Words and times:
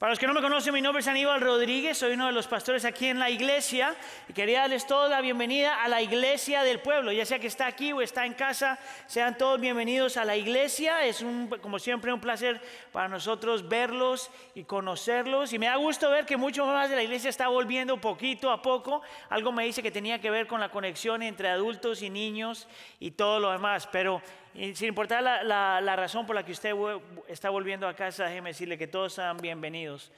Para 0.00 0.12
los 0.12 0.18
que 0.18 0.26
no 0.26 0.32
me 0.32 0.40
conocen, 0.40 0.72
mi 0.72 0.80
nombre 0.80 1.00
es 1.02 1.08
Aníbal 1.08 1.42
Rodríguez, 1.42 1.98
soy 1.98 2.14
uno 2.14 2.24
de 2.24 2.32
los 2.32 2.46
pastores 2.46 2.86
aquí 2.86 3.08
en 3.08 3.18
la 3.18 3.28
iglesia 3.28 3.94
y 4.30 4.32
quería 4.32 4.60
darles 4.60 4.86
toda 4.86 5.10
la 5.10 5.20
bienvenida 5.20 5.84
a 5.84 5.88
la 5.88 6.00
iglesia 6.00 6.62
del 6.62 6.80
pueblo, 6.80 7.12
ya 7.12 7.26
sea 7.26 7.38
que 7.38 7.48
está 7.48 7.66
aquí 7.66 7.92
o 7.92 8.00
está 8.00 8.24
en 8.24 8.32
casa, 8.32 8.78
sean 9.06 9.36
todos 9.36 9.60
bienvenidos 9.60 10.16
a 10.16 10.24
la 10.24 10.38
iglesia. 10.38 11.04
Es 11.04 11.20
un, 11.20 11.50
como 11.60 11.78
siempre 11.78 12.14
un 12.14 12.18
placer 12.18 12.62
para 12.92 13.08
nosotros 13.08 13.68
verlos 13.68 14.30
y 14.54 14.64
conocerlos 14.64 15.52
y 15.52 15.58
me 15.58 15.66
da 15.66 15.76
gusto 15.76 16.08
ver 16.08 16.24
que 16.24 16.38
mucho 16.38 16.64
más 16.64 16.88
de 16.88 16.96
la 16.96 17.02
iglesia 17.02 17.28
está 17.28 17.48
volviendo 17.48 18.00
poquito 18.00 18.50
a 18.50 18.62
poco. 18.62 19.02
Algo 19.28 19.52
me 19.52 19.66
dice 19.66 19.82
que 19.82 19.90
tenía 19.90 20.18
que 20.18 20.30
ver 20.30 20.46
con 20.46 20.60
la 20.60 20.70
conexión 20.70 21.22
entre 21.22 21.50
adultos 21.50 22.00
y 22.00 22.08
niños 22.08 22.68
y 23.00 23.10
todo 23.10 23.38
lo 23.38 23.52
demás, 23.52 23.86
pero 23.92 24.22
sin 24.54 24.88
importar 24.88 25.22
la, 25.22 25.96
razón 25.96 26.26
por 26.26 26.34
la 26.34 26.44
que 26.44 26.52
usted 26.52 26.74
está 27.28 27.50
volviendo 27.50 27.86
a 27.86 27.94
casa, 27.94 28.24
déjeme 28.24 28.50
decirle 28.50 28.76
que 28.76 28.86
todos 28.86 29.14
sean 29.14 29.36
bienvenidos. 29.36 30.10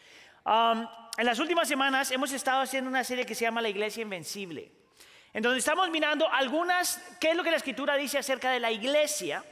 en 0.47 1.27
las 1.27 1.39
últimas 1.39 1.69
semanas 1.69 2.11
hemos 2.11 2.33
estado 2.33 2.63
haciendo 2.63 2.89
una 2.89 3.05
serie 3.05 3.27
que 3.27 3.35
se 3.35 3.45
llama 3.45 3.61
La 3.61 3.69
Iglesia 3.69 4.03
Invencible, 4.03 4.73
en 5.33 5.43
donde 5.43 5.59
estamos 5.59 5.89
mirando 5.91 6.31
algunas, 6.31 7.17
qué 7.21 7.31
es 7.31 7.37
lo 7.37 7.45
que 7.45 7.51
la 7.51 7.57
Escritura 7.57 7.97
dice 7.97 8.19
acerca 8.19 8.51
de 8.51 8.61
la 8.61 8.71
iglesia 8.71 9.45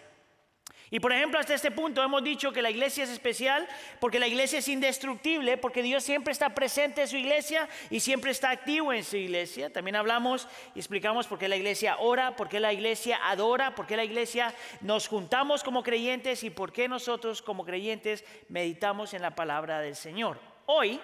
y 0.93 0.99
por 0.99 1.13
ejemplo, 1.13 1.39
hasta 1.39 1.55
este 1.55 1.71
punto 1.71 2.03
hemos 2.03 2.25
dicho 2.25 2.53
que 2.53 2.63
la 2.63 2.71
iglesia 2.71 3.05
es 3.05 3.11
especial 3.11 3.69
porque 4.01 4.19
la 4.19 4.27
iglesia 4.27 4.59
es 4.59 4.67
indestructible, 4.67 5.57
porque 5.57 5.83
Dios 5.83 6.03
siempre 6.03 6.33
está 6.33 6.53
presente 6.53 7.03
en 7.03 7.09
su 7.09 7.17
iglesia 7.17 7.69
y 7.91 8.01
siempre 8.01 8.33
está 8.33 8.51
activo 8.51 8.93
en 8.93 9.05
su 9.05 9.17
iglesia. 9.17 9.73
También 9.73 9.95
hablamos 9.95 10.49
y 10.75 10.81
explicamos 10.81 11.29
por 11.29 11.39
qué 11.39 11.47
la 11.47 11.57
iglesia 11.57 11.97
ora, 11.99 12.35
por 12.35 12.49
qué 12.49 12.59
la 12.59 12.73
iglesia 12.73 13.21
adora, 13.23 13.77
por 13.77 13.87
qué 13.87 13.97
la 13.97 14.05
iglesia 14.05 14.53
nos 14.81 15.07
juntamos 15.07 15.63
como 15.63 15.85
creyentes 15.85 16.43
y 16.43 16.51
por 16.51 16.73
qué 16.73 16.89
nosotros 16.89 17.41
como 17.41 17.65
creyentes 17.65 18.25
meditamos 18.49 19.15
en 19.15 19.23
la 19.23 19.37
palabra 19.37 19.81
del 19.81 19.95
Señor. 19.95 20.41
Hoy 20.67 21.01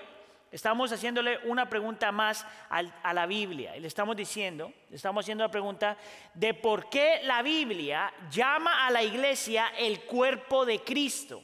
estamos 0.51 0.93
haciéndole 0.93 1.39
una 1.45 1.69
pregunta 1.69 2.13
más 2.13 2.47
a 2.71 3.13
la 3.13 3.27
Biblia 3.27 3.77
y 3.77 3.80
le 3.80 3.89
estamos 3.89 4.16
diciendo, 4.16 4.73
le 4.91 4.97
estamos 4.97 5.25
haciendo 5.25 5.45
la 5.45 5.51
pregunta 5.51 5.97
de 6.35 6.55
por 6.55 6.88
qué 6.88 7.21
la 7.25 7.43
Biblia 7.43 8.13
llama 8.30 8.87
a 8.87 8.91
la 8.91 9.03
iglesia 9.03 9.73
el 9.79 10.01
cuerpo 10.01 10.65
de 10.65 10.80
Cristo. 10.80 11.43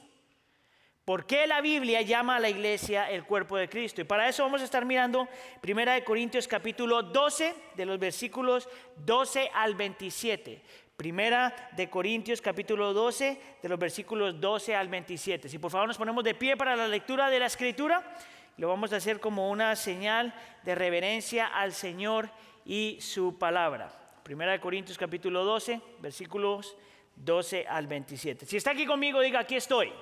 ¿Por 1.04 1.26
qué 1.26 1.48
la 1.48 1.60
Biblia 1.60 2.00
llama 2.02 2.36
a 2.36 2.40
la 2.40 2.48
iglesia 2.48 3.10
el 3.10 3.24
cuerpo 3.24 3.56
de 3.56 3.68
Cristo? 3.68 4.00
Y 4.00 4.04
para 4.04 4.28
eso 4.28 4.44
vamos 4.44 4.60
a 4.60 4.64
estar 4.64 4.84
mirando 4.84 5.28
1 5.66 6.04
Corintios 6.04 6.46
capítulo 6.46 7.02
12, 7.02 7.54
de 7.74 7.86
los 7.86 7.98
versículos 7.98 8.68
12 8.98 9.50
al 9.52 9.74
27. 9.74 10.62
Primera 10.96 11.52
de 11.72 11.90
Corintios 11.90 12.40
capítulo 12.40 12.92
12, 12.92 13.40
de 13.60 13.68
los 13.68 13.80
versículos 13.80 14.40
12 14.40 14.76
al 14.76 14.86
27. 14.86 15.48
Si 15.48 15.58
por 15.58 15.72
favor 15.72 15.88
nos 15.88 15.98
ponemos 15.98 16.22
de 16.22 16.36
pie 16.36 16.56
para 16.56 16.76
la 16.76 16.86
lectura 16.86 17.28
de 17.28 17.40
la 17.40 17.46
escritura. 17.46 18.16
Lo 18.58 18.68
vamos 18.68 18.92
a 18.92 18.96
hacer 18.96 19.18
como 19.18 19.50
una 19.50 19.74
señal 19.76 20.34
de 20.62 20.74
reverencia 20.74 21.46
al 21.46 21.72
Señor 21.72 22.30
y 22.66 22.98
su 23.00 23.38
palabra. 23.38 23.92
Primera 24.22 24.52
de 24.52 24.60
Corintios 24.60 24.98
capítulo 24.98 25.44
12, 25.44 25.80
versículos 26.00 26.76
12 27.16 27.66
al 27.66 27.86
27. 27.86 28.46
Si 28.46 28.56
está 28.56 28.72
aquí 28.72 28.86
conmigo, 28.86 29.20
diga, 29.20 29.40
aquí 29.40 29.56
estoy. 29.56 29.92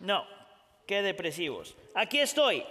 No, 0.00 0.26
qué 0.86 1.02
depresivos. 1.02 1.76
Aquí 1.94 2.18
estoy. 2.18 2.64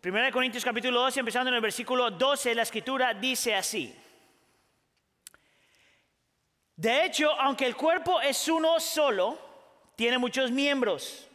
Primera 0.00 0.26
de 0.26 0.32
Corintios 0.32 0.64
capítulo 0.64 1.00
12, 1.00 1.20
empezando 1.20 1.48
en 1.48 1.56
el 1.56 1.60
versículo 1.60 2.10
12, 2.10 2.54
la 2.54 2.62
escritura 2.62 3.14
dice 3.14 3.54
así. 3.54 3.96
De 6.76 7.06
hecho, 7.06 7.32
aunque 7.40 7.66
el 7.66 7.74
cuerpo 7.74 8.20
es 8.20 8.46
uno 8.46 8.78
solo, 8.78 9.36
tiene 9.96 10.18
muchos 10.18 10.52
miembros 10.52 11.27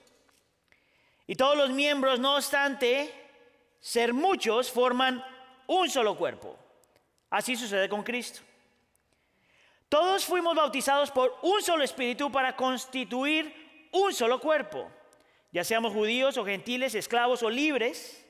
y 1.27 1.35
todos 1.35 1.57
los 1.57 1.69
miembros, 1.69 2.19
no 2.19 2.35
obstante 2.35 3.13
ser 3.79 4.13
muchos, 4.13 4.71
forman 4.71 5.23
un 5.67 5.89
solo 5.89 6.17
cuerpo. 6.17 6.57
Así 7.29 7.55
sucede 7.55 7.89
con 7.89 8.03
Cristo. 8.03 8.41
Todos 9.89 10.25
fuimos 10.25 10.55
bautizados 10.55 11.11
por 11.11 11.37
un 11.43 11.61
solo 11.61 11.83
espíritu 11.83 12.31
para 12.31 12.55
constituir 12.55 13.87
un 13.91 14.13
solo 14.13 14.39
cuerpo, 14.39 14.91
ya 15.51 15.63
seamos 15.63 15.93
judíos 15.93 16.35
o 16.37 16.45
gentiles, 16.45 16.95
esclavos 16.95 17.43
o 17.43 17.49
libres, 17.49 18.25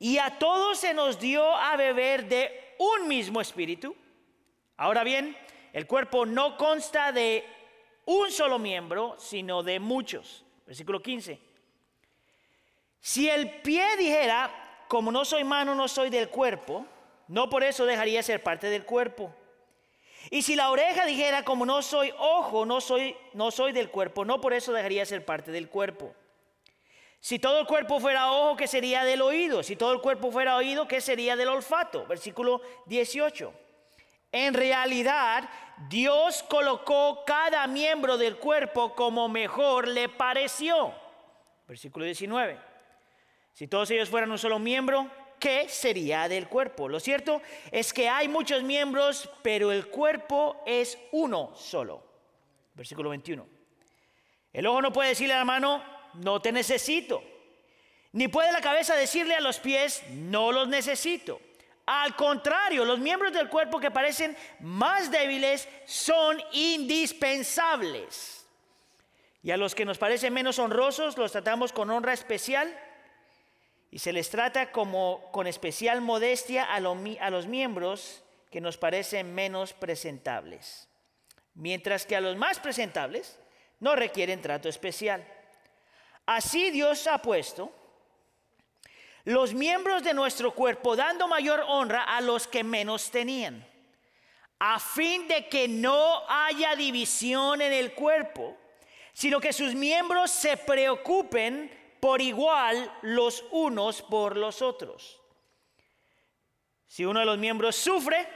y 0.00 0.18
a 0.18 0.38
todos 0.38 0.78
se 0.78 0.92
nos 0.92 1.20
dio 1.20 1.54
a 1.54 1.76
beber 1.76 2.28
de 2.28 2.74
un 2.78 3.06
mismo 3.06 3.40
espíritu. 3.40 3.94
Ahora 4.76 5.04
bien, 5.04 5.36
el 5.72 5.86
cuerpo 5.86 6.26
no 6.26 6.56
consta 6.56 7.12
de 7.12 7.44
un 8.06 8.32
solo 8.32 8.58
miembro, 8.58 9.14
sino 9.18 9.62
de 9.62 9.78
muchos. 9.78 10.44
Versículo 10.66 11.00
15. 11.00 11.49
Si 13.00 13.28
el 13.28 13.50
pie 13.62 13.96
dijera, 13.96 14.50
como 14.88 15.10
no 15.10 15.24
soy 15.24 15.44
mano, 15.44 15.74
no 15.74 15.88
soy 15.88 16.10
del 16.10 16.28
cuerpo, 16.28 16.86
no 17.28 17.48
por 17.48 17.64
eso 17.64 17.86
dejaría 17.86 18.22
ser 18.22 18.42
parte 18.42 18.68
del 18.68 18.84
cuerpo. 18.84 19.34
Y 20.28 20.42
si 20.42 20.54
la 20.54 20.70
oreja 20.70 21.06
dijera, 21.06 21.44
como 21.44 21.64
no 21.64 21.80
soy 21.80 22.12
ojo, 22.18 22.66
no 22.66 22.80
soy, 22.80 23.16
no 23.32 23.50
soy 23.50 23.72
del 23.72 23.90
cuerpo, 23.90 24.24
no 24.24 24.40
por 24.40 24.52
eso 24.52 24.72
dejaría 24.72 25.06
ser 25.06 25.24
parte 25.24 25.50
del 25.50 25.68
cuerpo. 25.68 26.14
Si 27.20 27.38
todo 27.38 27.60
el 27.60 27.66
cuerpo 27.66 28.00
fuera 28.00 28.32
ojo, 28.32 28.56
¿qué 28.56 28.66
sería 28.66 29.04
del 29.04 29.22
oído? 29.22 29.62
Si 29.62 29.76
todo 29.76 29.92
el 29.92 30.00
cuerpo 30.00 30.30
fuera 30.30 30.56
oído, 30.56 30.88
¿qué 30.88 31.00
sería 31.00 31.36
del 31.36 31.48
olfato? 31.48 32.06
Versículo 32.06 32.60
18. 32.86 33.52
En 34.32 34.54
realidad, 34.54 35.48
Dios 35.88 36.42
colocó 36.42 37.24
cada 37.26 37.66
miembro 37.66 38.16
del 38.16 38.36
cuerpo 38.36 38.94
como 38.94 39.28
mejor 39.28 39.88
le 39.88 40.08
pareció. 40.08 40.94
Versículo 41.66 42.04
19. 42.04 42.69
Si 43.54 43.66
todos 43.66 43.90
ellos 43.90 44.08
fueran 44.08 44.30
un 44.30 44.38
solo 44.38 44.58
miembro, 44.58 45.10
¿qué 45.38 45.68
sería 45.68 46.28
del 46.28 46.48
cuerpo? 46.48 46.88
Lo 46.88 47.00
cierto 47.00 47.42
es 47.70 47.92
que 47.92 48.08
hay 48.08 48.28
muchos 48.28 48.62
miembros, 48.62 49.28
pero 49.42 49.72
el 49.72 49.88
cuerpo 49.88 50.62
es 50.66 50.98
uno 51.12 51.52
solo. 51.56 52.04
Versículo 52.74 53.10
21. 53.10 53.46
El 54.52 54.66
ojo 54.66 54.82
no 54.82 54.92
puede 54.92 55.10
decirle 55.10 55.34
a 55.34 55.38
la 55.38 55.44
mano, 55.44 55.82
no 56.14 56.40
te 56.40 56.52
necesito. 56.52 57.22
Ni 58.12 58.28
puede 58.28 58.52
la 58.52 58.60
cabeza 58.60 58.94
decirle 58.94 59.34
a 59.34 59.40
los 59.40 59.58
pies, 59.58 60.02
no 60.10 60.52
los 60.52 60.68
necesito. 60.68 61.40
Al 61.86 62.14
contrario, 62.16 62.84
los 62.84 62.98
miembros 62.98 63.32
del 63.32 63.48
cuerpo 63.48 63.80
que 63.80 63.90
parecen 63.90 64.36
más 64.60 65.10
débiles 65.10 65.68
son 65.86 66.40
indispensables. 66.52 68.46
Y 69.42 69.50
a 69.50 69.56
los 69.56 69.74
que 69.74 69.84
nos 69.84 69.98
parecen 69.98 70.34
menos 70.34 70.58
honrosos 70.58 71.16
los 71.16 71.32
tratamos 71.32 71.72
con 71.72 71.90
honra 71.90 72.12
especial 72.12 72.78
y 73.90 73.98
se 73.98 74.12
les 74.12 74.30
trata 74.30 74.70
como 74.70 75.30
con 75.32 75.46
especial 75.46 76.00
modestia 76.00 76.64
a, 76.64 76.76
a 76.76 77.30
los 77.30 77.46
miembros 77.46 78.22
que 78.50 78.60
nos 78.60 78.76
parecen 78.76 79.34
menos 79.34 79.72
presentables, 79.72 80.88
mientras 81.54 82.06
que 82.06 82.16
a 82.16 82.20
los 82.20 82.36
más 82.36 82.60
presentables 82.60 83.38
no 83.80 83.96
requieren 83.96 84.42
trato 84.42 84.68
especial. 84.68 85.26
Así 86.26 86.70
Dios 86.70 87.06
ha 87.06 87.18
puesto 87.18 87.72
los 89.24 89.54
miembros 89.54 90.02
de 90.02 90.14
nuestro 90.14 90.54
cuerpo 90.54 90.96
dando 90.96 91.28
mayor 91.28 91.64
honra 91.66 92.04
a 92.04 92.20
los 92.20 92.46
que 92.46 92.64
menos 92.64 93.10
tenían, 93.10 93.66
a 94.58 94.78
fin 94.78 95.26
de 95.26 95.48
que 95.48 95.66
no 95.66 96.22
haya 96.28 96.76
división 96.76 97.60
en 97.60 97.72
el 97.72 97.94
cuerpo, 97.94 98.56
sino 99.12 99.40
que 99.40 99.52
sus 99.52 99.74
miembros 99.74 100.30
se 100.30 100.56
preocupen 100.56 101.79
por 102.00 102.20
igual 102.20 102.92
los 103.02 103.44
unos 103.50 104.02
por 104.02 104.36
los 104.36 104.62
otros. 104.62 105.20
Si 106.86 107.04
uno 107.04 107.20
de 107.20 107.26
los 107.26 107.38
miembros 107.38 107.76
sufre, 107.76 108.26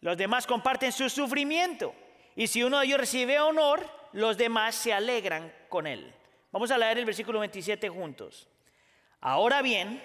los 0.00 0.16
demás 0.16 0.46
comparten 0.46 0.92
su 0.92 1.10
sufrimiento. 1.10 1.94
Y 2.34 2.46
si 2.46 2.62
uno 2.62 2.78
de 2.78 2.86
ellos 2.86 3.00
recibe 3.00 3.38
honor, 3.38 3.86
los 4.12 4.38
demás 4.38 4.74
se 4.74 4.92
alegran 4.92 5.52
con 5.68 5.86
él. 5.86 6.14
Vamos 6.52 6.70
a 6.70 6.78
leer 6.78 6.98
el 6.98 7.04
versículo 7.04 7.40
27 7.40 7.88
juntos. 7.88 8.48
Ahora 9.20 9.60
bien, 9.60 10.02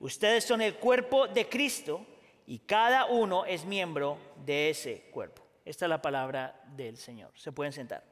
ustedes 0.00 0.44
son 0.44 0.60
el 0.60 0.74
cuerpo 0.74 1.26
de 1.26 1.48
Cristo 1.48 2.04
y 2.46 2.58
cada 2.58 3.06
uno 3.06 3.44
es 3.46 3.64
miembro 3.64 4.18
de 4.44 4.70
ese 4.70 5.08
cuerpo. 5.10 5.42
Esta 5.64 5.86
es 5.86 5.88
la 5.88 6.02
palabra 6.02 6.60
del 6.66 6.96
Señor. 6.96 7.30
Se 7.34 7.52
pueden 7.52 7.72
sentar. 7.72 8.04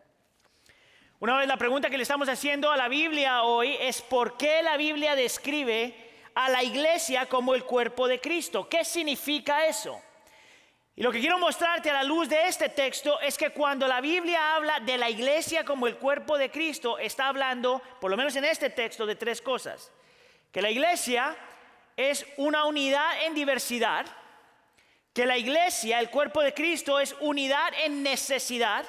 Una 1.21 1.37
vez 1.37 1.49
la 1.49 1.57
pregunta 1.57 1.91
que 1.91 1.97
le 1.97 2.05
estamos 2.05 2.29
haciendo 2.29 2.71
a 2.71 2.77
la 2.77 2.87
Biblia 2.87 3.43
hoy 3.43 3.77
es 3.81 4.03
por 4.03 4.37
qué 4.37 4.63
la 4.63 4.77
Biblia 4.77 5.17
describe 5.17 5.93
a 6.33 6.49
la 6.49 6.63
iglesia 6.63 7.27
como 7.27 7.57
el 7.57 7.65
cuerpo 7.65 8.07
de 8.07 8.21
Cristo. 8.21 8.69
¿Qué 8.69 8.85
significa 8.85 9.67
eso? 9.67 10.01
Y 10.95 11.03
lo 11.03 11.11
que 11.11 11.19
quiero 11.19 11.37
mostrarte 11.41 11.91
a 11.91 11.95
la 11.95 12.05
luz 12.05 12.29
de 12.29 12.47
este 12.47 12.69
texto 12.69 13.21
es 13.21 13.37
que 13.37 13.51
cuando 13.51 13.89
la 13.89 14.01
Biblia 14.01 14.55
habla 14.55 14.79
de 14.79 14.97
la 14.97 15.11
iglesia 15.11 15.65
como 15.65 15.89
el 15.89 15.97
cuerpo 15.97 16.39
de 16.39 16.53
Cristo, 16.53 16.99
está 16.99 17.27
hablando, 17.27 17.83
por 18.01 18.13
lo 18.13 18.17
menos 18.17 18.37
en 18.37 18.45
este 18.45 18.71
texto, 18.71 19.05
de 19.05 19.17
tres 19.17 19.43
cosas. 19.43 19.91
Que 20.53 20.63
la 20.63 20.71
iglesia 20.71 21.37
es 21.97 22.25
una 22.37 22.65
unidad 22.65 23.25
en 23.25 23.35
diversidad, 23.35 24.07
que 25.13 25.27
la 25.27 25.37
iglesia, 25.37 25.99
el 25.99 26.11
cuerpo 26.11 26.43
de 26.43 26.55
Cristo, 26.55 27.01
es 27.01 27.17
unidad 27.19 27.73
en 27.83 28.05
necesidad, 28.05 28.87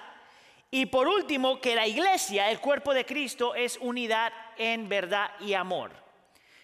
Y 0.72 0.86
por 0.86 1.08
último, 1.08 1.60
que 1.60 1.76
la 1.76 1.88
iglesia, 1.88 2.52
el 2.52 2.60
cuerpo 2.60 2.94
de 2.94 3.06
Cristo, 3.06 3.56
es 3.56 3.78
unidad 3.82 4.32
en 4.58 4.88
verdad 4.88 5.32
y 5.40 5.54
amor. 5.54 5.92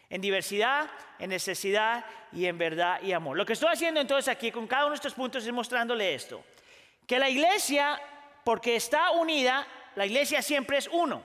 En 0.09 0.21
diversidad, 0.21 0.87
en 1.17 1.31
necesidad 1.31 2.05
y 2.31 2.45
en 2.45 2.57
verdad 2.57 3.01
y 3.01 3.13
amor. 3.13 3.35
Lo 3.35 3.45
que 3.45 3.53
estoy 3.53 3.69
haciendo 3.73 3.99
entonces 3.99 4.27
aquí 4.27 4.51
con 4.51 4.67
cada 4.67 4.83
uno 4.83 4.91
de 4.91 4.97
estos 4.97 5.15
puntos 5.15 5.45
es 5.45 5.51
mostrándole 5.51 6.13
esto. 6.13 6.43
Que 7.07 7.17
la 7.17 7.29
iglesia, 7.29 7.99
porque 8.43 8.75
está 8.75 9.11
unida, 9.11 9.65
la 9.95 10.05
iglesia 10.05 10.41
siempre 10.43 10.77
es 10.77 10.87
uno. 10.91 11.23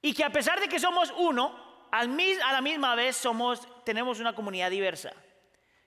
Y 0.00 0.14
que 0.14 0.24
a 0.24 0.30
pesar 0.30 0.60
de 0.60 0.68
que 0.68 0.78
somos 0.78 1.12
uno, 1.18 1.66
a 1.90 2.04
la 2.04 2.60
misma 2.60 2.94
vez 2.94 3.16
somos, 3.16 3.68
tenemos 3.84 4.18
una 4.20 4.34
comunidad 4.34 4.70
diversa. 4.70 5.12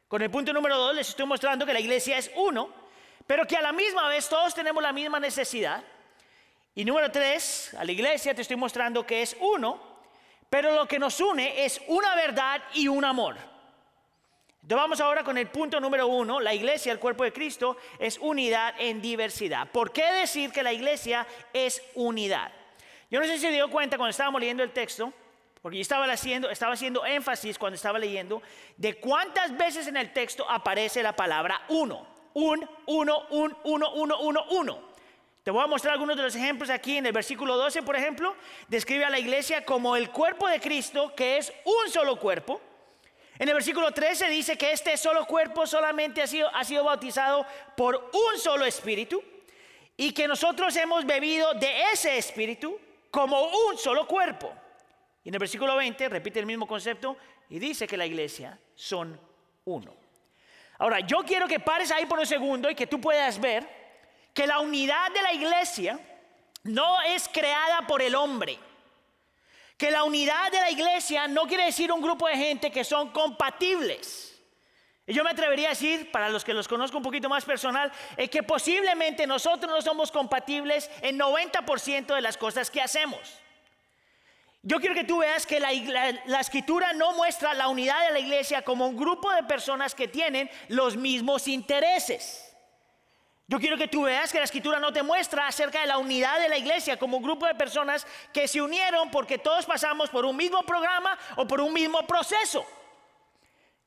Con 0.08 0.22
el 0.22 0.30
punto 0.30 0.54
número 0.54 0.78
dos 0.78 0.96
les 0.96 1.10
estoy 1.10 1.26
mostrando 1.26 1.66
que 1.66 1.74
la 1.74 1.80
iglesia 1.80 2.18
es 2.18 2.32
uno, 2.36 2.74
pero 3.30 3.46
que 3.46 3.56
a 3.56 3.62
la 3.62 3.72
misma 3.72 4.08
vez 4.08 4.28
todos 4.28 4.56
tenemos 4.56 4.82
la 4.82 4.92
misma 4.92 5.20
necesidad. 5.20 5.84
Y 6.74 6.84
número 6.84 7.12
tres, 7.12 7.72
a 7.78 7.86
la 7.86 7.92
iglesia 7.92 8.34
te 8.34 8.42
estoy 8.42 8.58
mostrando 8.58 9.06
que 9.06 9.22
es 9.22 9.38
uno, 9.40 9.80
pero 10.50 10.74
lo 10.74 10.88
que 10.88 10.98
nos 10.98 11.20
une 11.20 11.64
es 11.64 11.80
una 11.90 12.16
verdad 12.16 12.60
y 12.74 12.88
un 12.88 13.06
amor. 13.06 13.38
Entonces 14.54 14.76
vamos 14.76 15.00
ahora 15.00 15.24
con 15.24 15.38
el 15.38 15.46
punto 15.46 15.80
número 15.80 16.08
uno, 16.08 16.40
la 16.40 16.56
iglesia, 16.56 16.92
el 16.92 16.98
cuerpo 16.98 17.24
de 17.24 17.32
Cristo, 17.32 17.78
es 18.00 18.18
unidad 18.18 18.74
en 18.80 19.00
diversidad. 19.00 19.70
¿Por 19.70 19.92
qué 19.92 20.06
decir 20.06 20.52
que 20.52 20.64
la 20.64 20.74
iglesia 20.74 21.28
es 21.54 21.84
unidad? 21.94 22.52
Yo 23.12 23.20
no 23.20 23.28
sé 23.28 23.34
si 23.34 23.42
se 23.42 23.52
dio 23.52 23.70
cuenta 23.70 23.98
cuando 23.98 24.10
estábamos 24.10 24.42
leyendo 24.42 24.64
el 24.64 24.72
texto, 24.72 25.14
porque 25.62 25.78
yo 25.78 25.84
estaba 25.84 26.12
haciendo, 26.12 26.50
estaba 26.50 26.74
haciendo 26.74 27.06
énfasis 27.06 27.60
cuando 27.60 27.76
estaba 27.76 28.00
leyendo 28.00 28.42
de 28.76 28.96
cuántas 28.96 29.56
veces 29.56 29.86
en 29.86 29.98
el 29.98 30.14
texto 30.14 30.50
aparece 30.50 31.04
la 31.04 31.16
palabra 31.16 31.62
uno. 31.68 32.09
Un, 32.34 32.68
uno, 32.86 33.28
un, 33.30 33.56
uno, 33.64 33.94
uno, 33.94 34.20
uno, 34.20 34.46
uno. 34.52 34.90
Te 35.44 35.52
voy 35.52 35.64
a 35.64 35.68
mostrar 35.68 35.94
algunos 35.94 36.16
de 36.16 36.24
los 36.24 36.36
ejemplos 36.36 36.70
aquí 36.70 36.98
en 36.98 37.06
el 37.06 37.12
versículo 37.12 37.58
12, 37.58 37.82
por 37.84 37.96
ejemplo. 37.96 38.36
Describe 38.68 39.06
a 39.06 39.10
la 39.10 39.20
iglesia 39.20 39.66
como 39.66 39.96
el 39.96 40.12
cuerpo 40.12 40.48
de 40.48 40.60
Cristo, 40.60 41.14
que 41.16 41.38
es 41.38 41.52
un 41.66 41.92
solo 41.92 42.20
cuerpo. 42.20 42.62
En 43.40 43.48
el 43.48 43.54
versículo 43.54 43.92
13 43.92 44.30
dice 44.30 44.58
que 44.58 44.74
este 44.74 44.98
solo 44.98 45.26
cuerpo 45.26 45.66
solamente 45.66 46.22
ha 46.22 46.28
sido, 46.28 46.54
ha 46.54 46.64
sido 46.66 46.84
bautizado 46.84 47.46
por 47.78 48.12
un 48.14 48.40
solo 48.40 48.66
espíritu 48.66 49.24
y 49.96 50.12
que 50.12 50.28
nosotros 50.28 50.76
hemos 50.76 51.06
bebido 51.06 51.54
de 51.54 51.84
ese 51.94 52.18
espíritu 52.18 52.78
como 53.10 53.42
un 53.42 53.78
solo 53.78 54.06
cuerpo. 54.06 54.54
Y 55.24 55.30
en 55.30 55.36
el 55.36 55.40
versículo 55.40 55.76
20 55.76 56.10
repite 56.10 56.40
el 56.40 56.46
mismo 56.46 56.68
concepto 56.68 57.18
y 57.50 57.60
dice 57.60 57.88
que 57.88 57.98
la 57.98 58.06
iglesia 58.06 58.60
son 58.76 59.20
uno. 59.66 60.09
Ahora, 60.80 61.02
yo 61.02 61.20
quiero 61.20 61.48
que 61.48 61.60
pares 61.60 61.92
ahí 61.92 62.06
por 62.06 62.20
un 62.20 62.26
segundo 62.26 62.70
y 62.72 62.76
que 62.76 62.88
tú 62.88 63.00
puedas 63.00 63.40
ver 63.40 63.68
que 64.34 64.48
la 64.48 64.60
unidad 64.60 65.12
de 65.12 65.22
la 65.22 65.34
iglesia 65.34 66.00
no 66.64 67.02
es 67.02 67.28
creada 67.28 67.86
por 67.86 68.02
el 68.02 68.16
hombre. 68.16 68.58
Que 69.78 69.92
la 69.92 70.06
unidad 70.06 70.52
de 70.52 70.62
la 70.62 70.72
iglesia 70.72 71.28
no 71.28 71.46
quiere 71.48 71.66
decir 71.66 71.92
un 71.92 72.02
grupo 72.02 72.28
de 72.28 72.36
gente 72.38 72.72
que 72.72 72.86
son 72.86 73.12
compatibles. 73.12 74.42
Y 75.06 75.14
yo 75.14 75.24
me 75.24 75.32
atrevería 75.32 75.68
a 75.68 75.72
decir, 75.72 76.12
para 76.12 76.30
los 76.30 76.46
que 76.46 76.54
los 76.54 76.68
conozco 76.68 76.96
un 76.96 77.04
poquito 77.04 77.28
más 77.28 77.44
personal, 77.44 77.92
es 78.16 78.30
que 78.30 78.44
posiblemente 78.44 79.28
nosotros 79.28 79.70
no 79.70 79.82
somos 79.82 80.12
compatibles 80.12 80.90
en 81.02 81.20
90% 81.20 82.14
de 82.14 82.22
las 82.22 82.38
cosas 82.38 82.72
que 82.72 82.82
hacemos. 82.82 83.20
Yo 84.62 84.80
quiero 84.80 84.94
que 84.94 85.06
tú 85.06 85.20
veas 85.20 85.46
que 85.46 85.60
la, 85.60 85.72
escritura 86.42 86.92
no 86.94 87.14
muestra 87.14 87.54
la 87.54 87.70
unidad 87.70 88.06
de 88.08 88.12
la 88.12 88.20
iglesia 88.20 88.62
como 88.62 88.88
un 88.88 88.98
grupo 88.98 89.32
de 89.32 89.44
personas 89.44 89.96
que 89.96 90.08
tienen 90.08 90.50
los 90.68 90.98
mismos 90.98 91.48
intereses. 91.48 92.46
Yo 93.48 93.58
quiero 93.60 93.78
que 93.78 93.88
tú 93.88 94.04
veas 94.04 94.32
que 94.32 94.38
la 94.38 94.44
escritura 94.44 94.80
no 94.80 94.92
te 94.92 95.02
muestra 95.02 95.48
acerca 95.48 95.82
de 95.82 95.88
la 95.88 95.98
unidad 95.98 96.40
de 96.40 96.50
la 96.50 96.58
iglesia 96.58 97.00
como 97.00 97.18
un 97.18 97.24
grupo 97.24 97.48
de 97.48 97.56
personas 97.56 98.06
que 98.34 98.48
se 98.48 98.62
unieron 98.62 99.10
porque 99.10 99.38
todos 99.38 99.66
pasamos 99.66 100.10
por 100.10 100.26
un 100.26 100.36
mismo 100.36 100.62
programa 100.64 101.18
o 101.38 101.48
por 101.48 101.62
un 101.62 101.74
mismo 101.74 102.06
proceso. 102.06 102.66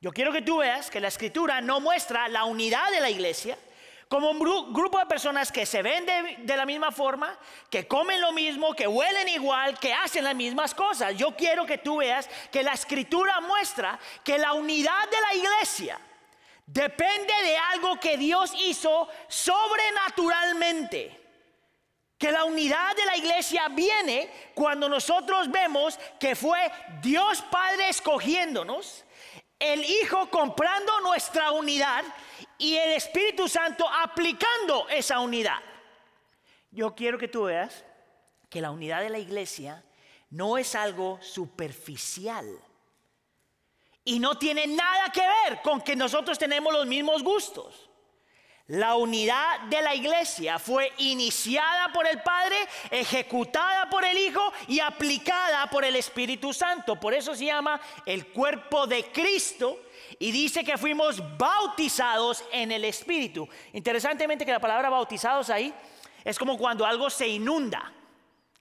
Yo 0.01 0.11
quiero 0.11 0.33
que 0.33 0.41
tú 0.41 0.57
veas 0.57 0.89
que 0.89 0.99
la 0.99 1.07
escritura 1.07 1.61
no 1.61 1.79
muestra 1.79 2.27
la 2.27 2.43
unidad 2.45 2.91
de 2.91 2.99
la 2.99 3.09
iglesia 3.09 3.57
como 4.13 4.29
un 4.29 4.37
grupo 4.71 4.99
de 4.99 5.07
personas 5.07 5.51
que 5.51 5.65
se 5.65 5.81
ven 5.81 6.05
de, 6.05 6.55
la 6.55 6.67
misma 6.67 6.91
forma, 6.91 7.35
que 7.67 7.87
comen 7.87 8.21
lo 8.21 8.31
mismo, 8.31 8.75
que 8.75 8.85
huelen 8.85 9.27
igual, 9.27 9.79
que 9.79 9.91
hacen 9.91 10.23
las 10.23 10.35
mismas 10.35 10.75
cosas. 10.75 11.17
Yo 11.17 11.35
quiero 11.35 11.65
que 11.65 11.79
tú 11.79 11.97
veas 11.97 12.29
que 12.51 12.61
la 12.61 12.73
escritura 12.73 13.41
muestra 13.41 13.99
que 14.23 14.37
la 14.37 14.53
unidad 14.53 15.09
de 15.09 15.19
la 15.19 15.33
iglesia 15.33 15.99
depende 16.67 17.33
de 17.41 17.57
algo 17.57 17.99
que 17.99 18.15
Dios 18.15 18.53
hizo 18.55 19.09
sobrenaturalmente. 19.27 21.19
Que 22.15 22.31
la 22.31 22.43
unidad 22.43 22.95
de 22.95 23.05
la 23.07 23.17
iglesia 23.17 23.67
viene 23.69 24.29
cuando 24.53 24.87
nosotros 24.87 25.49
vemos 25.49 25.97
que 26.19 26.35
fue 26.35 26.71
Dios 27.01 27.41
Padre 27.49 27.89
escogiéndonos, 27.89 29.05
el 29.57 29.83
Hijo 29.83 30.29
comprando 30.29 30.99
nuestra 31.01 31.51
unidad 31.51 32.03
y 32.57 32.75
el 32.75 32.91
Espíritu 32.91 33.47
Santo 33.47 33.87
aplicando 33.87 34.87
esa 34.89 35.19
unidad. 35.19 35.59
Yo 36.71 36.95
quiero 36.95 37.17
que 37.17 37.27
tú 37.27 37.43
veas 37.43 37.83
que 38.49 38.61
la 38.61 38.71
unidad 38.71 39.01
de 39.01 39.09
la 39.09 39.19
iglesia 39.19 39.83
no 40.29 40.57
es 40.57 40.75
algo 40.75 41.19
superficial 41.21 42.45
y 44.05 44.19
no 44.19 44.37
tiene 44.37 44.67
nada 44.67 45.11
que 45.11 45.21
ver 45.21 45.61
con 45.61 45.81
que 45.81 45.95
nosotros 45.95 46.37
tenemos 46.37 46.73
los 46.73 46.85
mismos 46.85 47.23
gustos. 47.23 47.89
La 48.67 48.95
unidad 48.95 49.59
de 49.69 49.81
la 49.81 49.93
iglesia 49.93 50.57
fue 50.57 50.93
iniciada 50.97 51.91
por 51.91 52.07
el 52.07 52.21
Padre, 52.21 52.55
ejecutada 52.91 53.89
por 53.89 54.05
el 54.05 54.17
Hijo 54.17 54.53
y 54.69 54.79
aplicada 54.79 55.67
por 55.67 55.83
el 55.83 55.97
Espíritu 55.97 56.53
Santo. 56.53 56.97
Por 56.97 57.13
eso 57.13 57.35
se 57.35 57.45
llama 57.45 57.81
el 58.05 58.27
cuerpo 58.27 58.87
de 58.87 59.03
Cristo 59.11 59.77
y 60.17 60.31
dice 60.31 60.63
que 60.63 60.77
fuimos 60.77 61.21
bautizados 61.37 62.45
en 62.53 62.71
el 62.71 62.85
Espíritu. 62.85 63.49
Interesantemente 63.73 64.45
que 64.45 64.53
la 64.53 64.61
palabra 64.61 64.89
bautizados 64.89 65.49
ahí 65.49 65.73
es 66.23 66.39
como 66.39 66.57
cuando 66.57 66.85
algo 66.85 67.09
se 67.09 67.27
inunda. 67.27 67.91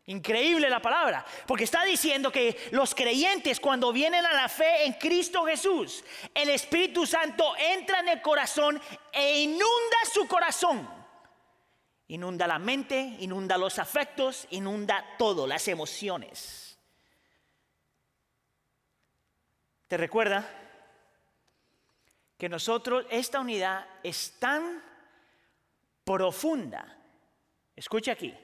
Increíble 0.06 0.68
la 0.68 0.82
palabra, 0.82 1.24
porque 1.46 1.62
está 1.62 1.84
diciendo 1.84 2.32
que 2.32 2.68
los 2.72 2.92
creyentes 2.92 3.60
cuando 3.60 3.92
vienen 3.92 4.26
a 4.26 4.32
la 4.32 4.48
fe 4.48 4.84
en 4.84 4.94
Cristo 4.94 5.44
Jesús, 5.44 6.02
el 6.34 6.48
Espíritu 6.48 7.06
Santo 7.06 7.54
entra 7.56 8.00
en 8.00 8.08
el 8.08 8.20
corazón 8.20 8.80
e 9.12 9.42
inunda 9.42 9.96
su 10.12 10.26
corazón. 10.26 10.88
Inunda 12.08 12.48
la 12.48 12.58
mente, 12.58 12.98
inunda 13.20 13.56
los 13.56 13.78
afectos, 13.78 14.48
inunda 14.50 15.04
todo, 15.18 15.46
las 15.46 15.68
emociones. 15.68 16.76
¿Te 19.86 19.96
recuerda 19.96 20.50
que 22.36 22.48
nosotros, 22.48 23.06
esta 23.08 23.38
unidad 23.38 23.86
es 24.02 24.36
tan 24.40 24.82
profunda? 26.04 26.98
Escucha 27.76 28.12
aquí 28.12 28.36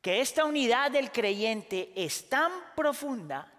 que 0.00 0.20
esta 0.20 0.44
unidad 0.44 0.90
del 0.90 1.10
creyente 1.10 1.92
es 1.96 2.28
tan 2.28 2.52
profunda 2.76 3.52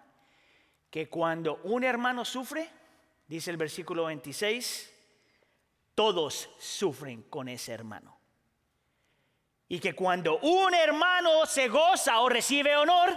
que 0.90 1.08
cuando 1.08 1.60
un 1.64 1.84
hermano 1.84 2.24
sufre, 2.24 2.68
dice 3.26 3.50
el 3.50 3.56
versículo 3.56 4.06
26, 4.06 4.92
todos 5.94 6.48
sufren 6.58 7.22
con 7.24 7.48
ese 7.48 7.72
hermano. 7.72 8.18
Y 9.68 9.78
que 9.78 9.94
cuando 9.94 10.38
un 10.38 10.74
hermano 10.74 11.46
se 11.46 11.68
goza 11.68 12.20
o 12.20 12.28
recibe 12.28 12.74
honor, 12.74 13.16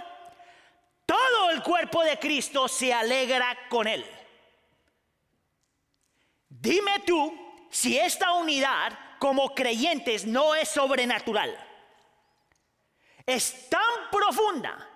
todo 1.06 1.50
el 1.50 1.64
cuerpo 1.64 2.04
de 2.04 2.20
Cristo 2.20 2.68
se 2.68 2.94
alegra 2.94 3.58
con 3.70 3.88
él. 3.88 4.06
Dime 6.50 7.00
tú 7.08 7.34
si 7.72 7.98
esta 7.98 8.34
unidad 8.34 8.98
como 9.18 9.56
creyentes 9.56 10.26
no 10.26 10.54
es 10.54 10.70
sobrenatural 10.70 11.58
es 13.26 13.70
tan 13.70 14.10
profunda 14.12 14.90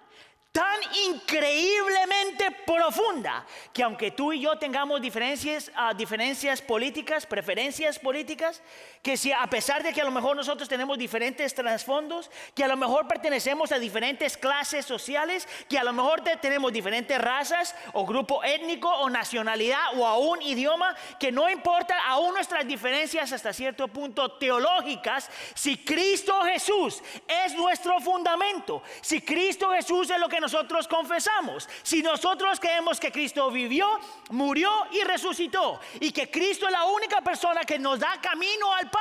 tan 0.57 0.79
increíblemente 1.13 2.49
profunda 2.65 3.45
que 3.71 3.83
aunque 3.83 4.09
tú 4.09 4.33
y 4.33 4.41
yo 4.41 4.57
tengamos 4.57 4.99
diferencias, 4.99 5.71
diferencias 5.95 6.63
políticas, 6.63 7.27
preferencias 7.27 7.99
políticas, 7.99 8.63
que 9.07 9.15
si 9.15 9.31
a 9.31 9.47
pesar 9.47 9.83
de 9.83 9.93
que 9.93 10.01
a 10.01 10.03
lo 10.03 10.11
mejor 10.11 10.35
nosotros 10.35 10.67
tenemos 10.67 10.97
diferentes 10.97 11.53
trasfondos, 11.53 12.29
que 12.53 12.65
a 12.65 12.67
lo 12.67 12.75
mejor 12.75 13.07
pertenecemos 13.07 13.71
a 13.71 13.79
diferentes 13.79 14.35
clases 14.35 14.85
sociales, 14.85 15.47
que 15.69 15.77
a 15.77 15.83
lo 15.85 15.93
mejor 15.93 16.19
tenemos 16.41 16.73
diferentes 16.73 17.17
razas 17.17 17.73
o 17.93 18.05
grupo 18.05 18.43
étnico 18.43 18.89
o 18.89 19.09
nacionalidad 19.09 19.95
o 19.95 20.05
aún 20.05 20.41
idioma, 20.41 20.93
que 21.21 21.31
no 21.31 21.49
importa 21.49 21.95
aún 22.05 22.33
nuestras 22.33 22.67
diferencias 22.67 23.31
hasta 23.31 23.53
cierto 23.53 23.87
punto 23.87 24.33
teológicas, 24.33 25.29
si 25.53 25.77
Cristo 25.77 26.41
Jesús 26.41 27.01
es 27.45 27.53
nuestro 27.55 28.01
fundamento, 28.01 28.83
si 28.99 29.21
Cristo 29.21 29.69
Jesús 29.71 30.09
es 30.09 30.19
lo 30.19 30.27
que 30.27 30.41
nos 30.41 30.47
nosotros 30.47 30.87
confesamos. 30.87 31.69
Si 31.83 32.01
nosotros 32.01 32.59
creemos 32.59 32.99
que 32.99 33.11
Cristo 33.11 33.51
vivió, 33.51 33.87
murió 34.31 34.71
y 34.91 35.03
resucitó, 35.03 35.79
y 35.99 36.11
que 36.11 36.31
Cristo 36.31 36.65
es 36.65 36.71
la 36.71 36.85
única 36.85 37.21
persona 37.21 37.63
que 37.63 37.77
nos 37.77 37.99
da 37.99 38.19
camino 38.21 38.73
al 38.73 38.89
Padre, 38.89 38.96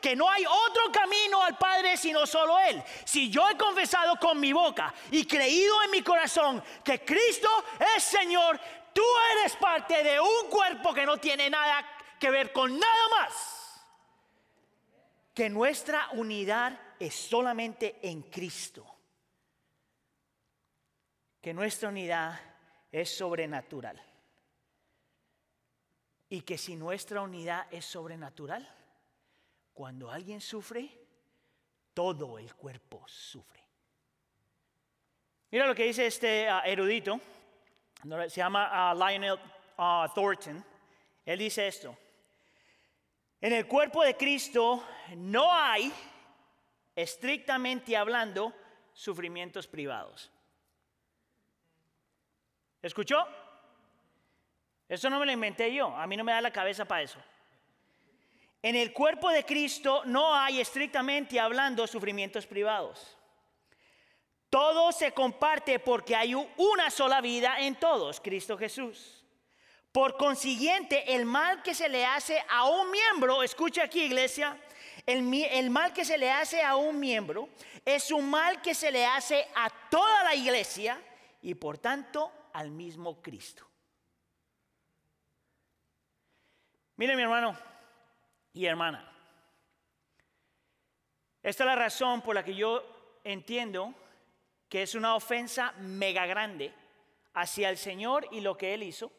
que 0.00 0.16
no 0.16 0.28
hay 0.28 0.44
otro 0.44 0.90
camino 0.92 1.42
al 1.42 1.56
Padre 1.56 1.96
sino 1.96 2.26
solo 2.26 2.58
Él. 2.58 2.82
Si 3.04 3.30
yo 3.30 3.48
he 3.48 3.56
confesado 3.56 4.16
con 4.16 4.38
mi 4.40 4.52
boca 4.52 4.92
y 5.10 5.24
creído 5.26 5.82
en 5.82 5.90
mi 5.90 6.02
corazón 6.02 6.62
que 6.84 7.04
Cristo 7.04 7.48
es 7.96 8.02
Señor, 8.02 8.60
tú 8.92 9.02
eres 9.32 9.56
parte 9.56 10.02
de 10.02 10.20
un 10.20 10.48
cuerpo 10.50 10.92
que 10.92 11.06
no 11.06 11.18
tiene 11.18 11.48
nada 11.50 11.86
que 12.18 12.30
ver 12.30 12.52
con 12.52 12.78
nada 12.78 13.08
más 13.10 13.62
que 15.34 15.48
nuestra 15.48 16.10
unidad 16.12 16.78
es 16.98 17.14
solamente 17.14 17.98
en 18.02 18.22
Cristo. 18.22 18.86
Que 21.40 21.54
nuestra 21.54 21.88
unidad 21.88 22.38
es 22.90 23.16
sobrenatural. 23.16 24.00
Y 26.28 26.42
que 26.42 26.56
si 26.56 26.76
nuestra 26.76 27.22
unidad 27.22 27.66
es 27.70 27.84
sobrenatural, 27.84 28.68
cuando 29.72 30.10
alguien 30.10 30.40
sufre, 30.40 30.90
todo 31.94 32.38
el 32.38 32.54
cuerpo 32.54 33.06
sufre. 33.06 33.60
Mira 35.50 35.66
lo 35.66 35.74
que 35.74 35.84
dice 35.84 36.06
este 36.06 36.48
ah, 36.48 36.62
erudito, 36.64 37.20
se 38.28 38.40
llama 38.40 38.68
ah, 38.72 38.94
Lionel 38.94 39.38
ah, 39.76 40.10
Thornton. 40.14 40.64
Él 41.24 41.38
dice 41.38 41.66
esto. 41.66 41.96
En 43.40 43.52
el 43.52 43.66
cuerpo 43.66 44.02
de 44.02 44.16
Cristo 44.16 44.84
no 45.16 45.52
hay, 45.52 45.92
estrictamente 46.94 47.96
hablando, 47.96 48.52
sufrimientos 48.92 49.66
privados. 49.66 50.30
¿Escuchó? 52.80 53.26
Eso 54.88 55.08
no 55.10 55.18
me 55.18 55.26
lo 55.26 55.32
inventé 55.32 55.72
yo, 55.72 55.88
a 55.96 56.06
mí 56.06 56.16
no 56.16 56.24
me 56.24 56.32
da 56.32 56.40
la 56.40 56.52
cabeza 56.52 56.84
para 56.84 57.02
eso. 57.02 57.18
En 58.62 58.76
el 58.76 58.92
cuerpo 58.92 59.28
de 59.30 59.44
Cristo 59.44 60.02
no 60.04 60.34
hay, 60.34 60.60
estrictamente 60.60 61.40
hablando, 61.40 61.84
sufrimientos 61.88 62.46
privados. 62.46 63.18
Todo 64.48 64.92
se 64.92 65.12
comparte 65.12 65.80
porque 65.80 66.14
hay 66.14 66.34
una 66.34 66.90
sola 66.90 67.20
vida 67.20 67.58
en 67.58 67.74
todos, 67.74 68.20
Cristo 68.20 68.56
Jesús. 68.56 69.24
Por 69.90 70.16
consiguiente, 70.16 71.14
el 71.14 71.24
mal 71.24 71.62
que 71.62 71.74
se 71.74 71.88
le 71.88 72.06
hace 72.06 72.40
a 72.48 72.66
un 72.66 72.90
miembro, 72.90 73.42
escucha 73.42 73.82
aquí 73.82 74.02
iglesia, 74.02 74.56
el, 75.06 75.34
el, 75.34 75.70
mal 75.70 75.92
que 75.92 76.04
se 76.04 76.16
le 76.16 76.30
hace 76.30 76.62
a 76.62 76.76
un 76.76 77.00
miembro 77.00 77.48
es 77.84 78.12
un 78.12 78.30
mal 78.30 78.62
que 78.62 78.74
se 78.74 78.92
le 78.92 79.04
hace 79.04 79.44
a 79.56 79.68
toda 79.90 80.22
la 80.22 80.36
iglesia 80.36 81.02
y 81.42 81.54
por 81.56 81.78
tanto 81.78 82.30
al 82.52 82.70
mismo 82.70 83.20
Cristo. 83.20 83.66
Mire 86.96 87.16
mi 87.16 87.22
hermano 87.22 87.71
y 88.52 88.66
hermana, 88.66 89.08
esta 91.42 91.64
es 91.64 91.66
la 91.66 91.76
razón 91.76 92.22
por 92.22 92.34
la 92.34 92.44
que 92.44 92.54
yo 92.54 93.20
entiendo 93.24 93.94
que 94.68 94.82
es 94.82 94.94
una 94.94 95.16
ofensa 95.16 95.72
mega 95.78 96.24
grande 96.26 96.72
hacia 97.34 97.68
el 97.68 97.76
Señor 97.76 98.28
y 98.30 98.40
lo 98.40 98.56
que 98.56 98.74
Él 98.74 98.82
hizo 98.82 99.10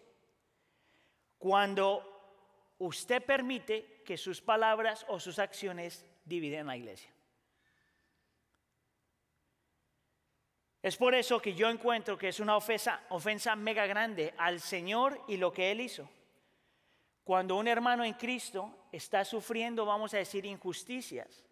cuando 1.38 2.10
usted 2.78 3.22
permite 3.24 4.02
que 4.06 4.18
sus 4.18 4.42
palabras 4.42 5.06
o 5.10 5.20
sus 5.20 5.40
acciones 5.40 6.06
dividen 6.24 6.68
la 6.68 6.78
iglesia. 6.78 7.13
Es 10.82 10.98
por 10.98 11.16
eso 11.16 11.42
que 11.42 11.54
yo 11.54 11.70
encuentro 11.70 12.18
que 12.18 12.30
es 12.30 12.40
una 12.40 12.58
ofensa, 12.58 13.04
ofensa 13.10 13.56
mega 13.56 13.86
grande 13.86 14.34
al 14.38 14.60
Señor 14.60 15.22
y 15.28 15.38
lo 15.38 15.54
que 15.54 15.72
Él 15.72 15.80
hizo. 15.80 16.10
Cuando 17.24 17.56
un 17.56 17.68
hermano 17.68 18.03
en 18.03 18.13
Cristo 18.13 18.88
está 18.92 19.24
sufriendo, 19.24 19.86
vamos 19.86 20.13
a 20.13 20.18
decir, 20.18 20.46
injusticias, 20.46 21.46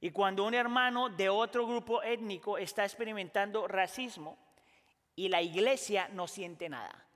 y 0.00 0.10
cuando 0.10 0.44
un 0.44 0.54
hermano 0.54 1.08
de 1.08 1.28
otro 1.28 1.66
grupo 1.66 2.02
étnico 2.02 2.58
está 2.58 2.84
experimentando 2.84 3.66
racismo 3.66 4.38
y 5.16 5.28
la 5.28 5.40
iglesia 5.40 6.08
no 6.08 6.26
siente 6.26 6.68
nada. 6.68 7.06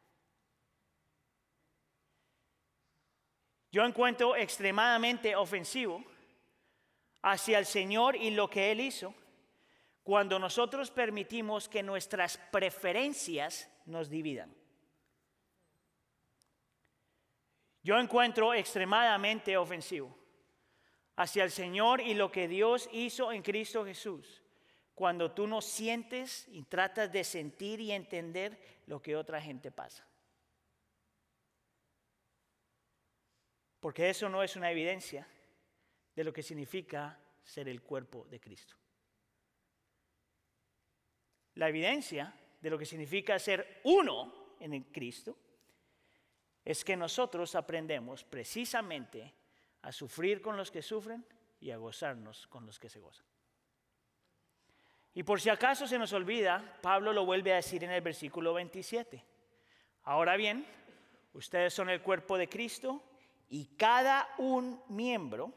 Yo 3.71 3.85
encuentro 3.85 4.35
extremadamente 4.37 5.37
ofensivo 5.37 6.03
hacia 7.21 7.59
el 7.59 7.67
Señor 7.67 8.17
y 8.17 8.31
lo 8.31 8.49
que 8.49 8.73
Él 8.73 8.81
hizo 8.81 9.15
cuando 10.03 10.39
nosotros 10.39 10.91
permitimos 10.91 11.69
que 11.69 11.83
nuestras 11.83 12.39
preferencias 12.51 13.69
nos 13.85 14.09
dividan. 14.09 14.58
Yo 17.83 17.99
encuentro 17.99 18.55
extremadamente 18.55 19.57
ofensivo 19.57 20.17
hacia 21.17 21.45
el 21.45 21.51
Señor 21.51 22.01
y 22.01 22.15
lo 22.15 22.31
que 22.31 22.49
Dios 22.49 22.89
hizo 22.93 23.33
en 23.33 23.43
Cristo 23.43 23.85
Jesús 23.85 24.43
cuando 24.95 25.31
tú 25.31 25.47
no 25.47 25.61
sientes 25.61 26.49
y 26.49 26.65
tratas 26.65 27.13
de 27.13 27.23
sentir 27.23 27.81
y 27.81 27.93
entender 27.93 28.59
lo 28.87 29.01
que 29.01 29.15
otra 29.15 29.41
gente 29.41 29.71
pasa. 29.71 30.05
Porque 33.79 34.11
eso 34.11 34.29
no 34.29 34.43
es 34.43 34.57
una 34.57 34.71
evidencia 34.73 35.27
de 36.17 36.25
lo 36.25 36.33
que 36.33 36.43
significa 36.43 37.17
ser 37.45 37.69
el 37.69 37.81
cuerpo 37.81 38.27
de 38.29 38.41
Cristo. 38.41 38.75
La 41.55 41.69
evidencia 41.69 42.35
de 42.61 42.71
lo 42.71 42.77
que 42.77 42.85
significa 42.85 43.39
ser 43.39 43.81
uno 43.85 44.57
en 44.59 44.75
el 44.75 44.87
Cristo 44.87 45.39
es 46.69 46.85
que 46.85 46.99
nosotros 46.99 47.55
aprendemos 47.55 48.25
precisamente 48.25 49.33
a 49.81 49.91
sufrir 49.91 50.43
con 50.43 50.55
los 50.55 50.71
que 50.71 50.83
sufren 50.83 51.25
y 51.61 51.71
a 51.71 51.79
gozarnos 51.79 52.47
con 52.47 52.67
los 52.67 52.79
que 52.79 52.91
se 52.91 53.01
gozan. 53.01 53.25
Y 55.15 55.23
por 55.23 55.41
si 55.41 55.49
acaso 55.49 55.87
se 55.87 55.99
nos 55.99 56.13
olvida, 56.13 56.77
Pablo 56.83 57.15
lo 57.15 57.25
vuelve 57.25 57.55
a 57.55 57.57
decir 57.57 57.85
en 57.85 57.91
el 57.91 58.03
versículo 58.03 58.53
27. 58.53 59.25
Ahora 60.03 60.37
bien, 60.37 60.67
ustedes 61.33 61.73
son 61.73 61.89
el 61.89 62.03
cuerpo 62.03 62.37
de 62.37 62.51
Cristo 62.51 63.03
y 63.49 63.65
cada 63.79 64.29
un 64.37 64.83
miembro, 64.91 65.55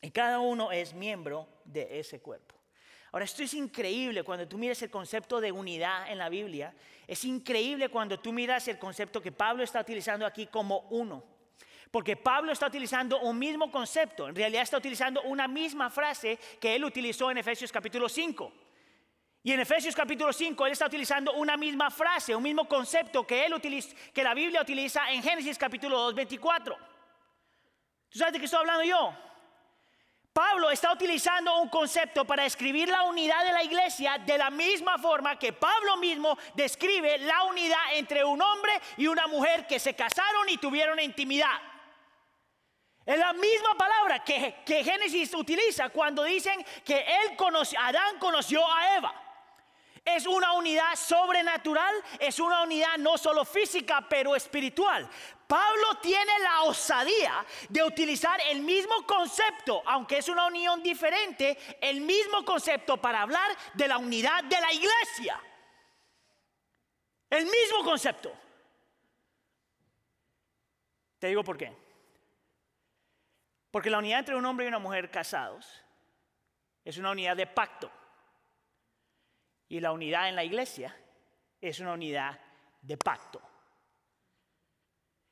y 0.00 0.12
cada 0.12 0.38
uno 0.38 0.70
es 0.70 0.94
miembro 0.94 1.48
de 1.64 1.98
ese 1.98 2.20
cuerpo. 2.20 2.54
Ahora, 3.12 3.24
esto 3.24 3.42
es 3.42 3.54
increíble 3.54 4.22
cuando 4.22 4.46
tú 4.46 4.58
miras 4.58 4.82
el 4.82 4.90
concepto 4.90 5.40
de 5.40 5.50
unidad 5.50 6.10
en 6.10 6.18
la 6.18 6.28
Biblia. 6.28 6.74
Es 7.06 7.24
increíble 7.24 7.88
cuando 7.88 8.20
tú 8.20 8.32
miras 8.32 8.68
el 8.68 8.78
concepto 8.78 9.22
que 9.22 9.32
Pablo 9.32 9.62
está 9.62 9.80
utilizando 9.80 10.26
aquí 10.26 10.46
como 10.46 10.80
uno. 10.90 11.24
Porque 11.90 12.16
Pablo 12.16 12.52
está 12.52 12.66
utilizando 12.66 13.20
un 13.20 13.38
mismo 13.38 13.70
concepto, 13.70 14.28
en 14.28 14.34
realidad 14.34 14.62
está 14.62 14.76
utilizando 14.76 15.22
una 15.22 15.48
misma 15.48 15.88
frase 15.88 16.38
que 16.60 16.74
él 16.74 16.84
utilizó 16.84 17.30
en 17.30 17.38
Efesios 17.38 17.72
capítulo 17.72 18.10
5. 18.10 18.52
Y 19.42 19.52
en 19.52 19.60
Efesios 19.60 19.94
capítulo 19.94 20.30
5 20.30 20.66
él 20.66 20.72
está 20.72 20.86
utilizando 20.86 21.32
una 21.32 21.56
misma 21.56 21.90
frase, 21.90 22.34
un 22.34 22.42
mismo 22.42 22.68
concepto 22.68 23.26
que, 23.26 23.46
él 23.46 23.54
utiliza, 23.54 23.96
que 24.12 24.22
la 24.22 24.34
Biblia 24.34 24.60
utiliza 24.60 25.10
en 25.10 25.22
Génesis 25.22 25.56
capítulo 25.56 25.98
2, 25.98 26.14
24. 26.14 26.76
¿Tú 28.10 28.18
sabes 28.18 28.34
de 28.34 28.38
qué 28.38 28.44
estoy 28.44 28.60
hablando 28.60 28.84
yo? 28.84 29.27
Pablo 30.38 30.70
está 30.70 30.92
utilizando 30.92 31.58
un 31.58 31.68
concepto 31.68 32.24
para 32.24 32.44
describir 32.44 32.88
la 32.88 33.02
unidad 33.02 33.44
de 33.44 33.52
la 33.52 33.64
iglesia 33.64 34.18
de 34.18 34.38
la 34.38 34.50
misma 34.50 34.96
forma 34.96 35.36
que 35.36 35.52
Pablo 35.52 35.96
mismo 35.96 36.38
describe 36.54 37.18
la 37.18 37.42
unidad 37.42 37.94
entre 37.94 38.22
un 38.22 38.40
hombre 38.40 38.70
y 38.98 39.08
una 39.08 39.26
mujer 39.26 39.66
que 39.66 39.80
se 39.80 39.96
casaron 39.96 40.48
y 40.48 40.56
tuvieron 40.58 41.00
intimidad. 41.00 41.58
Es 43.04 43.18
la 43.18 43.32
misma 43.32 43.74
palabra 43.76 44.22
que, 44.22 44.62
que 44.64 44.84
Génesis 44.84 45.34
utiliza 45.34 45.88
cuando 45.88 46.22
dicen 46.22 46.64
que 46.84 46.98
él 47.00 47.34
conoció, 47.36 47.80
Adán 47.80 48.20
conoció 48.20 48.64
a 48.72 48.96
Eva. 48.96 49.12
Es 50.04 50.24
una 50.24 50.52
unidad 50.52 50.94
sobrenatural, 50.94 51.96
es 52.20 52.38
una 52.38 52.62
unidad 52.62 52.96
no 52.98 53.18
solo 53.18 53.44
física, 53.44 54.06
pero 54.08 54.36
espiritual. 54.36 55.10
Pablo 55.48 55.94
tiene 56.02 56.38
la 56.40 56.64
osadía 56.64 57.44
de 57.70 57.82
utilizar 57.82 58.38
el 58.50 58.60
mismo 58.60 59.06
concepto, 59.06 59.82
aunque 59.86 60.18
es 60.18 60.28
una 60.28 60.46
unión 60.46 60.82
diferente, 60.82 61.56
el 61.80 62.02
mismo 62.02 62.44
concepto 62.44 62.98
para 62.98 63.22
hablar 63.22 63.56
de 63.72 63.88
la 63.88 63.96
unidad 63.96 64.44
de 64.44 64.60
la 64.60 64.70
iglesia. 64.70 65.42
El 67.30 67.46
mismo 67.46 67.82
concepto. 67.82 68.30
Te 71.18 71.28
digo 71.28 71.42
por 71.42 71.56
qué. 71.56 71.74
Porque 73.70 73.88
la 73.88 73.98
unidad 73.98 74.18
entre 74.18 74.36
un 74.36 74.44
hombre 74.44 74.66
y 74.66 74.68
una 74.68 74.78
mujer 74.78 75.10
casados 75.10 75.82
es 76.84 76.98
una 76.98 77.12
unidad 77.12 77.38
de 77.38 77.46
pacto. 77.46 77.90
Y 79.66 79.80
la 79.80 79.92
unidad 79.92 80.28
en 80.28 80.36
la 80.36 80.44
iglesia 80.44 80.94
es 81.58 81.80
una 81.80 81.94
unidad 81.94 82.38
de 82.82 82.98
pacto. 82.98 83.47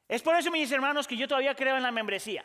Es 0.09 0.23
por 0.23 0.37
eso, 0.37 0.51
mis 0.51 0.71
hermanos, 0.71 1.07
que 1.07 1.17
yo 1.17 1.27
todavía 1.27 1.55
creo 1.55 1.77
en 1.77 1.83
la 1.83 1.91
membresía. 1.91 2.45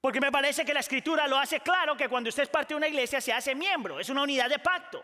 Porque 0.00 0.20
me 0.20 0.32
parece 0.32 0.64
que 0.64 0.74
la 0.74 0.80
escritura 0.80 1.26
lo 1.28 1.38
hace 1.38 1.60
claro 1.60 1.96
que 1.96 2.08
cuando 2.08 2.28
usted 2.28 2.42
es 2.42 2.48
parte 2.48 2.74
de 2.74 2.78
una 2.78 2.88
iglesia 2.88 3.20
se 3.20 3.32
hace 3.32 3.54
miembro, 3.54 4.00
es 4.00 4.08
una 4.08 4.22
unidad 4.22 4.50
de 4.50 4.58
pacto. 4.58 5.02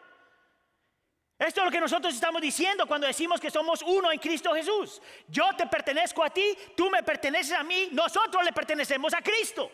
Esto 1.39 1.61
es 1.61 1.67
lo 1.67 1.71
que 1.71 1.81
nosotros 1.81 2.13
estamos 2.13 2.43
diciendo 2.43 2.85
cuando 2.85 3.07
decimos 3.07 3.41
que 3.41 3.51
somos 3.51 3.81
uno 3.83 4.11
en 4.11 4.19
Cristo 4.19 4.53
Jesús. 4.53 5.01
Yo 5.29 5.55
te 5.57 5.69
pertenezco 5.69 6.25
a 6.25 6.31
ti, 6.31 6.59
tú 6.77 6.91
me 6.91 7.05
perteneces 7.05 7.53
a 7.53 7.63
mí, 7.63 7.91
nosotros 7.93 8.45
le 8.45 8.53
pertenecemos 8.53 9.15
a 9.15 9.23
Cristo. 9.23 9.71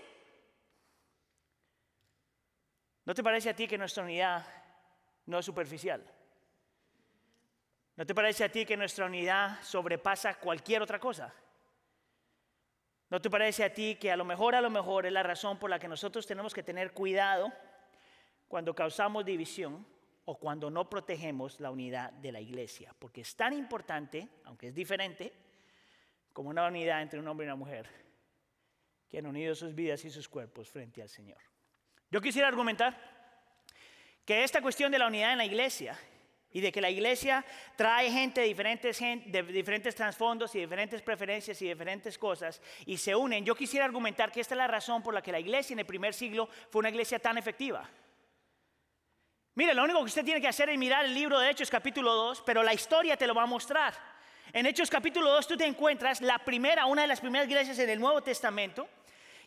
¿No 3.07 3.15
te 3.15 3.23
parece 3.23 3.49
a 3.49 3.57
ti 3.57 3.67
que 3.67 3.79
nuestra 3.79 4.05
unidad 4.05 4.47
no 5.25 5.39
es 5.39 5.47
superficial? 5.47 6.05
¿No 7.97 8.05
te 8.05 8.15
parece 8.15 8.45
a 8.45 8.49
ti 8.51 8.67
que 8.67 8.77
nuestra 8.77 9.07
unidad 9.07 9.63
sobrepasa 9.63 10.35
cualquier 10.35 10.83
otra 10.83 10.99
cosa? 10.99 11.33
¿No 13.09 13.21
te 13.21 13.31
parece 13.31 13.63
a 13.63 13.73
ti 13.73 13.97
que 13.97 14.11
a 14.11 14.17
lo 14.17 14.25
mejor, 14.25 14.57
a 14.57 14.61
lo 14.61 14.71
mejor 14.71 15.07
es 15.07 15.13
la 15.13 15.23
razón 15.23 15.59
por 15.59 15.71
la 15.71 15.79
que 15.79 15.87
nosotros 15.87 16.27
tenemos 16.27 16.53
que 16.53 16.65
tener 16.65 16.93
cuidado 16.93 17.53
cuando 18.49 18.75
causamos 18.75 19.25
división 19.25 19.87
o 20.25 20.39
cuando 20.39 20.71
no 20.71 20.91
protegemos 20.91 21.61
la 21.61 21.71
unidad 21.71 22.13
de 22.15 22.33
la 22.33 22.41
iglesia? 22.41 22.93
Porque 22.99 23.21
es 23.21 23.37
tan 23.37 23.53
importante, 23.53 24.29
aunque 24.45 24.69
es 24.69 24.75
diferente, 24.75 25.33
como 26.33 26.51
una 26.51 26.67
unidad 26.67 27.03
entre 27.03 27.21
un 27.21 27.29
hombre 27.29 27.47
y 27.47 27.49
una 27.49 27.57
mujer, 27.57 27.89
que 29.09 29.19
han 29.19 29.27
unido 29.27 29.55
sus 29.55 29.73
vidas 29.73 30.05
y 30.05 30.11
sus 30.11 30.29
cuerpos 30.29 30.69
frente 30.69 31.01
al 31.01 31.09
Señor. 31.09 31.39
Yo 32.11 32.21
quisiera 32.21 32.49
argumentar 32.49 32.99
que 34.25 34.43
esta 34.43 34.61
cuestión 34.61 34.91
de 34.91 34.99
la 34.99 35.07
unidad 35.07 35.31
en 35.31 35.39
la 35.39 35.45
iglesia 35.45 35.97
y 36.55 36.61
de 36.61 36.71
que 36.71 36.81
la 36.81 36.89
iglesia 36.89 37.45
trae 37.75 38.11
gente 38.11 38.41
de 38.41 38.47
diferentes, 38.47 39.01
de 39.01 39.43
diferentes 39.43 39.93
trasfondos 39.95 40.55
y 40.55 40.61
diferentes 40.61 41.03
preferencias 41.03 41.61
y 41.61 41.67
diferentes 41.67 42.17
cosas 42.17 42.63
y 42.87 42.97
se 42.97 43.15
unen. 43.15 43.45
Yo 43.45 43.57
quisiera 43.57 43.85
argumentar 43.85 44.31
que 44.31 44.41
esta 44.41 44.55
es 44.55 44.59
la 44.59 44.69
razón 44.69 45.03
por 45.03 45.13
la 45.13 45.21
que 45.21 45.33
la 45.33 45.41
iglesia 45.41 45.75
en 45.75 45.81
el 45.81 45.85
primer 45.85 46.15
siglo 46.15 46.49
fue 46.71 46.79
una 46.79 46.91
iglesia 46.91 47.19
tan 47.19 47.37
efectiva. 47.39 47.91
Mire, 49.57 49.75
lo 49.75 49.83
único 49.83 49.99
que 49.99 50.05
usted 50.05 50.25
tiene 50.25 50.41
que 50.41 50.47
hacer 50.47 50.69
es 50.69 50.79
mirar 50.79 51.05
el 51.05 51.13
libro 51.13 51.41
de 51.41 51.51
Hechos 51.51 51.69
capítulo 51.69 52.15
2, 52.15 52.45
pero 52.47 52.63
la 52.63 52.73
historia 52.73 53.17
te 53.17 53.27
lo 53.27 53.35
va 53.35 53.43
a 53.43 53.47
mostrar. 53.47 53.93
En 54.53 54.65
Hechos 54.65 54.89
capítulo 54.89 55.33
2 55.33 55.49
tú 55.49 55.57
te 55.57 55.67
encuentras 55.67 56.21
la 56.21 56.39
primera, 56.39 56.87
una 56.87 57.03
de 57.03 57.09
las 57.09 57.21
primeras 57.21 57.49
iglesias 57.49 57.81
en 57.81 57.91
el 57.91 57.99
Nuevo 57.99 58.23
Testamento 58.23 58.89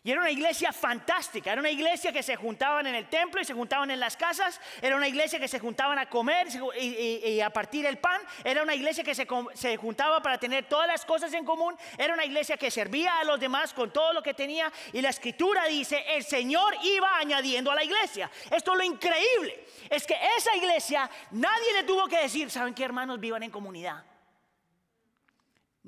y 0.04 0.12
era 0.12 0.20
una 0.20 0.30
iglesia 0.30 0.72
fantástica, 0.72 1.52
era 1.52 1.60
una 1.60 1.70
iglesia 1.70 2.12
que 2.12 2.22
se 2.22 2.36
juntaban 2.36 2.86
en 2.86 2.94
el 2.94 3.08
templo 3.08 3.40
y 3.40 3.44
se 3.44 3.54
juntaban 3.54 3.90
en 3.90 4.00
las 4.00 4.16
casas, 4.16 4.60
era 4.80 4.96
una 4.96 5.08
iglesia 5.08 5.40
que 5.40 5.48
se 5.48 5.58
juntaban 5.58 5.98
a 5.98 6.08
comer 6.08 6.48
y, 6.80 7.40
a 7.40 7.50
partir 7.50 7.84
el 7.86 7.98
pan, 7.98 8.20
era 8.44 8.62
una 8.62 8.74
iglesia 8.74 9.02
que 9.02 9.14
se, 9.14 9.26
se, 9.54 9.76
juntaba 9.76 10.22
para 10.22 10.38
tener 10.38 10.68
todas 10.68 10.86
las 10.86 11.04
cosas 11.04 11.32
en 11.32 11.44
común, 11.44 11.76
era 11.96 12.14
una 12.14 12.24
iglesia 12.24 12.56
que 12.56 12.70
servía 12.70 13.18
a 13.18 13.24
los 13.24 13.40
demás 13.40 13.72
con 13.74 13.92
todo 13.92 14.12
lo 14.12 14.22
que 14.22 14.34
tenía 14.34 14.72
y 14.92 15.00
la 15.00 15.10
escritura 15.10 15.66
dice, 15.66 16.04
el 16.08 16.24
Señor 16.24 16.74
iba 16.82 17.18
añadiendo 17.18 17.70
a 17.70 17.74
la 17.74 17.84
iglesia. 17.84 18.30
Esto 18.50 18.72
es 18.72 18.78
lo 18.78 18.84
increíble, 18.84 19.64
es 19.90 20.06
que 20.06 20.16
esa 20.36 20.54
iglesia 20.56 21.10
nadie 21.32 21.72
le 21.74 21.84
tuvo 21.84 22.06
que 22.06 22.18
decir, 22.18 22.50
¿saben 22.50 22.74
qué 22.74 22.84
hermanos 22.84 23.18
vivan 23.18 23.42
en 23.42 23.50
comunidad? 23.50 24.04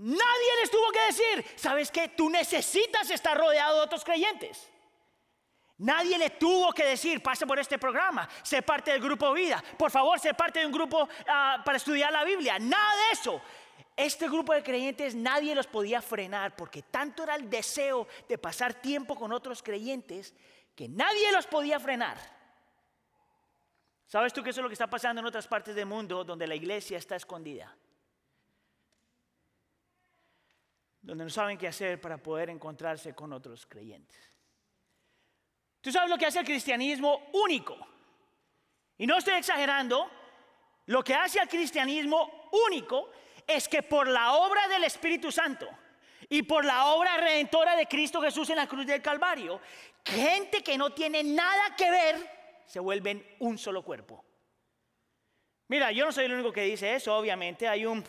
Nadie 0.03 0.57
les 0.63 0.71
tuvo 0.71 0.91
que 0.93 1.01
decir, 1.03 1.45
¿sabes 1.57 1.91
qué? 1.91 2.09
Tú 2.09 2.31
necesitas 2.31 3.11
estar 3.11 3.37
rodeado 3.37 3.77
de 3.77 3.83
otros 3.83 4.03
creyentes. 4.03 4.71
Nadie 5.77 6.17
le 6.17 6.31
tuvo 6.31 6.73
que 6.73 6.87
decir, 6.87 7.23
pase 7.23 7.47
por 7.47 7.59
este 7.59 7.79
programa, 7.79 8.27
sé 8.43 8.63
parte 8.63 8.93
del 8.93 9.03
grupo 9.03 9.31
vida, 9.35 9.63
por 9.79 9.91
favor, 9.91 10.19
sé 10.19 10.33
parte 10.33 10.61
de 10.61 10.67
un 10.67 10.73
grupo 10.73 11.07
ah, 11.29 11.61
para 11.63 11.77
estudiar 11.77 12.11
la 12.11 12.25
Biblia. 12.25 12.59
Nada 12.59 12.97
de 12.97 13.13
eso. 13.13 13.43
Este 13.95 14.27
grupo 14.27 14.55
de 14.55 14.63
creyentes 14.63 15.15
nadie 15.15 15.55
los 15.55 15.67
podía 15.67 16.01
frenar 16.01 16.57
porque 16.57 16.83
tanto 16.83 17.25
era 17.25 17.35
el 17.35 17.51
deseo 17.51 18.09
de 18.27 18.39
pasar 18.39 18.73
tiempo 18.73 19.15
con 19.15 19.33
otros 19.33 19.63
creyentes 19.63 20.35
que 20.75 20.89
nadie 20.89 21.31
los 21.31 21.47
podía 21.47 21.79
frenar. 21.79 22.17
¿Sabes 24.07 24.33
tú 24.33 24.43
qué 24.43 24.49
es 24.49 24.57
lo 24.57 24.67
que 24.67 24.73
está 24.73 24.87
pasando 24.87 25.21
en 25.21 25.27
otras 25.27 25.47
partes 25.47 25.75
del 25.75 25.85
mundo 25.85 26.25
donde 26.25 26.47
la 26.47 26.55
iglesia 26.55 26.97
está 26.97 27.17
escondida? 27.17 27.77
Donde 31.03 31.25
no 31.25 31.31
saben 31.31 31.57
qué 31.57 31.69
hacer 31.69 32.01
para 32.01 32.19
poder 32.19 32.51
encontrarse 32.51 33.15
con 33.15 33.33
otros 33.33 33.67
creyentes. 33.67 34.19
Tú 35.81 35.91
sabes 35.91 36.11
lo 36.11 36.19
que 36.19 36.27
hace 36.27 36.41
el 36.41 36.45
cristianismo 36.45 37.31
único. 37.33 37.77
Y 38.99 39.07
no 39.07 39.17
estoy 39.17 39.35
exagerando, 39.35 40.11
lo 40.87 41.03
que 41.03 41.15
hace 41.15 41.41
al 41.41 41.49
cristianismo 41.49 42.51
único 42.67 43.11
es 43.47 43.67
que 43.67 43.83
por 43.83 44.07
la 44.07 44.35
obra 44.35 44.69
del 44.69 44.85
Espíritu 44.85 45.33
Santo 45.33 45.67
y 46.29 46.43
por 46.43 46.65
la 46.65 46.87
obra 46.87 47.17
redentora 47.17 47.77
de 47.77 47.87
Cristo 47.87 48.21
Jesús 48.21 48.51
en 48.51 48.57
la 48.57 48.67
cruz 48.67 48.87
del 48.87 49.01
Calvario, 49.01 49.61
gente 50.05 50.63
que 50.63 50.77
no 50.77 50.93
tiene 50.93 51.25
nada 51.25 51.75
que 51.77 51.91
ver 51.91 52.41
se 52.67 52.79
vuelven 52.79 53.27
un 53.41 53.57
solo 53.57 53.83
cuerpo. 53.83 54.25
Mira, 55.69 55.93
yo 55.93 56.05
no 56.05 56.13
soy 56.13 56.27
el 56.27 56.35
único 56.35 56.53
que 56.53 56.63
dice 56.63 56.95
eso, 56.95 57.17
obviamente. 57.17 57.67
Hay 57.67 57.87
un 57.87 58.05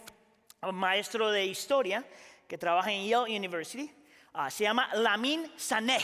maestro 0.71 1.31
de 1.31 1.45
historia 1.45 2.05
que 2.51 2.57
trabaja 2.57 2.91
en 2.91 3.07
Yale 3.07 3.33
University. 3.33 3.89
Ah, 4.33 4.51
se 4.51 4.65
llama 4.65 4.93
Lamin 4.95 5.53
Saneh, 5.55 6.03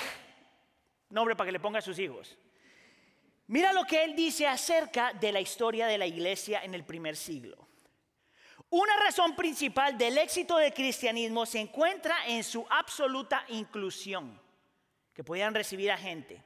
nombre 1.09 1.35
para 1.35 1.49
que 1.49 1.51
le 1.51 1.59
ponga 1.59 1.79
a 1.79 1.81
sus 1.81 1.99
hijos. 1.99 2.37
Mira 3.47 3.73
lo 3.73 3.83
que 3.83 4.01
él 4.05 4.15
dice 4.15 4.47
acerca 4.47 5.11
de 5.11 5.33
la 5.33 5.41
historia 5.41 5.87
de 5.87 5.97
la 5.97 6.07
iglesia 6.07 6.63
en 6.63 6.73
el 6.73 6.85
primer 6.85 7.17
siglo. 7.17 7.67
Una 8.69 8.95
razón 8.95 9.35
principal 9.35 9.97
del 9.97 10.17
éxito 10.17 10.55
del 10.55 10.73
cristianismo 10.73 11.45
se 11.45 11.59
encuentra 11.59 12.15
en 12.27 12.45
su 12.45 12.65
absoluta 12.69 13.43
inclusión, 13.49 14.39
que 15.13 15.25
podían 15.25 15.53
recibir 15.53 15.91
a 15.91 15.97
gente. 15.97 16.41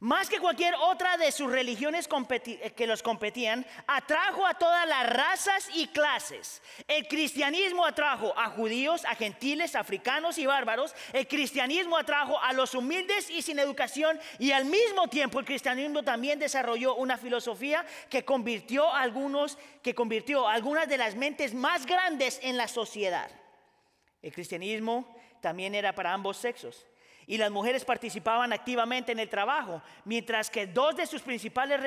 Más 0.00 0.30
que 0.30 0.40
cualquier 0.40 0.74
otra 0.76 1.18
de 1.18 1.30
sus 1.30 1.52
religiones 1.52 2.08
eh, 2.08 2.72
que 2.74 2.86
los 2.86 3.02
competían, 3.02 3.66
atrajo 3.86 4.46
a 4.46 4.54
todas 4.54 4.88
las 4.88 5.06
razas 5.10 5.68
y 5.74 5.88
clases. 5.88 6.62
El 6.88 7.06
cristianismo 7.06 7.84
atrajo 7.84 8.32
a 8.34 8.48
judíos, 8.48 9.04
a 9.04 9.14
gentiles, 9.14 9.74
africanos 9.74 10.38
y 10.38 10.46
bárbaros. 10.46 10.94
El 11.12 11.28
cristianismo 11.28 11.98
atrajo 11.98 12.40
a 12.40 12.54
los 12.54 12.74
humildes 12.74 13.28
y 13.28 13.42
sin 13.42 13.58
educación. 13.58 14.18
Y 14.38 14.52
al 14.52 14.64
mismo 14.64 15.08
tiempo 15.08 15.38
el 15.38 15.44
cristianismo 15.44 16.02
también 16.02 16.38
desarrolló 16.38 16.94
una 16.94 17.18
filosofía 17.18 17.84
que 18.08 18.24
convirtió 18.24 18.88
a 18.88 19.02
algunos, 19.02 19.58
que 19.82 19.94
convirtió 19.94 20.48
a 20.48 20.54
algunas 20.54 20.88
de 20.88 20.96
las 20.96 21.14
mentes 21.14 21.52
más 21.52 21.84
grandes 21.84 22.40
en 22.42 22.56
la 22.56 22.68
sociedad. 22.68 23.30
El 24.22 24.32
cristianismo 24.32 25.14
también 25.42 25.74
era 25.74 25.94
para 25.94 26.14
ambos 26.14 26.38
sexos 26.38 26.86
y 27.30 27.38
las 27.38 27.52
mujeres 27.52 27.84
participaban 27.84 28.52
activamente 28.52 29.12
en 29.12 29.20
el 29.20 29.28
trabajo, 29.28 29.80
mientras 30.04 30.50
que 30.50 30.66
dos 30.66 30.96
de 30.96 31.06
sus 31.06 31.22
principales 31.22 31.80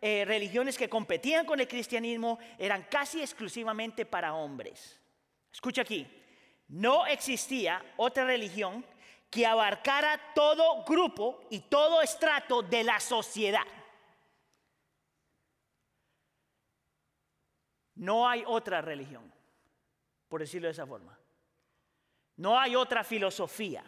eh, 0.00 0.24
religiones 0.24 0.78
que 0.78 0.88
competían 0.88 1.44
con 1.44 1.58
el 1.58 1.66
cristianismo 1.66 2.38
eran 2.56 2.86
casi 2.88 3.20
exclusivamente 3.20 4.06
para 4.06 4.34
hombres. 4.34 5.00
Escucha 5.52 5.82
aquí, 5.82 6.06
no 6.68 7.06
existía 7.06 7.84
otra 7.96 8.24
religión 8.24 8.86
que 9.28 9.44
abarcara 9.44 10.32
todo 10.32 10.84
grupo 10.84 11.44
y 11.50 11.62
todo 11.62 12.00
estrato 12.00 12.62
de 12.62 12.84
la 12.84 13.00
sociedad. 13.00 13.66
No 17.96 18.28
hay 18.28 18.44
otra 18.46 18.80
religión, 18.80 19.28
por 20.28 20.40
decirlo 20.40 20.68
de 20.68 20.72
esa 20.72 20.86
forma. 20.86 21.18
No 22.36 22.56
hay 22.60 22.76
otra 22.76 23.02
filosofía. 23.02 23.84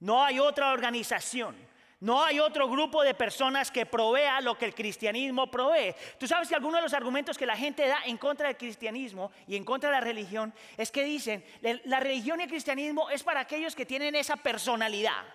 No 0.00 0.24
hay 0.24 0.38
otra 0.38 0.72
organización. 0.72 1.70
No 2.00 2.24
hay 2.24 2.40
otro 2.40 2.66
grupo 2.66 3.02
de 3.02 3.12
personas 3.12 3.70
que 3.70 3.84
provea 3.84 4.40
lo 4.40 4.56
que 4.56 4.64
el 4.64 4.74
cristianismo 4.74 5.50
provee. 5.50 5.94
Tú 6.18 6.26
sabes 6.26 6.48
que 6.48 6.54
algunos 6.54 6.78
de 6.78 6.82
los 6.82 6.94
argumentos 6.94 7.36
que 7.36 7.44
la 7.44 7.56
gente 7.56 7.86
da 7.86 8.00
en 8.06 8.16
contra 8.16 8.48
del 8.48 8.56
cristianismo 8.56 9.30
y 9.46 9.54
en 9.54 9.64
contra 9.64 9.90
de 9.90 9.96
la 9.96 10.00
religión 10.00 10.54
es 10.78 10.90
que 10.90 11.04
dicen, 11.04 11.44
la 11.60 12.00
religión 12.00 12.40
y 12.40 12.44
el 12.44 12.48
cristianismo 12.48 13.10
es 13.10 13.22
para 13.22 13.40
aquellos 13.40 13.76
que 13.76 13.84
tienen 13.84 14.14
esa 14.14 14.36
personalidad. 14.36 15.26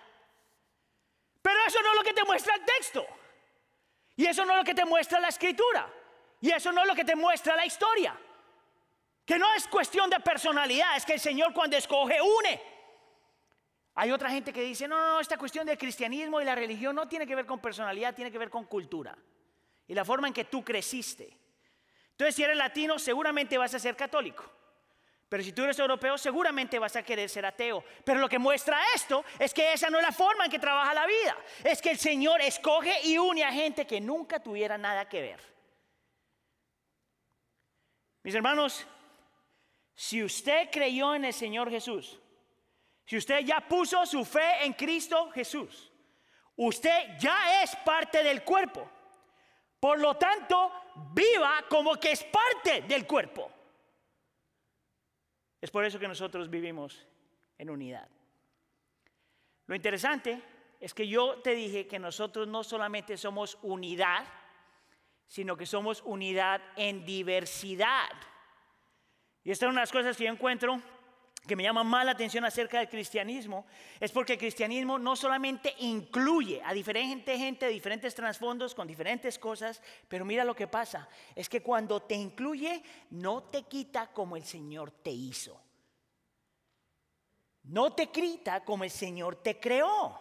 Pero 1.40 1.56
eso 1.68 1.80
no 1.82 1.90
es 1.92 1.96
lo 1.98 2.02
que 2.02 2.14
te 2.14 2.24
muestra 2.24 2.56
el 2.56 2.64
texto. 2.64 3.06
Y 4.16 4.26
eso 4.26 4.44
no 4.44 4.54
es 4.54 4.58
lo 4.58 4.64
que 4.64 4.74
te 4.74 4.84
muestra 4.84 5.20
la 5.20 5.28
escritura. 5.28 5.88
Y 6.40 6.50
eso 6.50 6.72
no 6.72 6.80
es 6.80 6.88
lo 6.88 6.96
que 6.96 7.04
te 7.04 7.14
muestra 7.14 7.54
la 7.54 7.64
historia. 7.64 8.18
Que 9.24 9.38
no 9.38 9.54
es 9.54 9.68
cuestión 9.68 10.10
de 10.10 10.18
personalidad, 10.18 10.96
es 10.96 11.04
que 11.04 11.14
el 11.14 11.20
Señor 11.20 11.52
cuando 11.52 11.76
escoge 11.76 12.20
une. 12.20 12.75
Hay 13.96 14.12
otra 14.12 14.30
gente 14.30 14.52
que 14.52 14.62
dice, 14.62 14.86
no, 14.86 15.00
no, 15.00 15.20
esta 15.20 15.38
cuestión 15.38 15.66
del 15.66 15.78
cristianismo 15.78 16.40
y 16.40 16.44
la 16.44 16.54
religión 16.54 16.94
no 16.94 17.08
tiene 17.08 17.26
que 17.26 17.34
ver 17.34 17.46
con 17.46 17.60
personalidad, 17.60 18.14
tiene 18.14 18.30
que 18.30 18.38
ver 18.38 18.50
con 18.50 18.64
cultura 18.66 19.16
y 19.88 19.94
la 19.94 20.04
forma 20.04 20.28
en 20.28 20.34
que 20.34 20.44
tú 20.44 20.64
creciste. 20.64 21.36
Entonces, 22.10 22.34
si 22.34 22.42
eres 22.42 22.56
latino, 22.56 22.98
seguramente 22.98 23.58
vas 23.58 23.74
a 23.74 23.78
ser 23.78 23.96
católico. 23.96 24.44
Pero 25.28 25.42
si 25.42 25.52
tú 25.52 25.64
eres 25.64 25.78
europeo, 25.78 26.16
seguramente 26.16 26.78
vas 26.78 26.94
a 26.96 27.02
querer 27.02 27.28
ser 27.28 27.44
ateo. 27.46 27.84
Pero 28.04 28.20
lo 28.20 28.28
que 28.28 28.38
muestra 28.38 28.78
esto 28.94 29.24
es 29.38 29.52
que 29.52 29.72
esa 29.72 29.90
no 29.90 29.98
es 29.98 30.04
la 30.04 30.12
forma 30.12 30.44
en 30.44 30.50
que 30.50 30.58
trabaja 30.58 30.94
la 30.94 31.06
vida. 31.06 31.36
Es 31.64 31.82
que 31.82 31.90
el 31.90 31.98
Señor 31.98 32.40
escoge 32.40 33.00
y 33.04 33.18
une 33.18 33.44
a 33.44 33.52
gente 33.52 33.86
que 33.86 34.00
nunca 34.00 34.40
tuviera 34.40 34.78
nada 34.78 35.08
que 35.08 35.20
ver. 35.20 35.40
Mis 38.22 38.34
hermanos, 38.34 38.86
si 39.94 40.22
usted 40.22 40.70
creyó 40.70 41.14
en 41.14 41.24
el 41.24 41.32
Señor 41.32 41.70
Jesús, 41.70 42.18
si 43.06 43.16
usted 43.16 43.40
ya 43.40 43.60
puso 43.60 44.04
su 44.04 44.24
fe 44.24 44.64
en 44.64 44.72
Cristo 44.72 45.30
Jesús, 45.30 45.92
usted 46.56 47.16
ya 47.20 47.62
es 47.62 47.74
parte 47.76 48.22
del 48.24 48.42
cuerpo. 48.42 48.90
Por 49.78 50.00
lo 50.00 50.16
tanto, 50.16 50.72
viva 51.12 51.64
como 51.68 51.94
que 51.94 52.10
es 52.10 52.24
parte 52.24 52.82
del 52.82 53.06
cuerpo. 53.06 53.50
Es 55.60 55.70
por 55.70 55.84
eso 55.84 56.00
que 56.00 56.08
nosotros 56.08 56.50
vivimos 56.50 57.06
en 57.58 57.70
unidad. 57.70 58.08
Lo 59.66 59.76
interesante 59.76 60.42
es 60.80 60.92
que 60.92 61.06
yo 61.06 61.38
te 61.38 61.54
dije 61.54 61.86
que 61.86 62.00
nosotros 62.00 62.48
no 62.48 62.64
solamente 62.64 63.16
somos 63.16 63.56
unidad, 63.62 64.26
sino 65.28 65.56
que 65.56 65.66
somos 65.66 66.02
unidad 66.04 66.60
en 66.74 67.04
diversidad. 67.04 68.10
Y 69.44 69.52
esta 69.52 69.66
es 69.66 69.70
una 69.70 69.80
de 69.80 69.82
las 69.82 69.92
cosas 69.92 70.16
que 70.16 70.24
yo 70.24 70.32
encuentro 70.32 70.82
que 71.46 71.56
me 71.56 71.62
llama 71.62 71.84
más 71.84 72.04
la 72.04 72.12
atención 72.12 72.44
acerca 72.44 72.78
del 72.78 72.88
cristianismo, 72.88 73.66
es 74.00 74.10
porque 74.12 74.34
el 74.34 74.38
cristianismo 74.38 74.98
no 74.98 75.16
solamente 75.16 75.74
incluye 75.78 76.60
a 76.64 76.72
diferente 76.72 77.38
gente 77.38 77.66
de 77.66 77.72
diferentes 77.72 78.14
trasfondos 78.14 78.74
con 78.74 78.86
diferentes 78.86 79.38
cosas, 79.38 79.80
pero 80.08 80.24
mira 80.24 80.44
lo 80.44 80.56
que 80.56 80.66
pasa, 80.66 81.08
es 81.34 81.48
que 81.48 81.62
cuando 81.62 82.02
te 82.02 82.14
incluye, 82.14 82.82
no 83.10 83.44
te 83.44 83.62
quita 83.62 84.08
como 84.08 84.36
el 84.36 84.44
Señor 84.44 84.90
te 84.90 85.10
hizo. 85.10 85.60
No 87.64 87.92
te 87.92 88.08
quita 88.08 88.64
como 88.64 88.84
el 88.84 88.90
Señor 88.90 89.36
te 89.36 89.58
creó. 89.58 90.20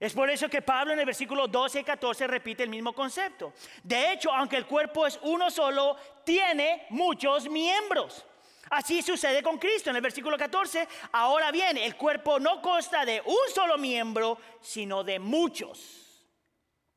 Es 0.00 0.14
por 0.14 0.30
eso 0.30 0.48
que 0.48 0.62
Pablo 0.62 0.92
en 0.92 1.00
el 1.00 1.06
versículo 1.06 1.48
12 1.48 1.80
y 1.80 1.84
14 1.84 2.26
repite 2.28 2.62
el 2.62 2.68
mismo 2.68 2.92
concepto. 2.92 3.52
De 3.82 4.12
hecho, 4.12 4.32
aunque 4.32 4.56
el 4.56 4.66
cuerpo 4.66 5.06
es 5.06 5.18
uno 5.22 5.50
solo, 5.50 5.96
tiene 6.24 6.86
muchos 6.90 7.48
miembros. 7.48 8.24
Así 8.70 9.02
sucede 9.02 9.42
con 9.42 9.58
Cristo 9.58 9.90
en 9.90 9.96
el 9.96 10.02
versículo 10.02 10.36
14. 10.36 10.86
Ahora 11.12 11.50
bien, 11.50 11.76
el 11.76 11.96
cuerpo 11.96 12.38
no 12.38 12.60
consta 12.60 13.04
de 13.04 13.20
un 13.24 13.54
solo 13.54 13.78
miembro, 13.78 14.38
sino 14.60 15.04
de 15.04 15.18
muchos. 15.18 16.26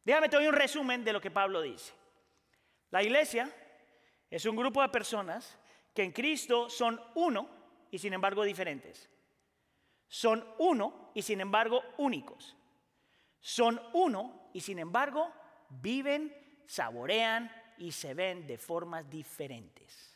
Déjame 0.03 0.29
te 0.29 0.37
doy 0.37 0.47
un 0.47 0.55
resumen 0.55 1.03
de 1.03 1.13
lo 1.13 1.21
que 1.21 1.31
Pablo 1.31 1.61
dice. 1.61 1.93
La 2.89 3.03
iglesia 3.03 3.49
es 4.29 4.45
un 4.45 4.55
grupo 4.55 4.81
de 4.81 4.89
personas 4.89 5.57
que 5.93 6.03
en 6.03 6.11
Cristo 6.11 6.69
son 6.69 7.01
uno 7.15 7.49
y 7.91 7.99
sin 7.99 8.13
embargo 8.13 8.43
diferentes. 8.43 9.09
Son 10.07 10.45
uno 10.57 11.11
y 11.13 11.21
sin 11.21 11.39
embargo 11.39 11.83
únicos 11.97 12.55
son 13.41 13.81
uno 13.93 14.49
y 14.53 14.61
sin 14.61 14.79
embargo 14.79 15.33
viven, 15.69 16.63
saborean 16.67 17.51
y 17.79 17.91
se 17.91 18.13
ven 18.13 18.45
de 18.45 18.57
formas 18.57 19.09
diferentes. 19.09 20.10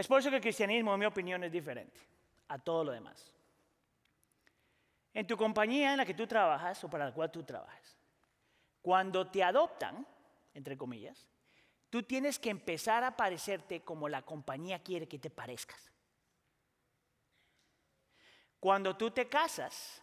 Es 0.00 0.06
por 0.06 0.18
eso 0.18 0.30
que 0.30 0.36
el 0.36 0.42
cristianismo, 0.42 0.94
en 0.94 1.00
mi 1.00 1.04
opinión, 1.04 1.44
es 1.44 1.52
diferente 1.52 2.00
a 2.48 2.58
todo 2.58 2.84
lo 2.84 2.92
demás. 2.92 3.34
En 5.12 5.26
tu 5.26 5.36
compañía 5.36 5.90
en 5.90 5.98
la 5.98 6.06
que 6.06 6.14
tú 6.14 6.26
trabajas 6.26 6.82
o 6.82 6.88
para 6.88 7.04
la 7.04 7.12
cual 7.12 7.30
tú 7.30 7.42
trabajas, 7.42 7.98
cuando 8.80 9.30
te 9.30 9.42
adoptan, 9.44 10.06
entre 10.54 10.78
comillas, 10.78 11.28
tú 11.90 12.02
tienes 12.02 12.38
que 12.38 12.48
empezar 12.48 13.04
a 13.04 13.14
parecerte 13.14 13.82
como 13.82 14.08
la 14.08 14.22
compañía 14.22 14.82
quiere 14.82 15.06
que 15.06 15.18
te 15.18 15.28
parezcas. 15.28 15.92
Cuando 18.58 18.96
tú 18.96 19.10
te 19.10 19.28
casas, 19.28 20.02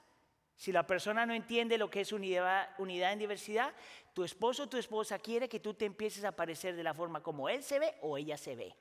si 0.55 0.71
la 0.71 0.85
persona 0.85 1.25
no 1.25 1.33
entiende 1.33 1.79
lo 1.79 1.89
que 1.89 2.01
es 2.01 2.11
unidad, 2.11 2.69
unidad 2.77 3.13
en 3.13 3.17
diversidad, 3.17 3.73
tu 4.13 4.23
esposo 4.23 4.65
o 4.65 4.69
tu 4.69 4.77
esposa 4.77 5.17
quiere 5.17 5.49
que 5.49 5.59
tú 5.59 5.73
te 5.73 5.85
empieces 5.85 6.23
a 6.23 6.35
parecer 6.35 6.75
de 6.75 6.83
la 6.83 6.93
forma 6.93 7.23
como 7.23 7.49
él 7.49 7.63
se 7.63 7.79
ve 7.79 7.95
o 8.03 8.15
ella 8.19 8.37
se 8.37 8.55
ve. 8.55 8.75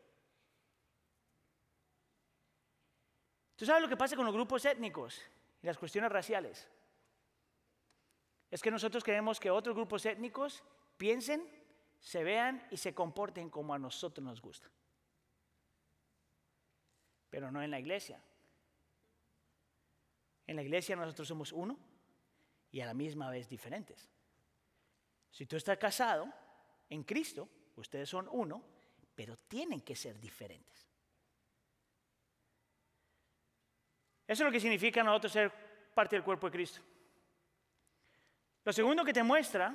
¿Tú 3.57 3.65
sabes 3.65 3.83
lo 3.83 3.89
que 3.89 3.97
pasa 3.97 4.17
con 4.17 4.27
los 4.27 4.35
grupos 4.35 4.65
étnicos 4.67 5.21
y 5.63 5.67
las 5.67 5.79
cuestiones 5.79 6.13
raciales? 6.13 6.69
Es 8.51 8.63
que 8.63 8.71
nosotros 8.71 9.03
queremos 9.03 9.41
que 9.41 9.51
otros 9.51 9.75
grupos 9.75 10.05
étnicos 10.05 10.63
piensen, 10.97 11.49
se 11.99 12.23
vean 12.23 12.67
y 12.71 12.77
se 12.77 12.95
comporten 12.95 13.49
como 13.51 13.75
a 13.75 13.79
nosotros 13.79 14.25
nos 14.25 14.41
gusta. 14.41 14.71
Pero 17.31 17.51
no 17.51 17.63
en 17.63 17.71
la 17.71 17.81
iglesia. 17.81 18.23
En 20.47 20.57
la 20.57 20.63
iglesia 20.63 20.95
nosotros 20.95 21.27
somos 21.27 21.53
uno 21.53 21.79
y 22.71 22.81
a 22.81 22.87
la 22.87 22.95
misma 22.95 23.31
vez 23.31 23.49
diferentes. 23.49 24.11
Si 25.31 25.47
tú 25.47 25.57
estás 25.57 25.79
casado 25.79 26.33
en 26.89 27.03
Cristo, 27.05 27.49
ustedes 27.77 28.09
son 28.09 28.29
uno, 28.31 28.63
pero 29.15 29.37
tienen 29.37 29.81
que 29.81 29.97
ser 29.97 30.21
diferentes. 30.21 30.87
Eso 34.27 34.43
es 34.43 34.47
lo 34.47 34.53
que 34.53 34.61
significa 34.61 35.03
nosotros 35.03 35.33
ser 35.33 35.53
parte 35.95 36.17
del 36.17 36.25
cuerpo 36.25 36.49
de 36.49 36.53
Cristo. 36.53 36.81
Lo 38.65 38.73
segundo 38.73 39.05
que 39.05 39.13
te 39.13 39.23
muestra 39.23 39.75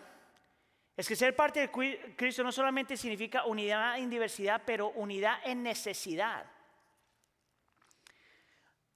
es 0.97 1.07
que 1.07 1.15
ser 1.15 1.35
parte 1.35 1.61
de 1.61 2.15
Cristo 2.15 2.43
no 2.43 2.51
solamente 2.51 2.97
significa 2.97 3.45
unidad 3.45 3.97
en 3.97 4.09
diversidad, 4.09 4.61
pero 4.65 4.89
unidad 4.89 5.39
en 5.45 5.63
necesidad. 5.63 6.45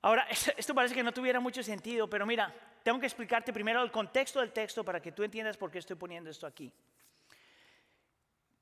Ahora, 0.01 0.27
esto 0.57 0.75
parece 0.75 0.93
que 0.93 1.03
no 1.03 1.13
tuviera 1.13 1.39
mucho 1.39 1.63
sentido, 1.63 2.09
pero 2.09 2.25
mira, 2.25 2.53
tengo 2.83 2.99
que 2.99 3.07
explicarte 3.07 3.53
primero 3.53 3.81
el 3.81 3.91
contexto 3.91 4.41
del 4.41 4.51
texto 4.51 4.83
para 4.83 5.01
que 5.01 5.13
tú 5.13 5.23
entiendas 5.23 5.57
por 5.57 5.71
qué 5.71 5.79
estoy 5.79 5.95
poniendo 5.95 6.29
esto 6.29 6.45
aquí. 6.45 6.71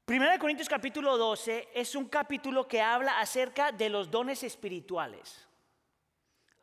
Primero 0.05 0.31
de 0.31 0.39
Corintios 0.39 0.69
capítulo 0.69 1.17
12 1.17 1.69
es 1.73 1.95
un 1.95 2.07
capítulo 2.07 2.67
que 2.67 2.81
habla 2.81 3.19
acerca 3.19 3.71
de 3.71 3.89
los 3.89 4.11
dones 4.11 4.43
espirituales. 4.43 5.47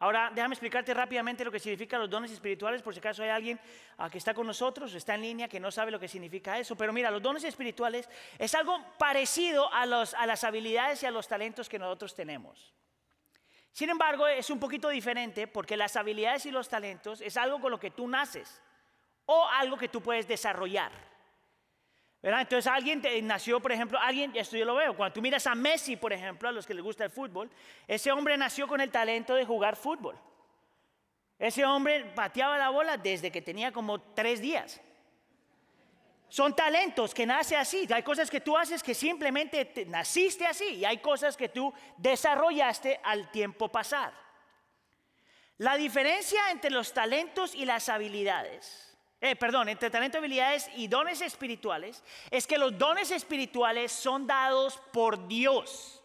Ahora, 0.01 0.31
déjame 0.35 0.55
explicarte 0.55 0.95
rápidamente 0.95 1.45
lo 1.45 1.53
que 1.53 1.61
significan 1.61 2.01
los 2.01 2.09
dones 2.09 2.31
espirituales, 2.31 2.81
por 2.81 2.95
si 2.95 3.01
acaso 3.01 3.23
hay 3.23 3.29
alguien 3.29 3.61
ah, 3.99 4.09
que 4.09 4.17
está 4.17 4.33
con 4.33 4.47
nosotros, 4.47 4.95
está 4.95 5.15
en 5.15 5.21
línea, 5.21 5.47
que 5.47 5.61
no 5.61 5.71
sabe 5.71 5.91
lo 5.91 6.01
que 6.01 6.09
significa 6.09 6.59
eso. 6.59 6.75
Pero 6.75 6.91
mira, 6.91 7.11
los 7.11 7.21
dones 7.21 7.45
espirituales 7.45 8.09
es 8.39 8.55
algo 8.55 8.83
parecido 8.99 9.71
a, 9.71 9.83
a 9.83 10.27
las 10.27 10.45
habilidades 10.45 11.03
y 11.03 11.07
a 11.07 11.11
los 11.11 11.29
talentos 11.29 11.69
que 11.69 11.79
nosotros 11.79 12.15
tenemos. 12.15 12.73
Sin 13.73 13.91
embargo, 13.91 14.27
es 14.27 14.49
un 14.49 14.59
poquito 14.59 14.89
diferente 14.89 15.47
porque 15.47 15.77
las 15.77 15.95
habilidades 15.97 16.47
y 16.47 16.51
los 16.51 16.71
talentos 16.71 17.21
es 17.21 17.37
algo 17.37 17.61
con 17.61 17.71
lo 17.71 17.79
que 17.79 17.91
tú 17.91 18.09
naces 18.09 18.63
o 19.27 19.47
algo 19.49 19.77
que 19.77 19.89
tú 19.89 20.01
puedes 20.01 20.27
desarrollar. 20.27 21.10
Entonces 22.23 22.67
alguien 22.67 23.03
nació, 23.23 23.61
por 23.61 23.73
ejemplo, 23.73 23.99
alguien, 23.99 24.33
esto 24.35 24.57
yo 24.57 24.67
lo 24.67 24.75
veo, 24.75 24.95
cuando 24.95 25.15
tú 25.15 25.23
miras 25.23 25.47
a 25.47 25.55
Messi, 25.55 25.97
por 25.97 26.13
ejemplo, 26.13 26.49
a 26.49 26.53
los 26.53 26.67
que 26.67 26.75
les 26.75 26.85
gusta 26.85 27.05
el 27.05 27.11
fútbol, 27.11 27.51
ese 27.89 28.13
hombre 28.13 28.37
nació 28.37 28.69
con 28.69 28.81
el 28.81 28.91
talento 28.91 29.35
de 29.35 29.47
jugar 29.47 29.75
fútbol. 29.75 30.19
Ese 31.39 31.65
hombre 31.65 32.05
pateaba 32.15 32.59
la 32.59 32.69
bola 32.69 32.99
desde 32.99 33.33
que 33.33 33.41
tenía 33.41 33.73
como 33.73 34.01
tres 34.01 34.43
días. 34.43 34.81
Son 36.29 36.55
talentos 36.55 37.15
que 37.15 37.25
nace 37.25 37.57
así. 37.57 37.89
Hay 37.93 38.03
cosas 38.03 38.31
que 38.31 38.41
tú 38.41 38.57
haces 38.57 38.83
que 38.83 38.95
simplemente 38.95 39.87
naciste 39.87 40.47
así 40.47 40.77
y 40.77 40.85
hay 40.85 40.99
cosas 40.99 41.37
que 41.37 41.49
tú 41.49 41.73
desarrollaste 41.97 43.01
al 43.03 43.31
tiempo 43.31 43.69
pasar. 43.69 44.13
La 45.57 45.77
diferencia 45.77 46.51
entre 46.51 46.71
los 46.71 46.93
talentos 46.93 47.55
y 47.55 47.65
las 47.65 47.89
habilidades, 47.89 48.90
eh, 49.21 49.37
perdón, 49.37 49.69
entre 49.69 49.91
talentos, 49.91 50.19
habilidades 50.19 50.71
y 50.77 50.89
dones 50.89 51.21
espirituales, 51.21 52.03
es 52.31 52.47
que 52.47 52.57
los 52.57 52.77
dones 52.79 53.11
espirituales 53.11 53.93
son 53.93 54.27
dados 54.27 54.81
por 54.93 55.29
Dios. 55.29 56.03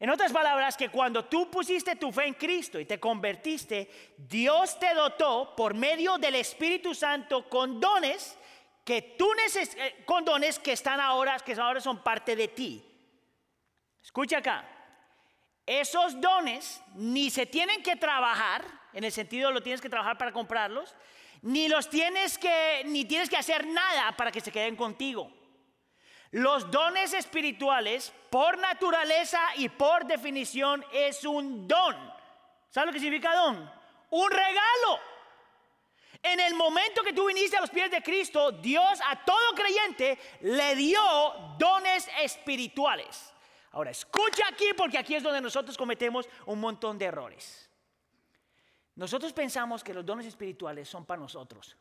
En 0.00 0.10
otras 0.10 0.32
palabras, 0.32 0.76
que 0.76 0.88
cuando 0.88 1.24
tú 1.24 1.50
pusiste 1.50 1.94
tu 1.96 2.10
fe 2.10 2.26
en 2.26 2.34
Cristo 2.34 2.80
y 2.80 2.84
te 2.84 2.98
convertiste, 2.98 4.14
Dios 4.18 4.78
te 4.78 4.92
dotó 4.92 5.54
por 5.56 5.74
medio 5.74 6.18
del 6.18 6.34
Espíritu 6.34 6.94
Santo 6.94 7.48
con 7.48 7.80
dones 7.80 8.36
que 8.84 9.00
tú 9.16 9.32
necesitas, 9.34 9.86
eh, 9.86 10.02
con 10.04 10.24
dones 10.24 10.58
que 10.58 10.72
están 10.72 11.00
ahora, 11.00 11.38
que 11.38 11.54
ahora 11.54 11.80
son 11.80 12.02
parte 12.02 12.34
de 12.34 12.48
ti. 12.48 12.84
Escucha 14.02 14.38
acá. 14.38 14.68
Esos 15.64 16.20
dones 16.20 16.82
ni 16.94 17.30
se 17.30 17.46
tienen 17.46 17.82
que 17.82 17.96
trabajar, 17.96 18.64
en 18.92 19.04
el 19.04 19.12
sentido 19.12 19.50
lo 19.50 19.62
tienes 19.62 19.80
que 19.80 19.88
trabajar 19.88 20.18
para 20.18 20.32
comprarlos, 20.32 20.94
ni 21.44 21.68
los 21.68 21.90
tienes 21.90 22.38
que, 22.38 22.82
ni 22.86 23.04
tienes 23.04 23.28
que 23.28 23.36
hacer 23.36 23.66
nada 23.66 24.12
para 24.16 24.32
que 24.32 24.40
se 24.40 24.50
queden 24.50 24.76
contigo. 24.76 25.30
Los 26.30 26.70
dones 26.70 27.12
espirituales, 27.12 28.12
por 28.30 28.58
naturaleza 28.58 29.40
y 29.56 29.68
por 29.68 30.06
definición, 30.06 30.84
es 30.90 31.22
un 31.24 31.68
don. 31.68 31.94
¿Sabes 32.70 32.86
lo 32.86 32.92
que 32.92 32.98
significa 32.98 33.34
don? 33.34 33.70
Un 34.10 34.30
regalo. 34.30 35.00
En 36.22 36.40
el 36.40 36.54
momento 36.54 37.02
que 37.02 37.12
tú 37.12 37.26
viniste 37.26 37.58
a 37.58 37.60
los 37.60 37.70
pies 37.70 37.90
de 37.90 38.02
Cristo, 38.02 38.50
Dios 38.50 38.98
a 39.06 39.22
todo 39.22 39.54
creyente 39.54 40.18
le 40.40 40.74
dio 40.74 41.02
dones 41.58 42.08
espirituales. 42.22 43.34
Ahora, 43.72 43.90
escucha 43.90 44.44
aquí 44.48 44.72
porque 44.74 44.96
aquí 44.96 45.14
es 45.14 45.22
donde 45.22 45.42
nosotros 45.42 45.76
cometemos 45.76 46.26
un 46.46 46.58
montón 46.58 46.96
de 46.96 47.04
errores. 47.04 47.63
Nosotros 48.96 49.32
pensamos 49.32 49.82
que 49.82 49.92
los 49.92 50.04
dones 50.04 50.26
espirituales 50.26 50.88
son 50.88 51.04
para 51.04 51.20
nosotros. 51.20 51.76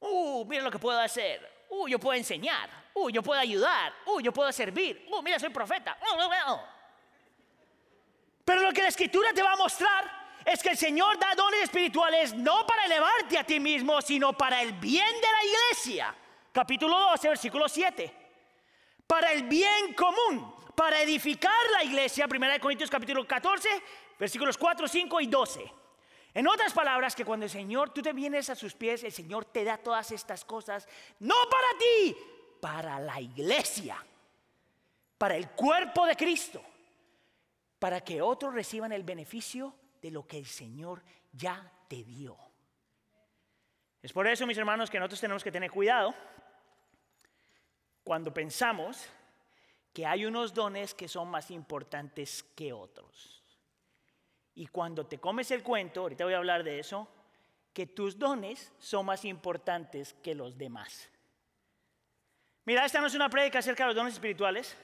Uh, 0.00 0.44
mira 0.46 0.62
lo 0.62 0.70
que 0.70 0.78
puedo 0.78 0.98
hacer. 0.98 1.66
Uh, 1.70 1.88
yo 1.88 1.98
puedo 1.98 2.16
enseñar. 2.16 2.70
Uh, 2.94 3.10
yo 3.10 3.22
puedo 3.22 3.40
ayudar. 3.40 3.92
Uh, 4.06 4.20
yo 4.20 4.32
puedo 4.32 4.50
servir. 4.52 5.06
Uh, 5.10 5.22
mira, 5.22 5.38
soy 5.38 5.50
profeta. 5.50 5.98
Uh, 6.00 6.22
uh, 6.22 6.54
uh. 6.54 6.60
Pero 8.44 8.62
lo 8.62 8.72
que 8.72 8.82
la 8.82 8.88
escritura 8.88 9.32
te 9.32 9.42
va 9.42 9.52
a 9.52 9.56
mostrar 9.56 10.24
es 10.44 10.62
que 10.62 10.70
el 10.70 10.76
Señor 10.76 11.18
da 11.18 11.34
dones 11.34 11.62
espirituales 11.62 12.34
no 12.34 12.66
para 12.66 12.84
elevarte 12.84 13.38
a 13.38 13.44
ti 13.44 13.58
mismo, 13.58 14.00
sino 14.02 14.34
para 14.34 14.60
el 14.62 14.72
bien 14.74 15.14
de 15.14 15.32
la 15.32 15.44
iglesia. 15.44 16.14
Capítulo 16.52 16.98
12, 17.10 17.28
versículo 17.28 17.68
7. 17.68 18.14
Para 19.06 19.32
el 19.32 19.44
bien 19.44 19.94
común, 19.94 20.54
para 20.74 21.00
edificar 21.00 21.52
la 21.72 21.84
iglesia. 21.84 22.26
1 22.30 22.60
Corintios 22.60 22.90
capítulo 22.90 23.26
14, 23.26 23.68
versículos 24.18 24.58
4, 24.58 24.88
5 24.88 25.20
y 25.20 25.26
12. 25.26 25.72
En 26.34 26.48
otras 26.48 26.72
palabras, 26.72 27.14
que 27.14 27.24
cuando 27.24 27.46
el 27.46 27.50
Señor, 27.50 27.90
tú 27.90 28.02
te 28.02 28.12
vienes 28.12 28.50
a 28.50 28.56
sus 28.56 28.74
pies, 28.74 29.04
el 29.04 29.12
Señor 29.12 29.44
te 29.44 29.62
da 29.62 29.78
todas 29.78 30.10
estas 30.10 30.44
cosas, 30.44 30.88
no 31.20 31.36
para 31.48 31.78
ti, 31.78 32.16
para 32.60 32.98
la 32.98 33.20
iglesia, 33.20 33.96
para 35.16 35.36
el 35.36 35.50
cuerpo 35.50 36.06
de 36.06 36.16
Cristo, 36.16 36.60
para 37.78 38.00
que 38.00 38.20
otros 38.20 38.52
reciban 38.52 38.90
el 38.90 39.04
beneficio 39.04 39.74
de 40.02 40.10
lo 40.10 40.26
que 40.26 40.38
el 40.38 40.46
Señor 40.46 41.02
ya 41.32 41.70
te 41.88 42.02
dio. 42.02 42.36
Es 44.02 44.12
por 44.12 44.26
eso, 44.26 44.46
mis 44.46 44.58
hermanos, 44.58 44.90
que 44.90 44.98
nosotros 44.98 45.20
tenemos 45.20 45.44
que 45.44 45.52
tener 45.52 45.70
cuidado 45.70 46.14
cuando 48.02 48.34
pensamos 48.34 49.08
que 49.92 50.04
hay 50.04 50.26
unos 50.26 50.52
dones 50.52 50.92
que 50.94 51.08
son 51.08 51.28
más 51.28 51.50
importantes 51.50 52.42
que 52.54 52.72
otros. 52.72 53.43
Y 54.54 54.66
cuando 54.68 55.06
te 55.06 55.18
comes 55.18 55.50
el 55.50 55.62
cuento, 55.62 56.02
ahorita 56.02 56.24
voy 56.24 56.34
a 56.34 56.38
hablar 56.38 56.62
de 56.62 56.78
eso, 56.78 57.08
que 57.72 57.86
tus 57.86 58.18
dones 58.18 58.72
son 58.78 59.06
más 59.06 59.24
importantes 59.24 60.14
que 60.22 60.34
los 60.34 60.56
demás. 60.56 61.08
Mira, 62.64 62.84
esta 62.84 63.00
no 63.00 63.08
es 63.08 63.14
una 63.14 63.28
prédica 63.28 63.58
acerca 63.58 63.82
de 63.84 63.88
los 63.88 63.96
dones 63.96 64.14
espirituales, 64.14 64.76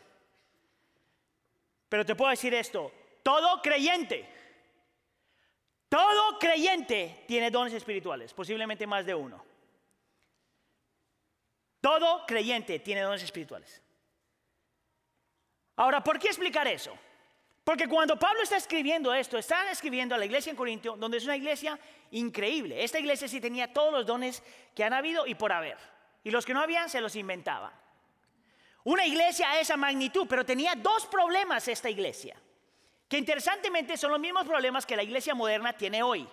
pero 1.88 2.04
te 2.04 2.14
puedo 2.14 2.30
decir 2.30 2.52
esto, 2.52 2.92
todo 3.22 3.62
creyente, 3.62 4.28
todo 5.88 6.38
creyente 6.38 7.24
tiene 7.26 7.50
dones 7.50 7.72
espirituales, 7.72 8.34
posiblemente 8.34 8.86
más 8.86 9.06
de 9.06 9.14
uno. 9.14 9.44
Todo 11.80 12.26
creyente 12.26 12.78
tiene 12.80 13.00
dones 13.00 13.22
espirituales. 13.22 13.82
Ahora, 15.76 16.04
¿por 16.04 16.18
qué 16.18 16.28
explicar 16.28 16.68
eso? 16.68 16.96
Porque 17.70 17.86
cuando 17.86 18.18
Pablo 18.18 18.42
está 18.42 18.56
escribiendo 18.56 19.14
esto, 19.14 19.38
está 19.38 19.70
escribiendo 19.70 20.16
a 20.16 20.18
la 20.18 20.24
iglesia 20.24 20.50
en 20.50 20.56
Corintio, 20.56 20.96
donde 20.96 21.18
es 21.18 21.24
una 21.24 21.36
iglesia 21.36 21.78
increíble. 22.10 22.82
Esta 22.82 22.98
iglesia 22.98 23.28
sí 23.28 23.40
tenía 23.40 23.72
todos 23.72 23.92
los 23.92 24.04
dones 24.04 24.42
que 24.74 24.82
han 24.82 24.92
habido 24.92 25.24
y 25.24 25.36
por 25.36 25.52
haber. 25.52 25.78
Y 26.24 26.32
los 26.32 26.44
que 26.44 26.52
no 26.52 26.62
habían 26.62 26.90
se 26.90 27.00
los 27.00 27.14
inventaba. 27.14 27.72
Una 28.82 29.06
iglesia 29.06 29.52
a 29.52 29.60
esa 29.60 29.76
magnitud, 29.76 30.26
pero 30.28 30.44
tenía 30.44 30.74
dos 30.74 31.06
problemas 31.06 31.68
esta 31.68 31.88
iglesia, 31.88 32.34
que 33.08 33.18
interesantemente 33.18 33.96
son 33.96 34.10
los 34.10 34.18
mismos 34.18 34.48
problemas 34.48 34.84
que 34.84 34.96
la 34.96 35.04
iglesia 35.04 35.36
moderna 35.36 35.72
tiene 35.72 36.02
hoy. 36.02 36.28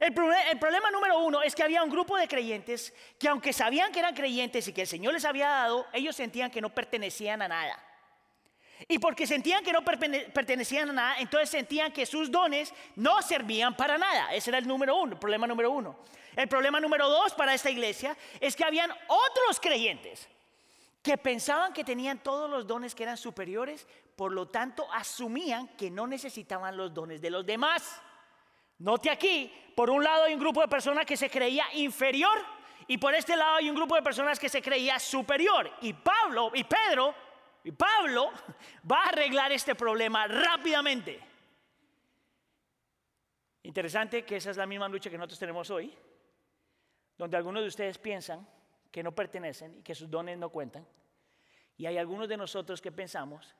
El, 0.00 0.14
problema 0.14 0.90
número 0.90 1.18
uno 1.18 1.42
es 1.42 1.54
que 1.54 1.62
había 1.62 1.82
un 1.82 1.90
grupo 1.90 2.16
de 2.16 2.26
creyentes 2.26 2.94
que 3.18 3.28
aunque 3.28 3.52
sabían 3.52 3.92
que 3.92 3.98
eran 3.98 4.14
creyentes 4.14 4.66
y 4.66 4.72
que 4.72 4.80
el 4.80 4.88
Señor 4.88 5.12
les 5.12 5.26
había 5.26 5.50
dado, 5.50 5.86
ellos 5.92 6.16
sentían 6.16 6.50
que 6.50 6.62
no 6.62 6.70
pertenecían 6.70 7.42
a 7.42 7.48
nada. 7.48 7.91
Y 8.88 8.98
porque 8.98 9.26
sentían 9.26 9.64
que 9.64 9.72
no 9.72 9.82
pertenecían 9.84 10.90
a 10.90 10.92
nada, 10.92 11.18
entonces 11.18 11.50
sentían 11.50 11.92
que 11.92 12.06
sus 12.06 12.30
dones 12.30 12.72
no 12.96 13.20
servían 13.22 13.76
para 13.76 13.98
nada. 13.98 14.34
Ese 14.34 14.50
era 14.50 14.58
el 14.58 14.66
número 14.66 14.96
uno, 14.96 15.12
el 15.12 15.18
problema 15.18 15.46
número 15.46 15.70
uno. 15.70 15.96
El 16.34 16.48
problema 16.48 16.80
número 16.80 17.08
dos 17.08 17.34
para 17.34 17.54
esta 17.54 17.70
iglesia 17.70 18.16
es 18.40 18.56
que 18.56 18.64
habían 18.64 18.90
otros 19.08 19.60
creyentes 19.60 20.28
que 21.02 21.18
pensaban 21.18 21.72
que 21.72 21.84
tenían 21.84 22.22
todos 22.22 22.48
los 22.48 22.66
dones 22.66 22.94
que 22.94 23.02
eran 23.02 23.16
superiores, 23.16 23.86
por 24.16 24.32
lo 24.32 24.48
tanto 24.48 24.86
asumían 24.92 25.68
que 25.76 25.90
no 25.90 26.06
necesitaban 26.06 26.76
los 26.76 26.94
dones 26.94 27.20
de 27.20 27.30
los 27.30 27.44
demás. 27.44 28.00
Note 28.78 29.10
aquí, 29.10 29.52
por 29.74 29.90
un 29.90 30.02
lado 30.02 30.24
hay 30.24 30.34
un 30.34 30.40
grupo 30.40 30.60
de 30.60 30.68
personas 30.68 31.04
que 31.04 31.16
se 31.16 31.28
creía 31.28 31.64
inferior 31.74 32.38
y 32.86 32.98
por 32.98 33.14
este 33.14 33.36
lado 33.36 33.56
hay 33.56 33.68
un 33.68 33.76
grupo 33.76 33.94
de 33.96 34.02
personas 34.02 34.38
que 34.38 34.48
se 34.48 34.62
creía 34.62 34.98
superior. 34.98 35.70
Y 35.80 35.92
Pablo 35.92 36.50
y 36.54 36.64
Pedro 36.64 37.14
y 37.64 37.72
Pablo 37.72 38.30
va 38.90 39.04
a 39.04 39.08
arreglar 39.08 39.52
este 39.52 39.74
problema 39.74 40.26
rápidamente. 40.26 41.20
Interesante 43.62 44.24
que 44.24 44.36
esa 44.36 44.50
es 44.50 44.56
la 44.56 44.66
misma 44.66 44.88
lucha 44.88 45.10
que 45.10 45.16
nosotros 45.16 45.38
tenemos 45.38 45.70
hoy, 45.70 45.96
donde 47.16 47.36
algunos 47.36 47.62
de 47.62 47.68
ustedes 47.68 47.98
piensan 47.98 48.46
que 48.90 49.02
no 49.02 49.14
pertenecen 49.14 49.78
y 49.78 49.82
que 49.82 49.94
sus 49.94 50.10
dones 50.10 50.36
no 50.38 50.50
cuentan. 50.50 50.86
Y 51.76 51.86
hay 51.86 51.96
algunos 51.98 52.28
de 52.28 52.36
nosotros 52.36 52.80
que 52.80 52.90
pensamos 52.90 53.54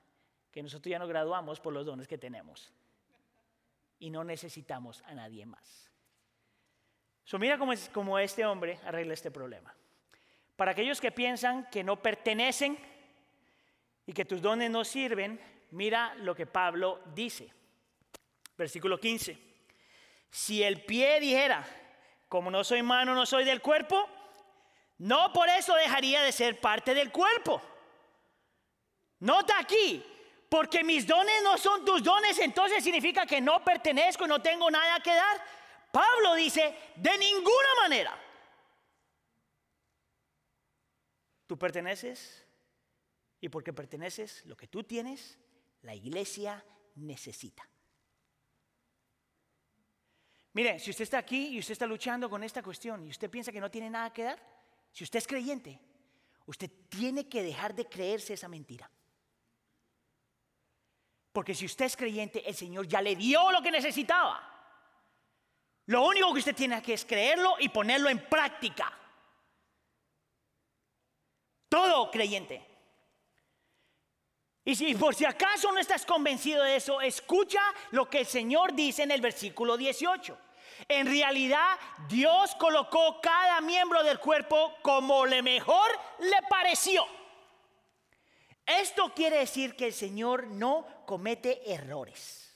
que 0.51 0.63
nosotros 0.63 0.91
ya 0.91 0.99
nos 0.99 1.09
graduamos 1.09 1.61
por 1.61 1.73
los 1.73 1.87
dones 1.87 2.09
que 2.09 2.19
tenemos 2.19 2.73
y 4.01 4.11
no 4.11 4.25
necesitamos 4.25 5.03
a 5.07 5.15
nadie 5.15 5.47
más. 5.47 5.91
So, 7.25 7.39
mira 7.39 7.57
cómo, 7.57 7.73
cómo 7.93 8.19
este 8.19 8.45
hombre 8.45 8.81
arregla 8.85 9.15
este 9.15 9.31
problema. 9.31 9.73
Para 10.57 10.73
aquellos 10.73 11.01
que 11.01 11.13
piensan 11.13 11.71
que 11.71 11.85
no 11.85 12.03
pertenecen, 12.03 12.77
y 14.13 14.15
que 14.15 14.27
tus 14.27 14.43
dones 14.43 14.71
no 14.71 14.85
sirven, 14.85 15.41
mira 15.71 16.15
lo 16.17 16.35
que 16.35 16.45
Pablo 16.45 17.01
dice. 17.15 17.51
Versículo 18.59 19.01
15. 19.01 19.39
Si 20.31 20.63
el 20.63 20.85
pie 20.85 21.19
dijera, 21.19 21.65
como 22.29 22.51
no 22.51 22.63
soy 22.63 22.83
mano, 22.83 23.15
no 23.15 23.25
soy 23.25 23.45
del 23.45 23.63
cuerpo, 23.63 24.07
no 24.99 25.33
por 25.33 25.49
eso 25.49 25.75
dejaría 25.77 26.21
de 26.21 26.31
ser 26.31 26.61
parte 26.61 26.93
del 26.93 27.11
cuerpo. 27.11 27.63
Nota 29.21 29.59
aquí, 29.59 30.05
porque 30.47 30.85
mis 30.85 31.07
dones 31.07 31.43
no 31.43 31.57
son 31.57 31.83
tus 31.83 32.03
dones, 32.03 32.39
entonces 32.39 32.85
significa 32.85 33.25
que 33.25 33.41
no 33.41 33.65
pertenezco 33.65 34.27
y 34.27 34.29
no 34.29 34.43
tengo 34.43 34.71
nada 34.71 35.01
que 35.01 35.15
dar. 35.15 35.43
Pablo 35.91 36.35
dice, 36.35 36.77
de 36.97 37.17
ninguna 37.17 37.69
manera. 37.81 38.19
Tú 41.47 41.59
perteneces 41.59 42.42
y 43.43 43.49
porque 43.49 43.73
perteneces, 43.73 44.47
lo 44.47 44.57
que 44.57 44.69
tú 44.69 44.85
tienes, 44.85 45.37
la 45.83 45.97
iglesia 45.97 46.65
necesita. 46.95 47.69
Mire, 50.53 50.79
si 50.79 50.91
usted 50.91 51.03
está 51.03 51.19
aquí 51.19 51.49
y 51.49 51.59
usted 51.59 51.73
está 51.73 51.87
luchando 51.87 52.31
con 52.31 52.45
esta 52.45 52.63
cuestión 52.63 53.05
y 53.05 53.11
usted 53.11 53.29
piensa 53.29 53.51
que 53.51 53.61
no 53.61 53.69
tiene 53.69 53.91
nada 53.91 54.13
que 54.13 54.23
dar, 54.23 54.41
si 54.93 55.03
usted 55.03 55.19
es 55.19 55.27
creyente, 55.27 55.81
usted 56.47 56.71
tiene 56.89 57.29
que 57.29 57.43
dejar 57.43 57.75
de 57.75 57.87
creerse 57.87 58.35
esa 58.35 58.47
mentira. 58.47 58.89
Porque 61.33 61.57
si 61.57 61.67
usted 61.67 61.87
es 61.87 61.97
creyente, 61.97 62.49
el 62.49 62.55
Señor 62.55 62.87
ya 62.87 63.03
le 63.03 63.17
dio 63.17 63.51
lo 63.51 63.61
que 63.61 63.73
necesitaba. 63.73 64.51
Lo 65.87 66.07
único 66.07 66.33
que 66.33 66.39
usted 66.39 66.55
tiene 66.55 66.81
que 66.81 66.93
es 66.93 67.05
creerlo 67.05 67.57
y 67.59 67.71
ponerlo 67.71 68.09
en 68.09 68.25
práctica. 68.29 68.97
Todo 71.69 72.09
creyente. 72.09 72.72
Y 74.65 74.77
si 74.77 74.95
por 74.95 75.15
si 75.15 75.25
acaso 75.25 75.73
no 75.73 75.81
estás 75.81 76.07
convencido 76.07 76.63
de 76.63 76.77
eso, 76.77 77.01
escucha 77.01 77.61
lo 77.91 78.09
que 78.09 78.21
el 78.21 78.27
Señor 78.27 78.75
dice 78.75 79.03
en 79.03 79.11
el 79.11 79.21
versículo 79.21 79.77
18. 79.77 80.39
En 80.89 81.07
realidad, 81.07 81.79
Dios 82.09 82.55
colocó 82.57 83.21
cada 83.21 83.61
miembro 83.61 84.03
del 84.05 84.19
cuerpo 84.21 84.75
como 84.83 85.27
le 85.27 85.43
mejor 85.43 85.91
le 86.21 86.43
pareció. 86.49 87.05
Esto 88.65 89.13
quiere 89.15 89.39
decir 89.39 89.75
que 89.75 89.87
el 89.87 89.93
Señor 89.93 90.47
no 90.47 90.87
comete 91.07 91.73
errores. 91.73 92.55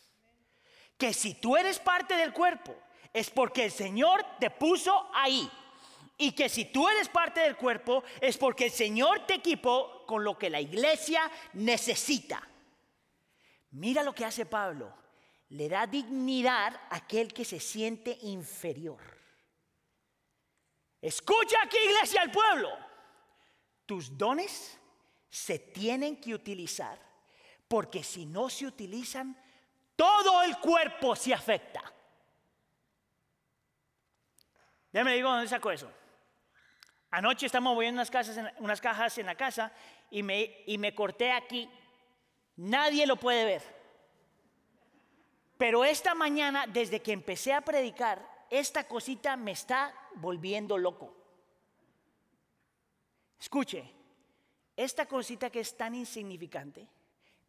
Que 0.96 1.12
si 1.12 1.34
tú 1.34 1.56
eres 1.56 1.78
parte 1.78 2.16
del 2.16 2.32
cuerpo, 2.32 2.74
es 3.12 3.30
porque 3.30 3.64
el 3.64 3.72
Señor 3.72 4.24
te 4.38 4.50
puso 4.50 5.10
ahí. 5.12 5.50
Y 6.18 6.32
que 6.32 6.48
si 6.48 6.66
tú 6.66 6.88
eres 6.88 7.08
parte 7.08 7.40
del 7.40 7.56
cuerpo 7.56 8.02
es 8.20 8.38
porque 8.38 8.66
el 8.66 8.70
Señor 8.70 9.26
te 9.26 9.34
equipó 9.34 10.04
con 10.06 10.24
lo 10.24 10.38
que 10.38 10.48
la 10.48 10.60
iglesia 10.60 11.30
necesita. 11.52 12.46
Mira 13.72 14.02
lo 14.02 14.14
que 14.14 14.24
hace 14.24 14.46
Pablo. 14.46 14.94
Le 15.50 15.68
da 15.68 15.86
dignidad 15.86 16.74
a 16.90 16.96
aquel 16.96 17.32
que 17.32 17.44
se 17.44 17.60
siente 17.60 18.18
inferior. 18.22 19.00
Escucha 21.00 21.58
aquí, 21.62 21.76
iglesia, 21.84 22.22
al 22.22 22.30
pueblo. 22.30 22.70
Tus 23.84 24.16
dones 24.16 24.78
se 25.28 25.58
tienen 25.58 26.16
que 26.16 26.34
utilizar 26.34 26.98
porque 27.68 28.02
si 28.02 28.26
no 28.26 28.48
se 28.48 28.66
utilizan, 28.66 29.36
todo 29.94 30.42
el 30.42 30.58
cuerpo 30.58 31.14
se 31.14 31.34
afecta. 31.34 31.92
Déjame 34.92 35.14
digo 35.14 35.30
dónde 35.30 35.48
saco 35.48 35.70
eso. 35.70 35.90
Anoche 37.10 37.46
estamos 37.46 37.74
moviendo 37.74 38.02
unas, 38.58 38.80
cajas 38.80 39.18
en 39.18 39.26
la 39.26 39.34
casa 39.34 39.72
y 40.10 40.22
me, 40.22 40.62
y 40.66 40.78
me 40.78 40.94
corté 40.94 41.32
aquí. 41.32 41.68
Nadie 42.56 43.06
lo 43.06 43.16
puede 43.16 43.44
ver. 43.44 43.62
Pero 45.56 45.84
esta 45.84 46.14
mañana, 46.14 46.66
desde 46.66 47.00
que 47.00 47.12
empecé 47.12 47.52
a 47.52 47.62
predicar, 47.62 48.26
esta 48.50 48.84
cosita 48.84 49.36
me 49.36 49.52
está 49.52 49.94
volviendo 50.14 50.76
loco. 50.76 51.14
Escuche, 53.40 53.90
esta 54.76 55.06
cosita 55.06 55.50
que 55.50 55.60
es 55.60 55.76
tan 55.76 55.94
insignificante 55.94 56.86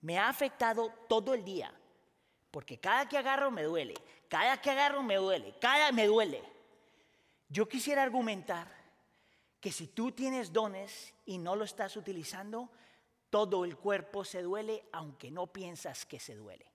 me 0.02 0.18
ha 0.18 0.30
afectado 0.30 0.94
todo 1.10 1.34
el 1.34 1.44
día 1.44 1.74
porque 2.52 2.80
cada 2.80 3.08
que 3.08 3.18
agarro 3.18 3.52
me 3.52 3.64
duele, 3.64 3.94
cada 4.28 4.60
que 4.60 4.72
agarro 4.72 5.04
me 5.04 5.18
duele, 5.18 5.54
cada 5.60 5.92
me 5.92 6.08
duele. 6.08 6.42
Yo 7.50 7.68
quisiera 7.68 8.04
argumentar 8.04 8.68
que 9.68 9.74
si 9.74 9.88
tú 9.88 10.14
tienes 10.14 10.54
dones 10.54 11.14
y 11.26 11.38
no 11.40 11.54
lo 11.54 11.66
estás 11.66 11.98
utilizando, 11.98 12.72
todo 13.30 13.66
el 13.66 13.76
cuerpo 13.76 14.24
se 14.24 14.42
duele 14.42 14.86
aunque 14.94 15.30
no 15.30 15.48
piensas 15.48 16.06
que 16.06 16.22
se 16.22 16.36
duele. 16.36 16.72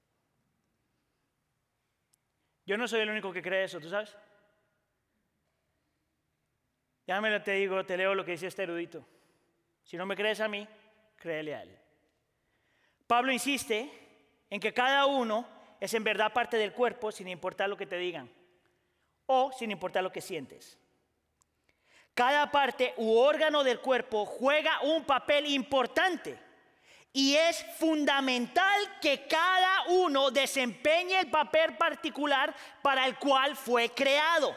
Yo 2.67 2.77
no 2.77 2.87
soy 2.87 3.01
el 3.01 3.09
único 3.09 3.33
que 3.33 3.41
cree 3.41 3.65
eso, 3.65 3.81
¿tú 3.81 3.89
sabes? 3.89 4.15
Ya 7.07 7.19
me 7.23 7.41
te 7.41 7.53
digo, 7.53 7.83
te 7.87 7.97
leo 7.97 8.15
lo 8.15 8.27
que 8.27 8.33
dice 8.33 8.49
este 8.49 8.65
erudito. 8.65 9.03
Si 9.85 9.97
no 9.97 10.05
me 10.05 10.15
crees 10.15 10.41
a 10.41 10.49
mí, 10.49 10.69
créele 11.17 11.55
a 11.55 11.63
él. 11.63 11.75
Pablo 13.07 13.33
insiste 13.33 13.91
en 14.51 14.61
que 14.61 14.75
cada 14.75 15.07
uno 15.07 15.49
es 15.81 15.95
en 15.95 16.05
verdad 16.05 16.31
parte 16.31 16.59
del 16.59 16.75
cuerpo 16.75 17.11
sin 17.11 17.29
importar 17.29 17.71
lo 17.71 17.77
que 17.79 17.87
te 17.87 17.97
digan 17.97 18.31
o 19.25 19.51
sin 19.51 19.71
importar 19.71 20.03
lo 20.05 20.13
que 20.13 20.21
sientes. 20.21 20.79
Cada 22.15 22.51
parte 22.51 22.95
u 22.99 23.17
órgano 23.17 23.65
del 23.65 23.81
cuerpo 23.81 24.27
juega 24.27 24.81
un 24.83 25.05
papel 25.05 25.47
importante 25.47 26.39
y 27.13 27.37
es 27.37 27.65
fundamental 27.79 28.99
que 29.01 29.27
cada 29.27 29.85
uno 29.89 30.31
desempeñe 30.31 31.21
el 31.21 31.31
papel 31.31 31.77
particular 31.77 32.55
para 32.83 33.07
el 33.07 33.19
cual 33.19 33.57
fue 33.57 33.91
creado. 33.91 34.57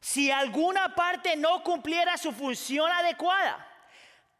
Si 0.00 0.30
alguna 0.30 0.94
parte 0.94 1.36
no 1.36 1.62
cumpliera 1.62 2.16
su 2.16 2.32
función 2.32 2.90
adecuada, 2.90 3.66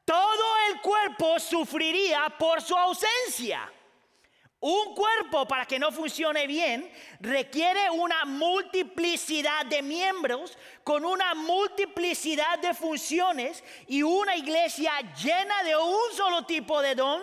todo 0.05 0.57
el 0.69 0.81
cuerpo 0.81 1.39
sufriría 1.39 2.29
por 2.39 2.61
su 2.61 2.77
ausencia. 2.77 3.71
Un 4.63 4.95
cuerpo 4.95 5.49
para 5.49 5.67
que 5.67 5.81
no 5.81 5.91
funcione 5.91 6.47
bien 6.47 6.89
requiere 7.19 7.91
una 7.91 8.25
multiplicidad 8.25 9.67
de 9.67 9.83
miembros 9.83 10.57
con 10.85 11.05
una 11.05 11.35
multiplicidad 11.35 12.61
de 12.61 12.73
funciones 12.73 13.65
y 13.89 14.05
una 14.05 14.37
iglesia 14.37 14.93
llena 15.21 15.65
de 15.65 15.75
un 15.75 16.13
solo 16.15 16.47
tipo 16.47 16.81
de 16.81 16.95
don 16.95 17.23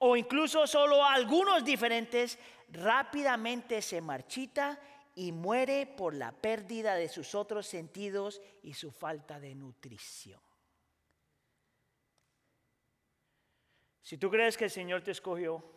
o 0.00 0.16
incluso 0.16 0.66
solo 0.66 1.04
algunos 1.04 1.64
diferentes 1.64 2.36
rápidamente 2.70 3.80
se 3.80 4.00
marchita 4.00 4.76
y 5.14 5.30
muere 5.30 5.86
por 5.86 6.14
la 6.14 6.32
pérdida 6.32 6.96
de 6.96 7.08
sus 7.08 7.36
otros 7.36 7.68
sentidos 7.68 8.42
y 8.64 8.74
su 8.74 8.90
falta 8.90 9.38
de 9.38 9.54
nutrición. 9.54 10.40
Si 14.02 14.18
tú 14.18 14.28
crees 14.28 14.56
que 14.56 14.64
el 14.64 14.70
Señor 14.72 15.02
te 15.02 15.12
escogió, 15.12 15.75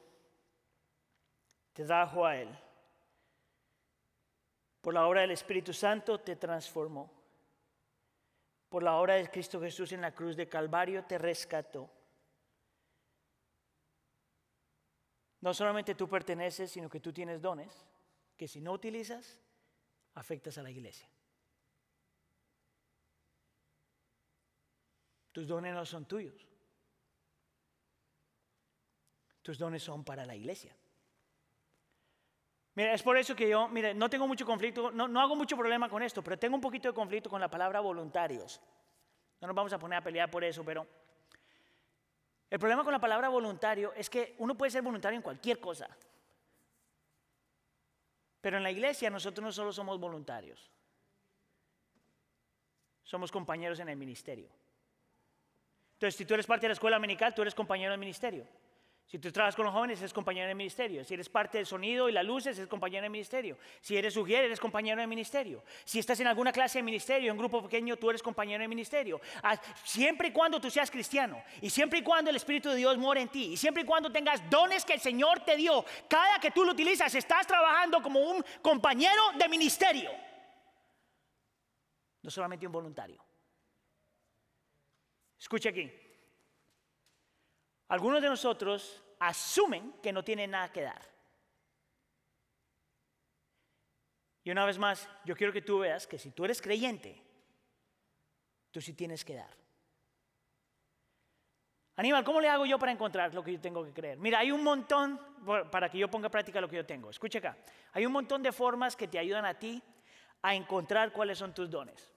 te 1.73 1.85
trajo 1.85 2.25
a 2.25 2.37
Él. 2.37 2.49
Por 4.81 4.93
la 4.93 5.07
obra 5.07 5.21
del 5.21 5.31
Espíritu 5.31 5.73
Santo 5.73 6.19
te 6.19 6.35
transformó. 6.35 7.11
Por 8.69 8.83
la 8.83 8.95
obra 8.95 9.15
de 9.15 9.29
Cristo 9.29 9.59
Jesús 9.59 9.91
en 9.91 10.01
la 10.01 10.13
cruz 10.13 10.35
de 10.35 10.47
Calvario 10.47 11.03
te 11.05 11.17
rescató. 11.17 11.89
No 15.41 15.53
solamente 15.53 15.95
tú 15.95 16.07
perteneces, 16.07 16.71
sino 16.71 16.89
que 16.89 16.99
tú 16.99 17.13
tienes 17.13 17.41
dones 17.41 17.85
que 18.35 18.47
si 18.47 18.61
no 18.61 18.71
utilizas, 18.71 19.39
afectas 20.15 20.57
a 20.57 20.63
la 20.63 20.71
iglesia. 20.71 21.09
Tus 25.31 25.47
dones 25.47 25.73
no 25.73 25.85
son 25.85 26.05
tuyos. 26.05 26.47
Tus 29.41 29.57
dones 29.57 29.83
son 29.83 30.03
para 30.03 30.25
la 30.25 30.35
iglesia. 30.35 30.75
Mira, 32.79 32.93
es 32.93 33.03
por 33.03 33.17
eso 33.17 33.35
que 33.35 33.49
yo, 33.49 33.67
mire, 33.67 33.93
no 33.93 34.09
tengo 34.09 34.25
mucho 34.25 34.45
conflicto, 34.45 34.89
no, 34.89 35.05
no 35.05 35.19
hago 35.19 35.35
mucho 35.35 35.57
problema 35.57 35.89
con 35.89 36.01
esto, 36.01 36.23
pero 36.23 36.39
tengo 36.39 36.55
un 36.55 36.61
poquito 36.61 36.87
de 36.87 36.93
conflicto 36.93 37.29
con 37.29 37.41
la 37.41 37.49
palabra 37.49 37.81
voluntarios. 37.81 38.61
No 39.41 39.47
nos 39.47 39.53
vamos 39.53 39.73
a 39.73 39.77
poner 39.77 39.97
a 39.97 40.01
pelear 40.01 40.31
por 40.31 40.45
eso, 40.45 40.63
pero 40.63 40.87
el 42.49 42.57
problema 42.57 42.85
con 42.85 42.93
la 42.93 42.99
palabra 42.99 43.27
voluntario 43.27 43.91
es 43.97 44.09
que 44.09 44.33
uno 44.37 44.55
puede 44.55 44.71
ser 44.71 44.81
voluntario 44.81 45.17
en 45.17 45.21
cualquier 45.21 45.59
cosa. 45.59 45.89
Pero 48.39 48.55
en 48.55 48.63
la 48.63 48.71
iglesia 48.71 49.09
nosotros 49.09 49.43
no 49.43 49.51
solo 49.51 49.73
somos 49.73 49.99
voluntarios, 49.99 50.71
somos 53.03 53.29
compañeros 53.29 53.81
en 53.81 53.89
el 53.89 53.97
ministerio. 53.97 54.47
Entonces, 55.95 56.15
si 56.15 56.23
tú 56.23 56.33
eres 56.33 56.47
parte 56.47 56.61
de 56.61 56.69
la 56.69 56.73
escuela 56.75 56.95
dominical, 56.95 57.35
tú 57.35 57.41
eres 57.41 57.53
compañero 57.53 57.91
del 57.91 57.99
ministerio. 57.99 58.47
Si 59.09 59.17
tú 59.17 59.31
trabajas 59.31 59.55
con 59.55 59.65
los 59.65 59.73
jóvenes, 59.73 59.97
eres 59.97 60.13
compañero 60.13 60.47
de 60.47 60.53
ministerio. 60.53 61.03
Si 61.03 61.15
eres 61.15 61.27
parte 61.29 61.57
del 61.57 61.65
sonido 61.65 62.09
y 62.09 62.11
las 62.11 62.23
luces, 62.23 62.55
eres 62.55 62.69
compañero 62.69 63.01
de 63.01 63.09
ministerio. 63.09 63.57
Si 63.81 63.97
eres 63.97 64.13
sugiere, 64.13 64.45
eres 64.45 64.59
compañero 64.59 65.01
de 65.01 65.07
ministerio. 65.07 65.63
Si 65.83 65.97
estás 65.97 66.19
en 66.19 66.27
alguna 66.27 66.51
clase 66.51 66.77
de 66.77 66.83
ministerio, 66.83 67.31
en 67.31 67.37
grupo 67.39 67.63
pequeño, 67.63 67.97
tú 67.97 68.11
eres 68.11 68.21
compañero 68.21 68.61
de 68.61 68.67
ministerio. 68.67 69.19
Ah, 69.41 69.59
siempre 69.83 70.27
y 70.27 70.31
cuando 70.31 70.61
tú 70.61 70.69
seas 70.69 70.91
cristiano, 70.91 71.41
y 71.59 71.71
siempre 71.71 71.99
y 71.99 72.03
cuando 72.03 72.29
el 72.29 72.35
Espíritu 72.35 72.69
de 72.69 72.75
Dios 72.75 72.99
mora 72.99 73.19
en 73.19 73.29
ti, 73.29 73.53
y 73.53 73.57
siempre 73.57 73.81
y 73.81 73.85
cuando 73.87 74.11
tengas 74.11 74.47
dones 74.47 74.85
que 74.85 74.93
el 74.93 74.99
Señor 74.99 75.39
te 75.39 75.55
dio, 75.55 75.83
cada 76.07 76.39
que 76.39 76.51
tú 76.51 76.63
lo 76.63 76.73
utilizas, 76.73 77.15
estás 77.15 77.47
trabajando 77.47 78.03
como 78.03 78.19
un 78.19 78.45
compañero 78.61 79.23
de 79.39 79.49
ministerio. 79.49 80.11
No 82.21 82.29
solamente 82.29 82.67
un 82.67 82.73
voluntario. 82.73 83.25
Escucha 85.39 85.69
aquí. 85.69 86.08
Algunos 87.89 88.21
de 88.21 88.29
nosotros 88.29 89.03
asumen 89.19 89.93
que 90.01 90.13
no 90.13 90.23
tienen 90.23 90.51
nada 90.51 90.71
que 90.71 90.81
dar. 90.81 91.01
Y 94.43 94.51
una 94.51 94.65
vez 94.65 94.77
más, 94.77 95.09
yo 95.25 95.35
quiero 95.35 95.51
que 95.51 95.61
tú 95.61 95.79
veas 95.79 96.07
que 96.07 96.17
si 96.17 96.31
tú 96.31 96.45
eres 96.45 96.61
creyente, 96.61 97.21
tú 98.71 98.79
sí 98.81 98.93
tienes 98.93 99.25
que 99.25 99.35
dar. 99.35 99.59
Aníbal, 101.97 102.23
¿cómo 102.23 102.39
le 102.39 102.47
hago 102.47 102.65
yo 102.65 102.79
para 102.79 102.93
encontrar 102.93 103.33
lo 103.33 103.43
que 103.43 103.53
yo 103.53 103.59
tengo 103.59 103.83
que 103.83 103.91
creer? 103.91 104.17
Mira, 104.17 104.39
hay 104.39 104.51
un 104.51 104.63
montón, 104.63 105.19
para 105.69 105.89
que 105.89 105.97
yo 105.97 106.09
ponga 106.09 106.29
práctica 106.29 106.61
lo 106.61 106.69
que 106.69 106.77
yo 106.77 106.85
tengo. 106.85 107.09
Escucha 107.09 107.39
acá, 107.39 107.57
hay 107.91 108.05
un 108.05 108.13
montón 108.13 108.41
de 108.41 108.53
formas 108.53 108.95
que 108.95 109.07
te 109.07 109.19
ayudan 109.19 109.45
a 109.45 109.55
ti 109.55 109.83
a 110.41 110.55
encontrar 110.55 111.11
cuáles 111.11 111.37
son 111.37 111.53
tus 111.53 111.69
dones. 111.69 112.13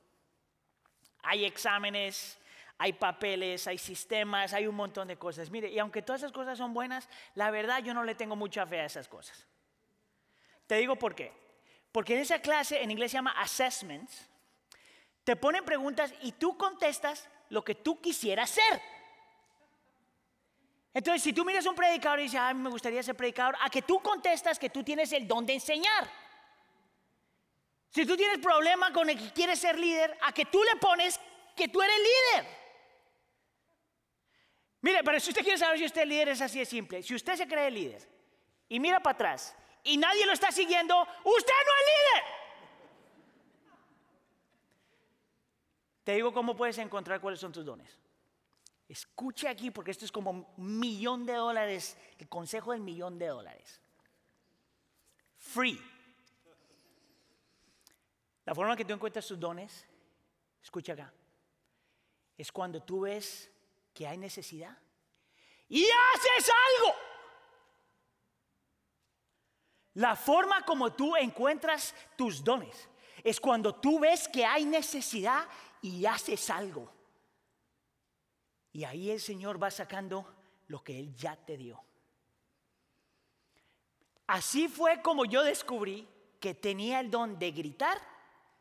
Hay 1.25 1.45
exámenes, 1.45 2.39
hay 2.83 2.95
papeles, 2.95 3.69
hay 3.69 3.79
sistemas, 3.79 4.53
hay 4.53 4.67
un 4.67 4.75
montón 4.75 5.07
de 5.07 5.17
cosas. 5.17 5.51
Mire, 5.51 5.71
y 5.71 5.79
aunque 5.79 6.03
todas 6.03 6.21
esas 6.21 6.33
cosas 6.33 6.59
son 6.59 6.75
buenas, 6.75 7.09
la 7.37 7.53
verdad 7.53 7.81
yo 7.81 7.95
no 7.95 8.03
le 8.03 8.17
tengo 8.17 8.35
mucha 8.35 8.67
fe 8.67 8.81
a 8.81 8.87
esas 8.87 9.07
cosas. 9.07 9.47
Te 10.67 10.75
digo 10.75 10.97
por 10.97 11.15
qué. 11.15 11.33
Porque 11.93 12.15
en 12.15 12.23
esa 12.23 12.41
clase, 12.41 12.83
en 12.83 12.91
inglés 12.91 13.13
se 13.13 13.19
llama 13.19 13.37
assessments, 13.39 14.29
te 15.23 15.37
ponen 15.37 15.65
preguntas 15.65 16.13
y 16.23 16.33
tú 16.33 16.59
contestas 16.59 17.29
lo 17.51 17.63
que 17.63 17.77
tú 17.77 18.01
quisieras 18.01 18.51
ser. 18.51 18.83
Entonces, 20.93 21.23
si 21.23 21.33
tú 21.33 21.45
miras 21.45 21.65
a 21.65 21.71
un 21.71 21.77
predicador 21.77 22.19
y 22.19 22.25
dices, 22.25 22.41
ay, 22.41 22.55
me 22.55 22.69
gustaría 22.69 23.01
ser 23.05 23.15
predicador, 23.15 23.57
a 23.61 23.71
que 23.71 23.83
tú 23.83 24.01
contestas 24.01 24.59
que 24.59 24.71
tú 24.71 24.83
tienes 24.83 25.13
el 25.13 25.29
don 25.29 25.47
de 25.47 25.53
enseñar. 25.53 26.11
Si 27.91 28.05
tú 28.05 28.17
tienes 28.17 28.41
problema 28.41 28.93
con 28.93 29.09
el 29.09 29.17
que 29.17 29.33
quieres 29.33 29.61
ser 29.61 29.79
líder, 29.79 30.19
a 30.23 30.33
que 30.33 30.47
tú 30.47 30.61
le 30.65 30.75
pones 30.81 31.21
que 31.55 31.69
tú 31.69 31.81
eres 31.81 31.97
líder. 31.97 32.62
Mire, 34.83 35.05
pero 35.05 35.21
si 35.21 35.31
usted 35.31 35.43
quiere 35.43 35.59
saber 35.59 35.79
si 35.79 35.87
usted 35.87 36.03
es 36.03 36.09
líder, 36.09 36.29
es 36.31 36.41
así 36.41 36.59
de 36.59 36.67
simple. 36.67 37.03
Si 37.03 37.15
usted 37.15 37.37
se 37.37 37.47
cree 37.47 37.71
líder 37.71 38.07
y 38.69 38.81
mira 38.81 39.01
para 39.01 39.15
atrás 39.15 39.55
y 39.85 39.97
nadie 39.97 40.27
lo 40.27 40.33
está 40.33 40.51
siguiendo, 40.51 41.01
usted 41.01 41.55
no 41.67 41.73
es 41.79 41.87
líder. 41.89 42.25
Te 46.03 46.15
digo 46.15 46.33
cómo 46.33 46.57
puedes 46.57 46.79
encontrar 46.79 47.21
cuáles 47.21 47.39
son 47.39 47.53
tus 47.53 47.65
dones. 47.65 47.97
Escuche 48.89 49.47
aquí 49.47 49.71
porque 49.71 49.93
esto 49.93 50.05
es 50.05 50.11
como 50.11 50.31
un 50.31 50.79
millón 50.81 51.25
de 51.27 51.35
dólares, 51.35 51.97
el 52.19 52.29
consejo 52.29 52.73
del 52.73 52.81
millón 52.81 53.21
de 53.21 53.29
dólares. 53.29 53.81
Free. 55.37 55.81
La 58.45 58.53
forma 58.53 58.77
que 58.77 58.85
tú 58.85 58.93
encuentras 58.93 59.29
tus 59.29 59.39
dones, 59.39 59.87
escucha 60.61 60.95
acá, 60.95 61.13
es 62.37 62.51
cuando 62.51 62.83
tú 62.83 63.03
ves 63.03 63.52
que 63.95 64.07
hay 64.07 64.19
necesidad 64.19 64.77
y 65.69 65.85
haces 65.85 66.51
algo. 66.51 66.95
La 69.95 70.17
forma 70.17 70.65
como 70.65 70.93
tú 70.93 71.17
encuentras 71.17 71.95
tus 72.17 72.43
dones 72.43 72.89
es 73.23 73.41
cuando 73.41 73.75
tú 73.75 74.01
ves 74.01 74.29
que 74.29 74.45
hay 74.45 74.65
necesidad 74.65 75.47
y 75.83 76.07
haces 76.07 76.49
algo. 76.51 76.93
Y 78.73 78.85
ahí 78.85 79.11
el 79.11 79.21
Señor 79.21 79.63
va 79.63 79.71
sacando 79.71 80.27
lo 80.69 80.83
que 80.83 80.99
Él 80.99 81.15
ya 81.15 81.37
te 81.37 81.57
dio. 81.57 81.83
Así 84.27 84.69
fue 84.69 85.03
como 85.03 85.27
yo 85.27 85.43
descubrí 85.43 86.09
que 86.41 86.55
tenía 86.55 87.01
el 87.01 87.11
don 87.11 87.39
de 87.39 87.51
gritar 87.51 87.99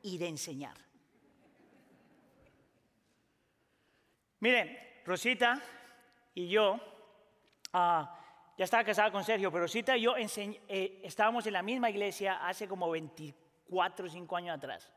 y 0.01 0.17
de 0.17 0.27
enseñar. 0.27 0.77
Miren, 4.39 4.90
Rosita 5.05 5.61
y 6.33 6.47
yo, 6.47 6.79
ah, 7.73 8.17
ya 8.57 8.65
estaba 8.65 8.83
casada 8.83 9.11
con 9.11 9.23
Sergio, 9.23 9.51
pero 9.51 9.67
Cita 9.67 9.97
y 9.97 10.01
yo 10.01 10.15
eh, 10.17 11.01
estábamos 11.03 11.45
en 11.47 11.53
la 11.53 11.63
misma 11.63 11.89
iglesia 11.89 12.45
hace 12.45 12.67
como 12.67 12.89
24 12.91 14.05
o 14.05 14.09
5 14.09 14.37
años 14.37 14.57
atrás. 14.57 14.91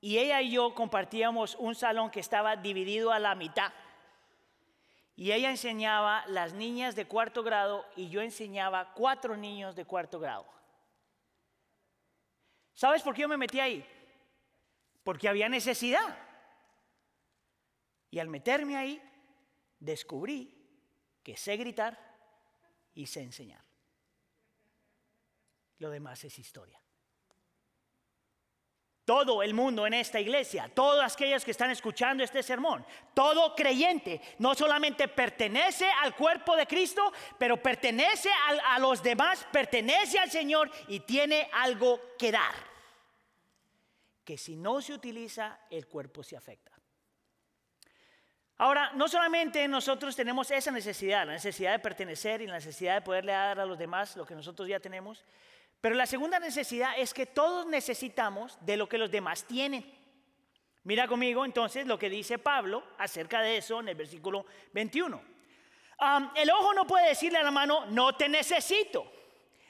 y 0.00 0.18
ella 0.18 0.40
y 0.42 0.52
yo 0.52 0.74
compartíamos 0.74 1.56
un 1.56 1.74
salón 1.74 2.10
que 2.10 2.20
estaba 2.20 2.56
dividido 2.56 3.10
a 3.12 3.18
la 3.18 3.34
mitad. 3.34 3.72
Y 5.16 5.32
ella 5.32 5.50
enseñaba 5.50 6.24
las 6.28 6.52
niñas 6.52 6.94
de 6.94 7.08
cuarto 7.08 7.42
grado 7.42 7.86
y 7.96 8.10
yo 8.10 8.20
enseñaba 8.20 8.92
cuatro 8.92 9.36
niños 9.36 9.74
de 9.74 9.86
cuarto 9.86 10.20
grado. 10.20 10.46
¿Sabes 12.74 13.02
por 13.02 13.14
qué 13.14 13.22
yo 13.22 13.28
me 13.28 13.38
metí 13.38 13.58
ahí? 13.58 13.84
Porque 15.02 15.28
había 15.28 15.48
necesidad. 15.48 16.25
Y 18.10 18.18
al 18.18 18.28
meterme 18.28 18.76
ahí, 18.76 19.02
descubrí 19.78 20.52
que 21.22 21.36
sé 21.36 21.56
gritar 21.56 21.98
y 22.94 23.06
sé 23.06 23.22
enseñar. 23.22 23.62
Lo 25.78 25.90
demás 25.90 26.24
es 26.24 26.38
historia. 26.38 26.80
Todo 29.04 29.42
el 29.44 29.54
mundo 29.54 29.86
en 29.86 29.94
esta 29.94 30.18
iglesia, 30.18 30.68
todos 30.74 31.14
aquellos 31.14 31.44
que 31.44 31.52
están 31.52 31.70
escuchando 31.70 32.24
este 32.24 32.42
sermón, 32.42 32.84
todo 33.14 33.54
creyente 33.54 34.20
no 34.38 34.56
solamente 34.56 35.06
pertenece 35.06 35.88
al 36.02 36.16
cuerpo 36.16 36.56
de 36.56 36.66
Cristo, 36.66 37.12
pero 37.38 37.62
pertenece 37.62 38.28
a, 38.30 38.74
a, 38.74 38.78
los 38.80 39.00
demás, 39.04 39.46
pertenece 39.52 40.18
al 40.18 40.28
Señor 40.28 40.72
y 40.88 41.00
tiene 41.00 41.48
algo 41.52 42.00
que 42.18 42.32
dar. 42.32 42.54
Que 44.24 44.36
si 44.36 44.56
no 44.56 44.82
se 44.82 44.94
utiliza, 44.94 45.60
el 45.70 45.86
cuerpo 45.86 46.24
se 46.24 46.36
afecta. 46.36 46.75
Ahora, 48.58 48.90
no 48.94 49.06
solamente 49.06 49.68
nosotros 49.68 50.16
tenemos 50.16 50.50
esa 50.50 50.70
necesidad, 50.70 51.26
la 51.26 51.34
necesidad 51.34 51.72
de 51.72 51.78
pertenecer 51.78 52.40
y 52.40 52.46
la 52.46 52.54
necesidad 52.54 52.94
de 52.94 53.02
poderle 53.02 53.32
dar 53.32 53.60
a 53.60 53.66
los 53.66 53.78
demás 53.78 54.16
lo 54.16 54.24
que 54.24 54.34
nosotros 54.34 54.66
ya 54.66 54.80
tenemos, 54.80 55.24
pero 55.80 55.94
la 55.94 56.06
segunda 56.06 56.38
necesidad 56.38 56.98
es 56.98 57.12
que 57.12 57.26
todos 57.26 57.66
necesitamos 57.66 58.58
de 58.62 58.78
lo 58.78 58.88
que 58.88 58.96
los 58.96 59.10
demás 59.10 59.44
tienen. 59.44 59.84
Mira 60.84 61.06
conmigo 61.06 61.44
entonces 61.44 61.86
lo 61.86 61.98
que 61.98 62.08
dice 62.08 62.38
Pablo 62.38 62.82
acerca 62.96 63.42
de 63.42 63.58
eso 63.58 63.80
en 63.80 63.90
el 63.90 63.94
versículo 63.94 64.46
21. 64.72 65.20
el 66.36 66.50
ojo 66.50 66.72
no 66.72 66.86
puede 66.86 67.08
decirle 67.08 67.38
a 67.38 67.42
la 67.42 67.50
mano, 67.50 67.84
no 67.86 68.16
te 68.16 68.28
necesito. 68.28 69.12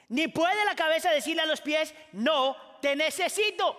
Ni 0.09 0.29
puede 0.29 0.63
la 0.63 0.75
cabeza 0.75 1.11
decirle 1.11 1.41
a 1.41 1.45
los 1.45 1.59
pies, 1.59 1.93
no 2.13 2.55
te 2.81 2.95
necesito. 2.95 3.77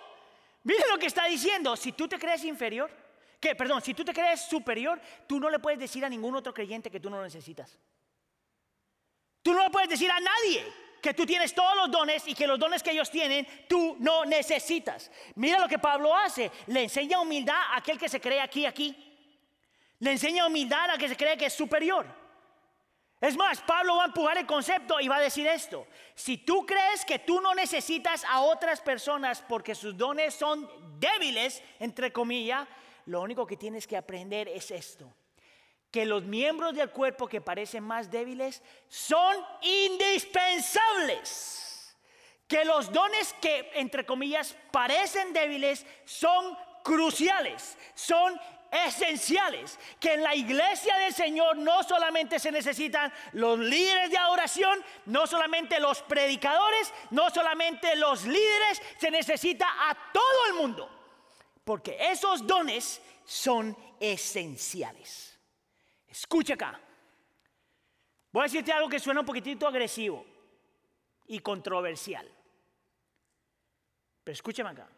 Mira 0.65 0.85
lo 0.91 0.99
que 0.99 1.07
está 1.07 1.25
diciendo. 1.25 1.77
Si 1.77 1.93
tú 1.93 2.07
te 2.07 2.19
crees 2.19 2.45
inferior, 2.45 2.91
que, 3.41 3.55
perdón, 3.55 3.83
si 3.83 3.95
tú 3.95 4.05
te 4.05 4.13
crees 4.13 4.43
superior, 4.43 5.01
tú 5.27 5.39
no 5.39 5.49
le 5.49 5.59
puedes 5.59 5.79
decir 5.79 6.05
a 6.05 6.09
ningún 6.09 6.35
otro 6.35 6.53
creyente 6.53 6.91
que 6.91 7.01
tú 7.01 7.09
no 7.09 7.19
lo 7.19 7.23
necesitas. 7.23 7.79
Tú 9.43 9.55
no 9.55 9.63
le 9.63 9.71
puedes 9.71 9.89
decir 9.89 10.11
a 10.11 10.21
nadie 10.21 10.65
que 11.01 11.15
tú 11.15 11.25
tienes 11.25 11.55
todos 11.55 11.77
los 11.77 11.91
dones 11.91 12.27
y 12.27 12.35
que 12.35 12.47
los 12.47 12.59
dones 12.59 12.83
que 12.83 12.91
ellos 12.91 13.11
tienen 13.11 13.47
tú 13.69 13.97
no 14.01 14.25
necesitas. 14.25 15.11
Mira 15.37 15.59
lo 15.59 15.69
que 15.69 15.79
Pablo 15.79 16.15
hace. 16.15 16.51
Le 16.67 16.83
enseña 16.83 17.21
humildad 17.21 17.55
a 17.55 17.77
aquel 17.77 17.99
que 17.99 18.09
se 18.09 18.21
cree 18.21 18.41
aquí, 18.41 18.67
aquí. 18.67 18.97
Le 20.01 20.13
enseña 20.13 20.47
humildad 20.47 20.91
a 20.91 20.99
que 20.99 21.09
se 21.09 21.17
cree 21.17 21.37
que 21.37 21.47
es 21.47 21.55
superior. 21.55 22.07
Es 23.21 23.37
más, 23.37 23.61
Pablo 23.63 23.97
va 23.97 24.05
a 24.05 24.07
empujar 24.07 24.39
el 24.39 24.47
concepto 24.47 25.01
y 25.01 25.09
va 25.09 25.17
a 25.17 25.21
decir 25.21 25.47
esto. 25.47 25.87
Si 26.15 26.39
tú 26.39 26.65
crees 26.65 27.05
que 27.05 27.19
tú 27.19 27.41
no 27.41 27.53
necesitas 27.53 28.25
a 28.25 28.41
otras 28.41 28.81
personas 28.81 29.43
porque 29.49 29.75
sus 29.75 29.97
dones 29.97 30.35
son 30.35 30.69
débiles, 31.01 31.63
entre 31.81 32.13
comillas, 32.13 32.69
lo 33.09 33.21
único 33.23 33.47
que 33.47 33.57
tienes 33.57 33.87
que 33.87 33.97
aprender 33.97 34.49
es 34.49 34.71
esto. 34.71 35.11
Que 35.91 36.05
los 36.05 36.25
miembros 36.25 36.75
del 36.75 36.91
cuerpo 36.91 37.27
que 37.27 37.41
parecen 37.41 37.83
más 37.83 38.11
débiles 38.11 38.63
son 38.87 39.35
indispensables. 39.63 41.97
Que 42.47 42.67
los 42.67 42.93
dones 42.93 43.35
que, 43.41 43.71
entre 43.77 44.05
comillas, 44.05 44.55
parecen 44.71 45.33
débiles 45.33 45.87
son 46.05 46.55
cruciales, 46.85 47.79
son 47.95 48.39
esenciales, 48.71 49.79
que 49.99 50.13
en 50.13 50.23
la 50.23 50.35
iglesia 50.35 50.95
del 50.99 51.15
Señor 51.15 51.57
no 51.57 51.83
solamente 51.85 52.39
se 52.39 52.53
necesitan 52.53 53.11
los 53.33 53.59
líderes 53.59 54.11
de 54.11 54.19
adoración, 54.19 54.85
no 55.07 55.27
solamente 55.27 55.81
los 55.81 56.03
predicadores, 56.03 56.93
no 57.11 57.31
solamente 57.31 57.97
los 57.97 58.27
líderes, 58.27 58.83
se 58.99 59.11
necesita 59.11 59.67
a 59.89 59.97
todo 60.13 60.47
el 60.49 60.55
mundo 60.57 60.98
porque 61.69 61.99
esos 62.01 62.47
dones 62.47 62.99
son 63.27 63.77
esenciales. 64.01 65.39
Escucha 66.07 66.55
acá. 66.55 66.81
Voy 68.33 68.41
a 68.41 68.45
decirte 68.45 68.73
algo 68.73 68.89
que 68.89 68.99
suena 68.99 69.21
un 69.21 69.27
poquitito 69.27 69.69
agresivo 69.69 70.25
y 71.27 71.41
controversial. 71.41 72.27
Pero 74.25 74.33
escúchame 74.33 74.71
acá. 74.71 74.89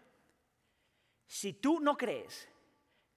Si 1.27 1.55
tú 1.55 1.81
no 1.81 1.97
crees 1.97 2.49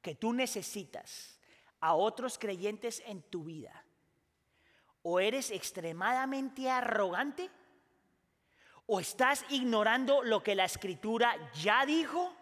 que 0.02 0.16
tú 0.16 0.34
necesitas 0.34 1.40
a 1.80 1.94
otros 1.94 2.40
creyentes 2.40 3.04
en 3.06 3.22
tu 3.22 3.44
vida, 3.44 3.86
o 5.04 5.20
eres 5.20 5.52
extremadamente 5.52 6.72
arrogante, 6.72 7.52
o 8.88 9.00
estás 9.00 9.46
ignorando 9.50 10.24
lo 10.24 10.42
que 10.42 10.56
la 10.56 10.66
escritura 10.66 11.36
ya 11.62 11.86
dijo, 11.86 12.36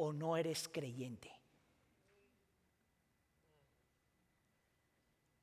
o 0.00 0.12
no 0.12 0.36
eres 0.36 0.68
creyente. 0.68 1.28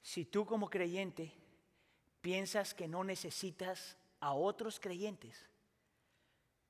Si 0.01 0.23
tú 0.23 0.45
como 0.45 0.69
creyente 0.69 1.29
piensas 2.21 2.73
que 2.73 2.87
no 2.87 3.03
necesitas 3.03 3.97
a 4.21 4.33
otros 4.33 4.79
creyentes, 4.79 5.45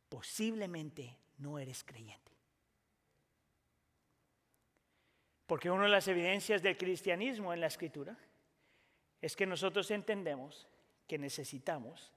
posiblemente 0.10 1.16
no 1.38 1.60
eres 1.60 1.84
creyente. 1.84 2.32
Porque 5.46 5.70
una 5.70 5.84
de 5.84 5.90
las 5.90 6.08
evidencias 6.08 6.64
del 6.64 6.78
cristianismo 6.78 7.54
en 7.54 7.62
la 7.62 7.68
escritura 7.68 8.18
es 9.22 9.36
que 9.36 9.46
nosotros 9.46 9.92
entendemos 9.92 10.68
que 11.08 11.20
necesitamos 11.20 12.12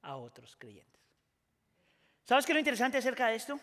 a 0.00 0.16
otros 0.16 0.56
creyentes. 0.56 1.02
¿Sabes 2.24 2.46
qué 2.46 2.52
es 2.52 2.54
lo 2.54 2.60
interesante 2.60 2.96
acerca 2.96 3.26
de 3.26 3.36
esto? 3.36 3.60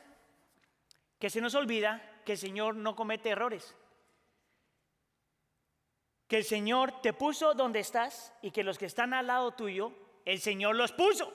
Que 1.19 1.29
se 1.29 1.41
nos 1.41 1.55
olvida 1.55 2.21
que 2.25 2.33
el 2.33 2.37
Señor 2.37 2.75
no 2.75 2.95
comete 2.95 3.29
errores. 3.29 3.75
Que 6.27 6.37
el 6.37 6.43
Señor 6.43 7.01
te 7.01 7.13
puso 7.13 7.53
donde 7.53 7.79
estás 7.79 8.33
y 8.41 8.51
que 8.51 8.63
los 8.63 8.77
que 8.77 8.85
están 8.85 9.13
al 9.13 9.27
lado 9.27 9.53
tuyo, 9.53 9.93
el 10.25 10.39
Señor 10.39 10.75
los 10.75 10.91
puso. 10.91 11.33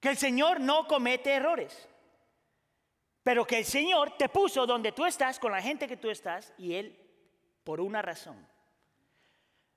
Que 0.00 0.10
el 0.10 0.16
Señor 0.16 0.60
no 0.60 0.86
comete 0.86 1.34
errores. 1.34 1.88
Pero 3.22 3.46
que 3.46 3.58
el 3.58 3.64
Señor 3.64 4.16
te 4.16 4.28
puso 4.28 4.66
donde 4.66 4.92
tú 4.92 5.04
estás, 5.04 5.38
con 5.38 5.52
la 5.52 5.60
gente 5.60 5.86
que 5.86 5.98
tú 5.98 6.08
estás, 6.08 6.54
y 6.56 6.74
Él, 6.74 6.98
por 7.62 7.80
una 7.80 8.00
razón, 8.00 8.48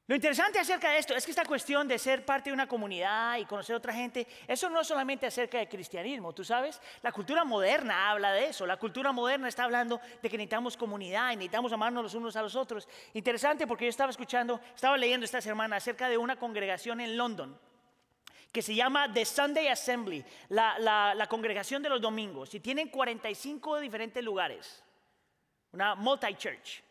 lo 0.07 0.15
interesante 0.15 0.59
acerca 0.59 0.89
de 0.89 0.97
esto 0.97 1.15
es 1.15 1.23
que 1.23 1.31
esta 1.31 1.45
cuestión 1.45 1.87
de 1.87 1.97
ser 1.97 2.25
parte 2.25 2.49
de 2.49 2.53
una 2.53 2.67
comunidad 2.67 3.37
y 3.37 3.45
conocer 3.45 3.75
a 3.75 3.77
otra 3.77 3.93
gente, 3.93 4.27
eso 4.47 4.69
no 4.69 4.81
es 4.81 4.87
solamente 4.87 5.25
acerca 5.25 5.59
del 5.59 5.69
cristianismo, 5.69 6.33
tú 6.33 6.43
sabes, 6.43 6.81
la 7.01 7.11
cultura 7.11 7.45
moderna 7.45 8.09
habla 8.09 8.33
de 8.33 8.47
eso, 8.47 8.65
la 8.65 8.77
cultura 8.77 9.11
moderna 9.11 9.47
está 9.47 9.63
hablando 9.63 10.01
de 10.21 10.29
que 10.29 10.37
necesitamos 10.37 10.75
comunidad 10.75 11.31
y 11.31 11.35
necesitamos 11.35 11.71
amarnos 11.71 12.03
los 12.03 12.15
unos 12.15 12.35
a 12.35 12.41
los 12.41 12.55
otros. 12.55 12.89
Interesante 13.13 13.67
porque 13.67 13.85
yo 13.85 13.89
estaba 13.89 14.09
escuchando, 14.09 14.59
estaba 14.75 14.97
leyendo 14.97 15.23
esta 15.23 15.39
semana 15.39 15.77
acerca 15.77 16.09
de 16.09 16.17
una 16.17 16.35
congregación 16.35 16.99
en 16.99 17.15
London 17.15 17.57
que 18.51 18.61
se 18.61 18.75
llama 18.75 19.13
The 19.13 19.23
Sunday 19.23 19.67
Assembly, 19.69 20.25
la, 20.49 20.77
la 21.15 21.27
congregación 21.27 21.81
de 21.81 21.87
los 21.87 22.01
domingos, 22.01 22.53
y 22.53 22.59
tienen 22.59 22.89
45 22.89 23.79
diferentes 23.79 24.21
lugares, 24.21 24.83
una 25.71 25.95
multi-church. 25.95 26.90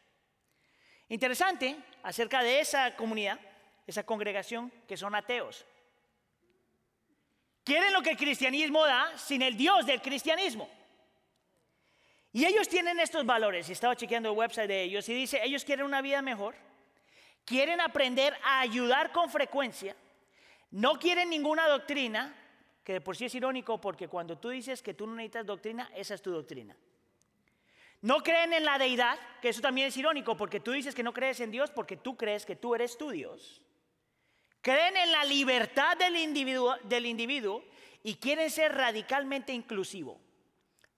Interesante 1.11 1.77
acerca 2.05 2.41
de 2.41 2.61
esa 2.61 2.95
comunidad, 2.95 3.39
esa 3.85 4.05
congregación 4.05 4.73
que 4.87 4.97
son 4.97 5.15
ateos. 5.17 5.67
Quieren 7.65 7.93
lo 7.93 8.01
que 8.01 8.11
el 8.11 8.17
cristianismo 8.17 8.87
da 8.87 9.19
sin 9.19 9.43
el 9.43 9.57
Dios 9.57 9.85
del 9.87 10.01
cristianismo. 10.01 10.71
Y 12.33 12.45
ellos 12.47 12.69
tienen 12.69 13.01
estos 13.01 13.27
valores. 13.27 13.69
Y 13.69 13.73
estaba 13.73 13.97
chequeando 13.97 14.31
el 14.31 14.39
website 14.39 14.69
de 14.69 14.83
ellos 14.83 15.09
y 15.09 15.15
dice, 15.15 15.41
ellos 15.43 15.65
quieren 15.65 15.85
una 15.85 16.01
vida 16.01 16.23
mejor, 16.23 16.55
quieren 17.45 17.81
aprender 17.81 18.37
a 18.45 18.61
ayudar 18.61 19.11
con 19.11 19.29
frecuencia, 19.29 19.97
no 20.71 20.97
quieren 20.97 21.29
ninguna 21.29 21.67
doctrina, 21.67 22.37
que 22.85 22.93
de 22.95 23.01
por 23.01 23.17
sí 23.17 23.25
es 23.25 23.35
irónico 23.35 23.81
porque 23.81 24.07
cuando 24.07 24.39
tú 24.39 24.51
dices 24.51 24.81
que 24.81 24.95
tú 24.95 25.09
no 25.09 25.17
necesitas 25.17 25.45
doctrina, 25.45 25.91
esa 25.97 26.15
es 26.15 26.23
tu 26.23 26.31
doctrina. 26.31 26.77
No 28.03 28.23
creen 28.23 28.53
en 28.53 28.65
la 28.65 28.79
deidad, 28.79 29.19
que 29.43 29.51
eso 29.51 29.61
también 29.61 29.89
es 29.89 29.97
irónico, 29.97 30.37
porque 30.37 30.61
tú 30.61 30.73
dices 30.73 30.95
que 30.95 31.03
no 31.03 31.13
crees 31.13 31.41
en 31.41 31.51
Dios 31.51 31.71
porque 31.71 31.97
tú 31.97 32.17
crees 32.17 32.47
que 32.47 32.57
tú 32.57 32.75
eres 32.75 32.97
tu 32.97 33.11
Dios. 33.11 33.63
Creen 34.63 34.97
en 34.97 35.13
la 35.13 35.25
libertad 35.25 35.97
del 35.97 36.17
individuo, 36.17 36.77
del 36.85 37.07
individuo 37.07 37.65
y 38.03 38.17
quieren 38.17 38.51
ser 38.51 38.75
radicalmente 38.75 39.53
inclusivo. 39.53 40.21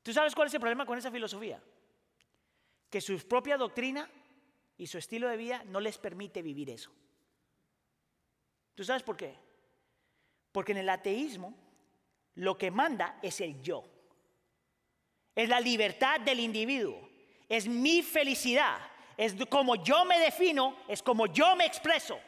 ¿Tú 0.02 0.12
sabes 0.12 0.34
cuál 0.34 0.48
es 0.48 0.54
el 0.54 0.60
problema 0.60 0.86
con 0.86 0.98
esa 0.98 1.10
filosofía? 1.10 1.62
Que 2.90 3.00
su 3.00 3.16
propia 3.26 3.56
doctrina 3.56 4.08
y 4.76 4.86
su 4.86 4.98
estilo 4.98 5.28
de 5.28 5.36
vida 5.36 5.64
no 5.66 5.80
les 5.80 5.98
permite 5.98 6.42
vivir 6.42 6.70
eso. 6.70 6.92
¿Tú 8.74 8.84
sabes 8.84 9.02
por 9.02 9.16
qué? 9.16 9.36
Porque 10.50 10.72
en 10.72 10.78
el 10.78 10.88
ateísmo 10.88 11.54
lo 12.34 12.56
que 12.58 12.70
manda 12.70 13.18
es 13.22 13.40
el 13.40 13.60
yo. 13.62 13.91
Es 15.34 15.48
la 15.48 15.60
libertad 15.60 16.20
del 16.20 16.40
individuo. 16.40 17.08
Es 17.48 17.66
mi 17.66 18.02
felicidad. 18.02 18.78
Es 19.16 19.34
como 19.48 19.76
yo 19.76 20.04
me 20.04 20.18
defino, 20.18 20.76
es 20.88 21.02
como 21.02 21.26
yo 21.26 21.54
me 21.56 21.66
expreso. 21.66 22.18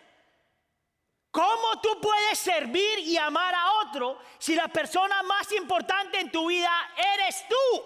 ¿Cómo 1.31 1.81
tú 1.83 2.01
puedes 2.01 2.39
servir 2.39 3.01
y 3.01 3.17
amar 3.17 3.55
a 3.55 3.81
otro 3.81 4.19
si 4.39 4.55
la 4.55 4.69
persona 4.69 5.23
más 5.25 5.51
importante 5.53 6.21
en 6.21 6.31
tu 6.31 6.47
vida 6.47 6.71
eres 7.15 7.45
tú? 7.49 7.83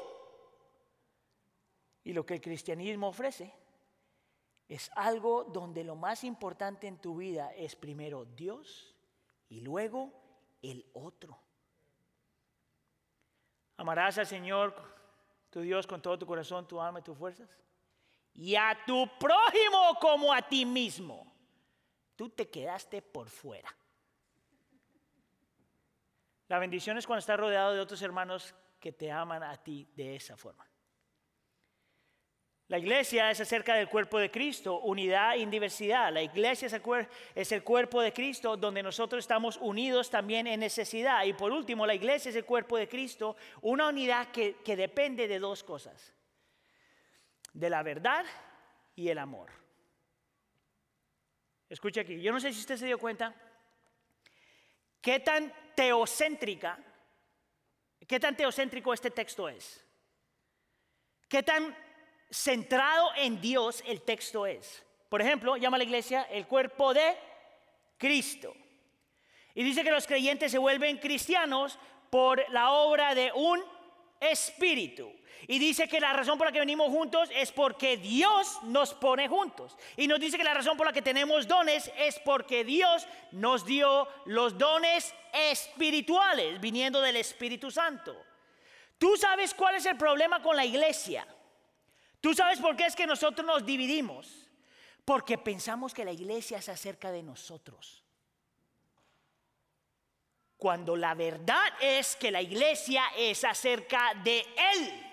Y 2.04 2.12
lo 2.12 2.26
que 2.26 2.34
el 2.34 2.40
cristianismo 2.40 3.08
ofrece 3.08 3.54
es 4.68 4.90
algo 4.94 5.44
donde 5.44 5.82
lo 5.82 5.96
más 5.96 6.24
importante 6.24 6.86
en 6.86 6.98
tu 6.98 7.16
vida 7.16 7.50
es 7.54 7.74
primero 7.74 8.26
Dios 8.26 8.94
y 9.48 9.62
luego 9.62 10.12
el 10.60 10.84
otro. 10.92 11.38
Amarás 13.78 14.18
al 14.18 14.26
Señor, 14.26 14.74
tu 15.50 15.60
Dios, 15.60 15.86
con 15.86 16.02
todo 16.02 16.18
tu 16.18 16.26
corazón, 16.26 16.66
tu 16.68 16.80
alma 16.80 17.00
y 17.00 17.02
tus 17.02 17.16
fuerzas. 17.16 17.48
Y 18.34 18.54
a 18.54 18.76
tu 18.86 19.08
prójimo 19.18 19.96
como 20.00 20.32
a 20.32 20.42
ti 20.42 20.64
mismo. 20.64 21.32
Tú 22.14 22.28
te 22.28 22.48
quedaste 22.48 23.00
por 23.00 23.28
fuera. 23.28 23.74
La 26.48 26.58
bendición 26.58 26.98
es 26.98 27.06
cuando 27.06 27.20
estás 27.20 27.38
rodeado 27.38 27.74
de 27.74 27.80
otros 27.80 28.00
hermanos 28.02 28.54
que 28.80 28.92
te 28.92 29.10
aman 29.10 29.42
a 29.42 29.56
ti 29.56 29.88
de 29.94 30.16
esa 30.16 30.36
forma. 30.36 30.67
La 32.68 32.78
iglesia 32.78 33.30
es 33.30 33.40
acerca 33.40 33.74
del 33.74 33.88
cuerpo 33.88 34.18
de 34.18 34.30
Cristo, 34.30 34.80
unidad 34.80 35.36
y 35.36 35.46
diversidad. 35.46 36.12
La 36.12 36.20
iglesia 36.20 36.66
es 36.66 37.52
el, 37.52 37.62
cuerpo 37.62 38.02
de 38.02 38.12
Cristo 38.12 38.58
donde 38.58 38.82
nosotros 38.82 39.24
estamos 39.24 39.56
unidos 39.56 40.10
también 40.10 40.46
en 40.46 40.60
necesidad. 40.60 41.24
Y 41.24 41.32
por 41.32 41.50
último, 41.50 41.86
la 41.86 41.94
iglesia 41.94 42.28
es 42.28 42.36
el 42.36 42.44
cuerpo 42.44 42.76
de 42.76 42.86
Cristo, 42.86 43.36
una 43.62 43.88
unidad 43.88 44.30
que, 44.32 44.56
que 44.56 44.76
depende 44.76 45.26
de 45.26 45.38
dos 45.38 45.64
cosas, 45.64 46.12
de 47.54 47.70
la 47.70 47.82
verdad 47.82 48.26
y 48.94 49.08
el 49.08 49.16
amor. 49.16 49.50
Escucha 51.70 52.02
aquí, 52.02 52.20
yo 52.20 52.32
no 52.32 52.40
sé 52.40 52.52
si 52.52 52.60
usted 52.60 52.76
se 52.76 52.86
dio 52.86 52.98
cuenta 52.98 53.34
qué 55.00 55.20
tan 55.20 55.54
teocéntrica, 55.74 56.78
qué 58.06 58.20
tan 58.20 58.36
teocéntrico 58.36 58.92
este 58.92 59.10
texto 59.10 59.48
es. 59.48 59.82
Qué 61.28 61.42
tan 61.42 61.74
centrado 62.30 63.10
en 63.16 63.40
Dios 63.40 63.82
el 63.86 64.02
texto 64.02 64.46
es. 64.46 64.84
Por 65.08 65.22
ejemplo, 65.22 65.56
llama 65.56 65.76
a 65.76 65.78
la 65.78 65.84
iglesia 65.84 66.22
el 66.30 66.46
cuerpo 66.46 66.92
de 66.92 67.16
Cristo. 67.96 68.54
Y 69.54 69.62
dice 69.62 69.82
que 69.82 69.90
los 69.90 70.06
creyentes 70.06 70.52
se 70.52 70.58
vuelven 70.58 70.98
cristianos 70.98 71.78
por 72.10 72.44
la 72.50 72.72
obra 72.72 73.14
de 73.14 73.32
un 73.32 73.62
espíritu. 74.20 75.10
Y 75.46 75.58
dice 75.58 75.88
que 75.88 76.00
la 76.00 76.12
razón 76.12 76.36
por 76.36 76.46
la 76.46 76.52
que 76.52 76.58
venimos 76.58 76.90
juntos 76.90 77.30
es 77.34 77.52
porque 77.52 77.96
Dios 77.96 78.58
nos 78.64 78.92
pone 78.92 79.28
juntos. 79.28 79.76
Y 79.96 80.06
nos 80.06 80.20
dice 80.20 80.36
que 80.36 80.44
la 80.44 80.54
razón 80.54 80.76
por 80.76 80.86
la 80.86 80.92
que 80.92 81.02
tenemos 81.02 81.46
dones 81.46 81.90
es 81.96 82.18
porque 82.18 82.64
Dios 82.64 83.06
nos 83.32 83.64
dio 83.64 84.08
los 84.26 84.58
dones 84.58 85.14
espirituales 85.32 86.60
viniendo 86.60 87.00
del 87.00 87.16
Espíritu 87.16 87.70
Santo. 87.70 88.16
¿Tú 88.98 89.16
sabes 89.16 89.54
cuál 89.54 89.76
es 89.76 89.86
el 89.86 89.96
problema 89.96 90.42
con 90.42 90.56
la 90.56 90.64
iglesia? 90.64 91.26
¿Tú 92.20 92.34
sabes 92.34 92.60
por 92.60 92.76
qué 92.76 92.86
es 92.86 92.96
que 92.96 93.06
nosotros 93.06 93.46
nos 93.46 93.64
dividimos? 93.64 94.48
Porque 95.04 95.38
pensamos 95.38 95.94
que 95.94 96.04
la 96.04 96.12
iglesia 96.12 96.60
se 96.60 96.72
acerca 96.72 97.10
de 97.12 97.22
nosotros. 97.22 98.04
Cuando 100.56 100.96
la 100.96 101.14
verdad 101.14 101.66
es 101.80 102.16
que 102.16 102.30
la 102.30 102.42
iglesia 102.42 103.04
es 103.16 103.44
acerca 103.44 104.12
de 104.24 104.40
Él. 104.40 105.06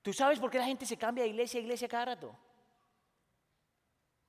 ¿Tú 0.00 0.12
sabes 0.14 0.38
por 0.38 0.50
qué 0.50 0.58
la 0.58 0.64
gente 0.64 0.86
se 0.86 0.96
cambia 0.96 1.24
de 1.24 1.30
iglesia 1.30 1.60
a 1.60 1.62
iglesia 1.62 1.88
cada 1.88 2.06
rato? 2.06 2.34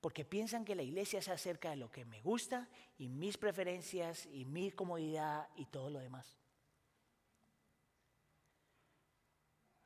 Porque 0.02 0.26
piensan 0.26 0.66
que 0.66 0.76
la 0.76 0.84
iglesia 0.84 1.22
se 1.22 1.32
acerca 1.32 1.70
de 1.70 1.78
lo 1.78 1.90
que 1.90 2.04
me 2.04 2.22
gusta 2.22 2.68
y 2.98 3.08
mis 3.08 3.38
preferencias 3.38 4.26
y 4.26 4.44
mi 4.44 4.72
comodidad 4.72 5.48
y 5.56 5.66
todo 5.66 5.90
lo 5.90 6.00
demás. 6.00 6.40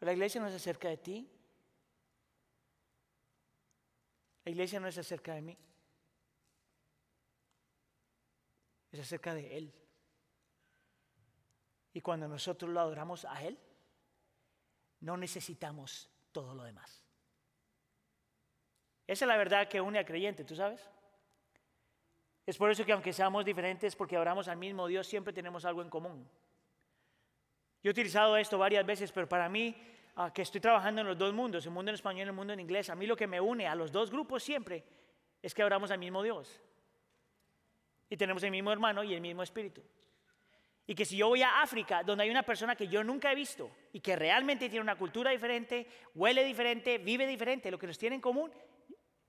la 0.03 0.13
iglesia 0.13 0.41
no 0.41 0.47
es 0.47 0.55
acerca 0.55 0.89
de 0.89 0.97
ti, 0.97 1.29
la 4.45 4.51
iglesia 4.51 4.79
no 4.79 4.87
es 4.87 4.97
acerca 4.97 5.33
de 5.33 5.41
mí, 5.41 5.57
es 8.91 8.99
acerca 8.99 9.33
de 9.33 9.57
Él. 9.57 9.73
Y 11.93 12.01
cuando 12.01 12.27
nosotros 12.27 12.71
lo 12.71 12.79
adoramos 12.79 13.25
a 13.25 13.43
Él, 13.43 13.57
no 15.01 15.17
necesitamos 15.17 16.09
todo 16.31 16.53
lo 16.53 16.63
demás. 16.63 17.05
Esa 19.05 19.25
es 19.25 19.27
la 19.27 19.37
verdad 19.37 19.67
que 19.67 19.81
une 19.81 19.99
al 19.99 20.05
creyente, 20.05 20.43
¿tú 20.43 20.55
sabes? 20.55 20.89
Es 22.45 22.57
por 22.57 22.69
eso 22.71 22.85
que 22.85 22.91
aunque 22.91 23.13
seamos 23.13 23.45
diferentes, 23.45 23.95
porque 23.95 24.15
adoramos 24.15 24.47
al 24.47 24.57
mismo 24.57 24.87
Dios, 24.87 25.07
siempre 25.07 25.33
tenemos 25.33 25.65
algo 25.65 25.81
en 25.81 25.89
común. 25.89 26.29
Yo 27.81 27.89
he 27.89 27.91
utilizado 27.91 28.37
esto 28.37 28.57
varias 28.57 28.85
veces, 28.85 29.11
pero 29.11 29.27
para 29.27 29.47
mí 29.49 29.75
Ah, 30.15 30.31
que 30.31 30.43
estoy 30.43 30.61
trabajando 30.61 31.01
en 31.01 31.07
los 31.07 31.17
dos 31.17 31.33
mundos, 31.33 31.65
el 31.65 31.71
mundo 31.71 31.89
en 31.89 31.95
español 31.95 32.27
y 32.27 32.29
el 32.29 32.33
mundo 32.33 32.53
en 32.53 32.59
inglés, 32.59 32.89
a 32.89 32.95
mí 32.95 33.07
lo 33.07 33.15
que 33.15 33.25
me 33.25 33.41
une 33.41 33.67
a 33.67 33.73
los 33.73 33.91
dos 33.91 34.11
grupos 34.11 34.43
siempre 34.43 34.83
es 35.41 35.55
que 35.55 35.63
oramos 35.63 35.89
al 35.89 35.97
mismo 35.97 36.21
Dios. 36.21 36.61
Y 38.09 38.15
tenemos 38.15 38.43
el 38.43 38.51
mismo 38.51 38.71
hermano 38.71 39.03
y 39.03 39.15
el 39.15 39.21
mismo 39.21 39.41
espíritu. 39.41 39.81
Y 40.85 40.93
que 40.93 41.03
si 41.05 41.17
yo 41.17 41.29
voy 41.29 41.41
a 41.41 41.61
África, 41.61 42.03
donde 42.03 42.25
hay 42.25 42.29
una 42.29 42.43
persona 42.43 42.75
que 42.75 42.87
yo 42.87 43.03
nunca 43.03 43.31
he 43.31 43.35
visto 43.35 43.71
y 43.91 44.01
que 44.01 44.15
realmente 44.15 44.69
tiene 44.69 44.81
una 44.81 44.97
cultura 44.97 45.31
diferente, 45.31 45.87
huele 46.13 46.43
diferente, 46.43 46.99
vive 46.99 47.25
diferente, 47.25 47.71
lo 47.71 47.79
que 47.79 47.87
nos 47.87 47.97
tiene 47.97 48.17
en 48.17 48.21
común 48.21 48.51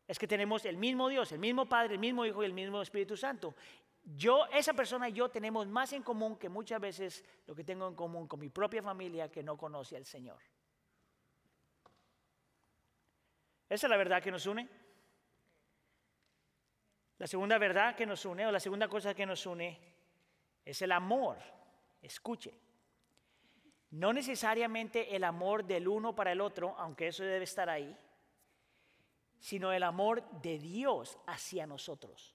es 0.07 0.19
que 0.19 0.27
tenemos 0.27 0.67
el 0.67 0.77
mismo 0.77 1.09
Dios, 1.09 1.33
el 1.33 1.39
mismo 1.39 1.67
Padre, 1.67 1.95
el 1.95 2.01
mismo 2.01 2.27
Hijo 2.27 2.43
y 2.43 2.47
el 2.47 2.53
mismo 2.53 2.83
Espíritu 2.83 3.17
Santo. 3.17 3.55
Yo, 4.03 4.45
esa 4.53 4.75
persona 4.75 5.09
y 5.09 5.15
yo 5.15 5.31
tenemos 5.31 5.67
más 5.67 5.95
en 5.95 6.03
común 6.03 6.37
que 6.37 6.51
muchas 6.51 6.79
veces 6.79 7.25
lo 7.47 7.55
que 7.55 7.65
tengo 7.65 7.89
en 7.89 7.95
común 7.95 8.29
con 8.29 8.39
mi 8.39 8.51
propia 8.51 8.83
familia 8.83 9.31
que 9.31 9.43
no 9.43 9.57
conoce 9.57 9.97
al 9.97 10.05
Señor. 10.05 10.37
Esa 13.69 13.87
es 13.87 13.91
la 13.91 13.97
verdad 13.97 14.23
que 14.23 14.31
nos 14.31 14.47
une. 14.47 14.69
La 17.19 17.27
segunda 17.27 17.59
verdad 17.59 17.95
que 17.95 18.07
nos 18.07 18.25
une, 18.25 18.47
o 18.47 18.53
la 18.53 18.61
segunda 18.61 18.89
cosa 18.89 19.15
que 19.15 19.25
nos 19.25 19.47
une, 19.47 19.79
es 20.65 20.83
el 20.83 20.93
amor. 20.93 21.39
Escuche. 22.03 22.53
No 23.91 24.13
necesariamente 24.13 25.15
el 25.15 25.25
amor 25.25 25.65
del 25.65 25.87
uno 25.87 26.15
para 26.15 26.33
el 26.33 26.41
otro, 26.41 26.75
aunque 26.79 27.09
eso 27.09 27.23
debe 27.23 27.45
estar 27.45 27.71
ahí, 27.71 27.97
sino 29.39 29.73
el 29.73 29.85
amor 29.85 30.29
de 30.41 30.59
Dios 30.59 31.19
hacia 31.27 31.67
nosotros. 31.67 32.35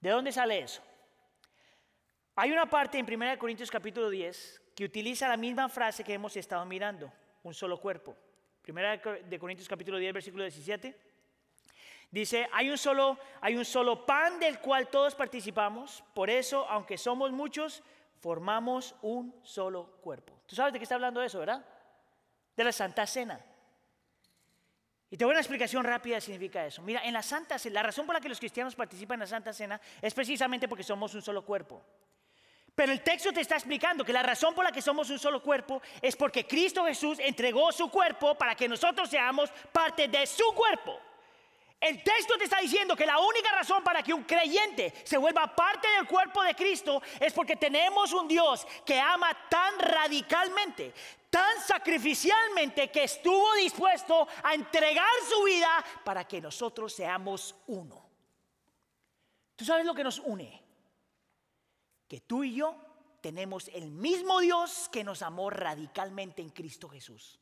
¿De 0.00 0.10
dónde 0.10 0.32
sale 0.32 0.60
eso? 0.60 0.82
Hay 2.34 2.50
una 2.50 2.68
parte 2.68 2.98
en 2.98 3.04
1 3.04 3.38
Corintios 3.38 3.70
capítulo 3.70 4.08
10 4.08 4.62
que 4.74 4.84
utiliza 4.84 5.28
la 5.28 5.36
misma 5.36 5.68
frase 5.68 6.02
que 6.02 6.14
hemos 6.14 6.36
estado 6.36 6.64
mirando, 6.64 7.12
un 7.42 7.52
solo 7.52 7.78
cuerpo. 7.78 8.16
Primera 8.62 8.96
de 8.96 9.38
Corintios 9.40 9.68
capítulo 9.68 9.98
10, 9.98 10.14
versículo 10.14 10.44
17. 10.44 10.96
Dice, 12.12 12.48
hay 12.52 12.70
un, 12.70 12.78
solo, 12.78 13.18
hay 13.40 13.56
un 13.56 13.64
solo 13.64 14.06
pan 14.06 14.38
del 14.38 14.60
cual 14.60 14.88
todos 14.88 15.14
participamos, 15.16 16.04
por 16.14 16.30
eso, 16.30 16.68
aunque 16.68 16.96
somos 16.96 17.32
muchos, 17.32 17.82
formamos 18.20 18.94
un 19.02 19.34
solo 19.42 19.96
cuerpo. 20.02 20.38
¿Tú 20.46 20.54
sabes 20.54 20.72
de 20.72 20.78
qué 20.78 20.84
está 20.84 20.94
hablando 20.94 21.22
eso, 21.22 21.40
verdad? 21.40 21.64
De 22.56 22.62
la 22.62 22.70
Santa 22.70 23.04
Cena. 23.06 23.40
Y 25.10 25.16
te 25.16 25.24
voy 25.24 25.32
a 25.32 25.34
una 25.34 25.40
explicación 25.40 25.82
rápida 25.82 26.16
de 26.16 26.20
significa 26.20 26.64
eso. 26.64 26.82
Mira, 26.82 27.02
en 27.02 27.14
la 27.14 27.22
Santa 27.22 27.58
Cena, 27.58 27.74
la 27.74 27.82
razón 27.82 28.06
por 28.06 28.14
la 28.14 28.20
que 28.20 28.28
los 28.28 28.38
cristianos 28.38 28.76
participan 28.76 29.16
en 29.16 29.20
la 29.20 29.26
Santa 29.26 29.52
Cena 29.52 29.80
es 30.00 30.14
precisamente 30.14 30.68
porque 30.68 30.84
somos 30.84 31.14
un 31.14 31.22
solo 31.22 31.44
cuerpo. 31.44 31.82
Pero 32.74 32.92
el 32.92 33.02
texto 33.02 33.32
te 33.32 33.42
está 33.42 33.56
explicando 33.56 34.04
que 34.04 34.12
la 34.12 34.22
razón 34.22 34.54
por 34.54 34.64
la 34.64 34.72
que 34.72 34.80
somos 34.80 35.10
un 35.10 35.18
solo 35.18 35.42
cuerpo 35.42 35.82
es 36.00 36.16
porque 36.16 36.46
Cristo 36.46 36.84
Jesús 36.86 37.18
entregó 37.18 37.70
su 37.70 37.90
cuerpo 37.90 38.34
para 38.34 38.54
que 38.54 38.68
nosotros 38.68 39.10
seamos 39.10 39.50
parte 39.72 40.08
de 40.08 40.26
su 40.26 40.44
cuerpo. 40.54 40.98
El 41.78 42.02
texto 42.02 42.38
te 42.38 42.44
está 42.44 42.60
diciendo 42.60 42.94
que 42.94 43.04
la 43.04 43.18
única 43.18 43.50
razón 43.50 43.82
para 43.82 44.02
que 44.04 44.14
un 44.14 44.22
creyente 44.22 44.94
se 45.04 45.18
vuelva 45.18 45.54
parte 45.54 45.88
del 45.88 46.06
cuerpo 46.06 46.40
de 46.42 46.54
Cristo 46.54 47.02
es 47.18 47.32
porque 47.32 47.56
tenemos 47.56 48.12
un 48.12 48.28
Dios 48.28 48.64
que 48.86 49.00
ama 49.00 49.36
tan 49.50 49.78
radicalmente, 49.80 50.94
tan 51.28 51.60
sacrificialmente 51.60 52.88
que 52.88 53.02
estuvo 53.02 53.52
dispuesto 53.54 54.28
a 54.44 54.54
entregar 54.54 55.10
su 55.28 55.42
vida 55.42 55.84
para 56.04 56.24
que 56.24 56.40
nosotros 56.40 56.94
seamos 56.94 57.56
uno. 57.66 58.08
¿Tú 59.56 59.64
sabes 59.64 59.84
lo 59.84 59.92
que 59.92 60.04
nos 60.04 60.20
une? 60.20 60.62
Que 62.12 62.20
tú 62.20 62.44
y 62.44 62.54
yo 62.56 62.76
tenemos 63.22 63.68
el 63.68 63.90
mismo 63.90 64.40
Dios 64.40 64.90
que 64.92 65.02
nos 65.02 65.22
amó 65.22 65.48
radicalmente 65.48 66.42
en 66.42 66.50
Cristo 66.50 66.86
Jesús. 66.86 67.40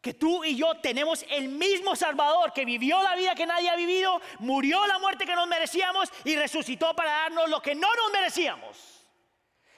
que 0.00 0.14
tú 0.14 0.42
y 0.42 0.56
yo 0.56 0.80
tenemos 0.80 1.22
el 1.28 1.50
mismo 1.50 1.96
Salvador 1.96 2.54
que 2.54 2.64
vivió 2.64 3.02
la 3.02 3.14
vida 3.14 3.34
que 3.34 3.44
nadie 3.44 3.68
ha 3.68 3.76
vivido, 3.76 4.22
murió 4.38 4.86
la 4.86 4.98
muerte 4.98 5.26
que 5.26 5.34
nos 5.34 5.46
merecíamos 5.46 6.08
y 6.24 6.34
resucitó 6.34 6.96
para 6.96 7.10
darnos 7.10 7.50
lo 7.50 7.60
que 7.60 7.74
no 7.74 7.94
nos 7.94 8.10
merecíamos. 8.10 9.03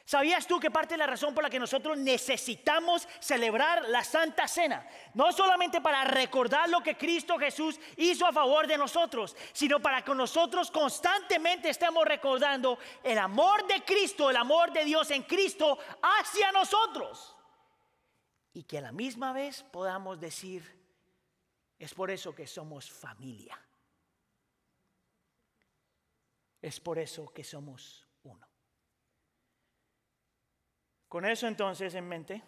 ¿Sabías 0.07 0.47
tú 0.47 0.61
que 0.61 0.71
parte 0.71 0.95
de 0.95 0.99
la 0.99 1.09
razón 1.09 1.35
por 1.35 1.43
la 1.43 1.51
que 1.51 1.59
nosotros 1.59 1.99
necesitamos 1.99 3.09
celebrar 3.19 3.89
la 3.89 4.05
Santa 4.05 4.47
Cena? 4.47 4.89
No 5.15 5.33
solamente 5.33 5.81
para 5.81 6.05
recordar 6.05 6.69
lo 6.69 6.81
que 6.81 6.97
Cristo 6.97 7.37
Jesús 7.37 7.81
hizo 7.97 8.25
a 8.25 8.33
favor 8.33 8.69
de 8.69 8.79
nosotros, 8.79 9.37
sino 9.53 9.83
para 9.83 10.05
que 10.05 10.15
nosotros 10.15 10.71
constantemente 10.71 11.71
estemos 11.71 12.05
recordando 12.05 12.79
el 13.03 13.19
amor 13.19 13.67
de 13.67 13.83
Cristo, 13.83 14.31
el 14.31 14.37
amor 14.37 14.73
de 14.73 14.85
Dios 14.85 15.11
en 15.11 15.25
Cristo 15.25 15.77
hacia 16.01 16.53
nosotros. 16.53 17.35
Y 18.53 18.63
que 18.63 18.79
a 18.79 18.83
la 18.83 18.93
misma 18.93 19.33
vez 19.33 19.65
podamos 19.65 20.21
decir, 20.21 20.63
es 21.81 21.93
por 21.93 22.13
eso 22.13 22.33
que 22.33 22.47
somos 22.47 22.89
familia. 22.89 23.61
Es 26.63 26.79
por 26.79 27.01
eso 27.01 27.27
que 27.35 27.43
somos 27.43 28.06
con 31.09 31.25
eso 31.25 31.47
entonces 31.47 31.95
en 31.95 32.09
mente, 32.09 32.43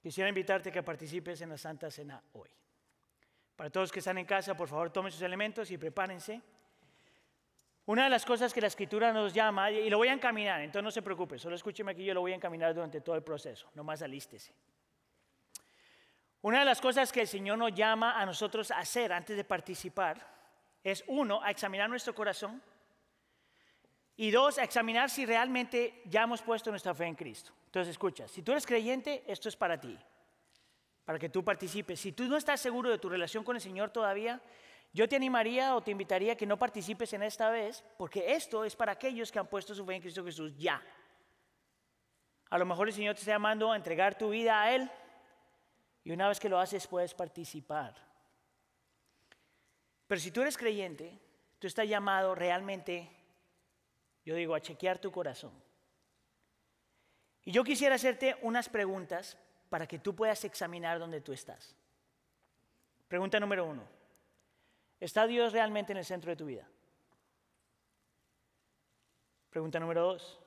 quisiera 0.00 0.28
invitarte 0.28 0.68
a 0.68 0.72
que 0.72 0.82
participes 0.82 1.40
en 1.40 1.50
la 1.50 1.58
Santa 1.58 1.90
Cena 1.90 2.22
hoy. 2.32 2.50
Para 3.56 3.70
todos 3.70 3.92
que 3.92 3.98
están 3.98 4.18
en 4.18 4.26
casa, 4.26 4.56
por 4.56 4.68
favor 4.68 4.90
tomen 4.90 5.12
sus 5.12 5.22
elementos 5.22 5.70
y 5.70 5.78
prepárense. 5.78 6.40
Una 7.86 8.04
de 8.04 8.10
las 8.10 8.24
cosas 8.24 8.54
que 8.54 8.60
la 8.60 8.68
escritura 8.68 9.12
nos 9.12 9.34
llama, 9.34 9.70
y 9.70 9.90
lo 9.90 9.98
voy 9.98 10.08
a 10.08 10.12
encaminar, 10.12 10.60
entonces 10.60 10.84
no 10.84 10.90
se 10.90 11.02
preocupe, 11.02 11.38
solo 11.38 11.56
escúcheme 11.56 11.92
aquí, 11.92 12.04
yo 12.04 12.14
lo 12.14 12.20
voy 12.20 12.32
a 12.32 12.36
encaminar 12.36 12.74
durante 12.74 13.00
todo 13.00 13.16
el 13.16 13.22
proceso, 13.22 13.70
nomás 13.74 14.00
alístese. 14.02 14.54
Una 16.42 16.60
de 16.60 16.64
las 16.64 16.80
cosas 16.80 17.12
que 17.12 17.22
el 17.22 17.28
Señor 17.28 17.58
nos 17.58 17.74
llama 17.74 18.18
a 18.18 18.24
nosotros 18.24 18.70
a 18.70 18.78
hacer 18.78 19.12
antes 19.12 19.36
de 19.36 19.44
participar 19.44 20.26
es, 20.82 21.04
uno, 21.08 21.42
a 21.42 21.50
examinar 21.50 21.90
nuestro 21.90 22.14
corazón, 22.14 22.62
y 24.20 24.30
dos, 24.30 24.58
examinar 24.58 25.08
si 25.08 25.24
realmente 25.24 26.02
ya 26.04 26.24
hemos 26.24 26.42
puesto 26.42 26.68
nuestra 26.68 26.94
fe 26.94 27.06
en 27.06 27.14
Cristo. 27.14 27.52
Entonces, 27.64 27.92
escucha, 27.92 28.28
si 28.28 28.42
tú 28.42 28.52
eres 28.52 28.66
creyente, 28.66 29.24
esto 29.26 29.48
es 29.48 29.56
para 29.56 29.80
ti, 29.80 29.98
para 31.06 31.18
que 31.18 31.30
tú 31.30 31.42
participes. 31.42 31.98
Si 31.98 32.12
tú 32.12 32.24
no 32.24 32.36
estás 32.36 32.60
seguro 32.60 32.90
de 32.90 32.98
tu 32.98 33.08
relación 33.08 33.42
con 33.42 33.56
el 33.56 33.62
Señor 33.62 33.88
todavía, 33.88 34.38
yo 34.92 35.08
te 35.08 35.16
animaría 35.16 35.74
o 35.74 35.80
te 35.80 35.92
invitaría 35.92 36.34
a 36.34 36.36
que 36.36 36.44
no 36.44 36.58
participes 36.58 37.14
en 37.14 37.22
esta 37.22 37.48
vez, 37.48 37.82
porque 37.96 38.34
esto 38.34 38.62
es 38.62 38.76
para 38.76 38.92
aquellos 38.92 39.32
que 39.32 39.38
han 39.38 39.46
puesto 39.46 39.74
su 39.74 39.86
fe 39.86 39.94
en 39.94 40.02
Cristo 40.02 40.22
Jesús 40.22 40.54
ya. 40.58 40.82
A 42.50 42.58
lo 42.58 42.66
mejor 42.66 42.88
el 42.88 42.94
Señor 42.94 43.14
te 43.14 43.20
está 43.20 43.32
llamando 43.32 43.72
a 43.72 43.76
entregar 43.76 44.18
tu 44.18 44.28
vida 44.28 44.60
a 44.60 44.74
Él 44.74 44.90
y 46.04 46.10
una 46.10 46.28
vez 46.28 46.38
que 46.38 46.50
lo 46.50 46.58
haces 46.58 46.86
puedes 46.86 47.14
participar. 47.14 47.94
Pero 50.06 50.20
si 50.20 50.30
tú 50.30 50.42
eres 50.42 50.58
creyente, 50.58 51.18
tú 51.58 51.66
estás 51.66 51.88
llamado 51.88 52.34
realmente 52.34 53.16
yo 54.30 54.36
digo, 54.36 54.54
a 54.54 54.60
chequear 54.60 55.00
tu 55.00 55.10
corazón. 55.10 55.50
Y 57.42 57.50
yo 57.50 57.64
quisiera 57.64 57.96
hacerte 57.96 58.36
unas 58.42 58.68
preguntas 58.68 59.36
para 59.68 59.88
que 59.88 59.98
tú 59.98 60.14
puedas 60.14 60.44
examinar 60.44 61.00
dónde 61.00 61.20
tú 61.20 61.32
estás. 61.32 61.74
Pregunta 63.08 63.40
número 63.40 63.66
uno. 63.66 63.82
¿Está 65.00 65.26
Dios 65.26 65.52
realmente 65.52 65.90
en 65.90 65.98
el 65.98 66.04
centro 66.04 66.30
de 66.30 66.36
tu 66.36 66.46
vida? 66.46 66.64
Pregunta 69.50 69.80
número 69.80 70.02
dos. 70.02 70.38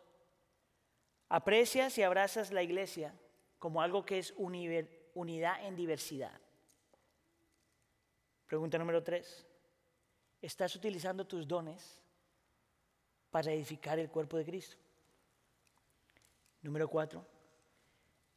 ¿Aprecias 1.27 1.97
y 1.97 2.03
abrazas 2.03 2.53
la 2.53 2.63
iglesia 2.63 3.13
como 3.59 3.81
algo 3.81 4.05
que 4.05 4.19
es 4.19 4.33
unidad 4.37 5.65
en 5.65 5.75
diversidad? 5.75 6.39
Pregunta 8.45 8.77
número 8.77 9.03
tres. 9.03 9.45
¿Estás 10.41 10.73
utilizando 10.73 11.27
tus 11.27 11.45
dones 11.45 12.02
para 13.33 13.51
edificar 13.51 13.97
el 13.97 14.11
cuerpo 14.11 14.37
de 14.37 14.45
Cristo. 14.45 14.77
Número 16.61 16.87
cuatro, 16.87 17.25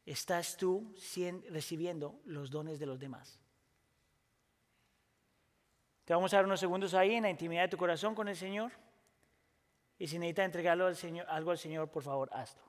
estás 0.06 0.56
tú 0.56 0.94
recibiendo 1.50 2.18
los 2.24 2.50
dones 2.50 2.78
de 2.78 2.86
los 2.86 2.98
demás. 2.98 3.38
Te 6.06 6.14
vamos 6.14 6.32
a 6.32 6.38
dar 6.38 6.46
unos 6.46 6.58
segundos 6.58 6.94
ahí 6.94 7.12
en 7.12 7.24
la 7.24 7.30
intimidad 7.30 7.64
de 7.64 7.68
tu 7.68 7.76
corazón 7.76 8.14
con 8.14 8.26
el 8.26 8.36
Señor. 8.36 8.72
Y 9.98 10.08
si 10.08 10.18
necesitas 10.18 10.46
entregarlo 10.46 10.86
al 10.86 10.96
Señor, 10.96 11.26
algo 11.28 11.50
al 11.50 11.58
Señor, 11.58 11.90
por 11.90 12.02
favor, 12.02 12.30
hazlo. 12.32 12.62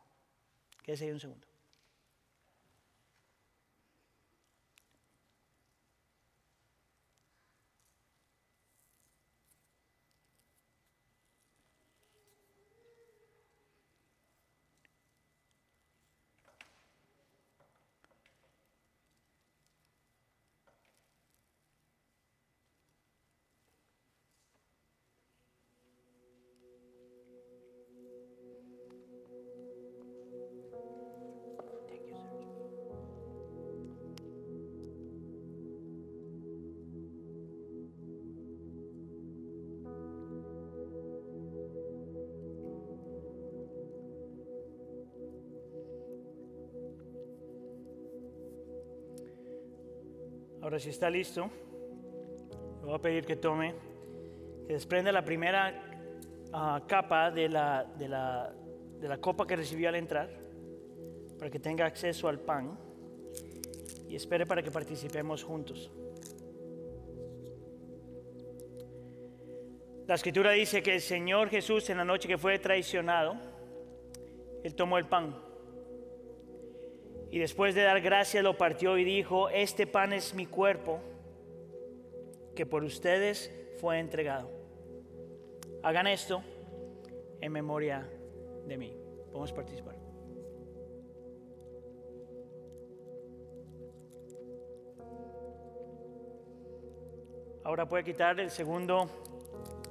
Quédese 0.84 1.06
ahí 1.06 1.12
un 1.12 1.22
segundo. 1.22 1.47
Ahora 50.68 50.80
si 50.80 50.90
está 50.90 51.10
listo, 51.10 51.50
le 52.82 52.86
voy 52.86 52.96
a 52.96 53.00
pedir 53.00 53.26
que 53.26 53.38
tome, 53.38 53.74
que 54.68 54.74
desprenda 54.74 55.14
la 55.14 55.24
primera 55.24 55.82
ah, 56.52 56.84
capa 56.86 57.32
de 57.32 57.48
la, 57.48 57.86
de, 57.98 58.10
la, 58.10 58.54
de 59.00 59.08
la 59.08 59.18
copa 59.18 59.48
que 59.48 59.56
recibió 59.56 59.88
al 59.88 59.96
entrar, 59.96 60.30
para 61.40 61.50
que 61.50 61.58
tenga 61.58 61.86
acceso 61.86 62.28
al 62.28 62.42
pan 62.42 62.78
y 64.10 64.18
espere 64.18 64.46
para 64.46 64.62
que 64.62 64.70
participemos 64.70 65.42
juntos. 65.42 65.90
La 70.06 70.16
escritura 70.16 70.52
dice 70.52 70.84
que 70.84 70.96
el 70.96 71.02
Señor 71.02 71.48
Jesús 71.48 71.90
en 71.90 71.96
la 71.96 72.04
noche 72.04 72.28
que 72.28 72.38
fue 72.38 72.60
traicionado, 72.60 73.38
Él 74.66 74.76
tomó 74.76 74.98
el 74.98 75.06
pan 75.06 75.47
y 77.38 77.40
después 77.40 77.76
de 77.76 77.84
dar 77.84 78.02
gracias 78.02 78.44
lo 78.44 78.58
partió 78.58 78.98
y 78.98 79.04
dijo, 79.04 79.50
este 79.50 79.86
pan 79.86 80.12
es 80.12 80.34
mi 80.34 80.48
cuerpo 80.48 81.00
que 82.56 82.66
por 82.66 82.84
ustedes 82.84 83.54
fue 83.80 84.00
entregado. 84.00 84.50
Hagan 85.84 86.08
esto 86.08 86.42
en 87.40 87.52
memoria 87.52 88.10
de 88.66 88.76
mí. 88.76 88.98
Podemos 89.28 89.54
participar. 89.54 89.96
Ahora 97.64 97.88
puede 97.88 98.04
quitar 98.04 98.40
el 98.40 98.50
segundo 98.50 99.06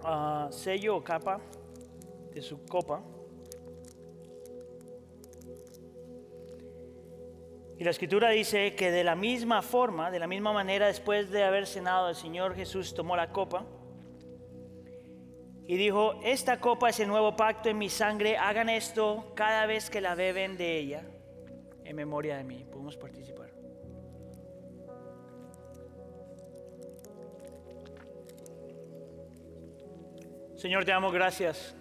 ah, 0.03 0.49
sello 0.51 0.97
o 0.97 1.05
capa 1.05 1.41
de 2.35 2.43
su 2.43 2.67
copa. 2.67 3.05
Y 7.79 7.85
la 7.85 7.91
escritura 7.91 8.31
dice 8.31 8.75
que 8.75 8.91
de 8.91 9.05
la 9.05 9.15
misma 9.15 9.61
forma, 9.61 10.11
de 10.11 10.19
la 10.19 10.27
misma 10.27 10.53
manera, 10.53 10.87
después 10.87 11.31
de 11.31 11.45
haber 11.45 11.67
cenado, 11.67 12.09
el 12.09 12.17
Señor 12.17 12.55
Jesús 12.55 12.95
tomó 12.95 13.17
la 13.17 13.31
copa 13.33 13.67
y 15.67 15.77
dijo, 15.77 16.19
esta 16.23 16.59
copa 16.59 16.89
es 16.89 17.01
el 17.01 17.09
nuevo 17.09 17.37
pacto 17.37 17.69
en 17.69 17.77
mi 17.77 17.91
sangre, 17.91 18.39
hagan 18.39 18.71
esto 18.71 19.33
cada 19.35 19.67
vez 19.67 19.91
que 19.91 20.01
la 20.01 20.15
beben 20.15 20.57
de 20.57 20.79
ella, 20.79 21.03
en 21.85 21.97
memoria 21.97 22.39
de 22.39 22.45
mí. 22.45 22.65
Podemos 22.71 22.97
participar. 22.97 23.51
Señor, 30.57 30.87
te 30.87 30.93
damos 30.93 31.13
gracias. 31.13 31.75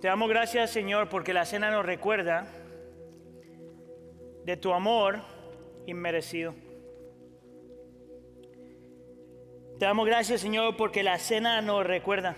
Te 0.00 0.08
damos 0.08 0.30
gracias, 0.30 0.70
Señor, 0.70 1.10
porque 1.10 1.34
la 1.34 1.44
cena 1.44 1.70
nos 1.70 1.84
recuerda 1.84 2.46
de 4.46 4.56
tu 4.56 4.72
amor 4.72 5.18
inmerecido. 5.86 6.54
Te 9.76 9.84
damos 9.84 10.06
gracias, 10.06 10.40
Señor, 10.40 10.76
porque 10.76 11.02
la 11.02 11.18
cena 11.18 11.60
nos 11.60 11.84
recuerda 11.84 12.36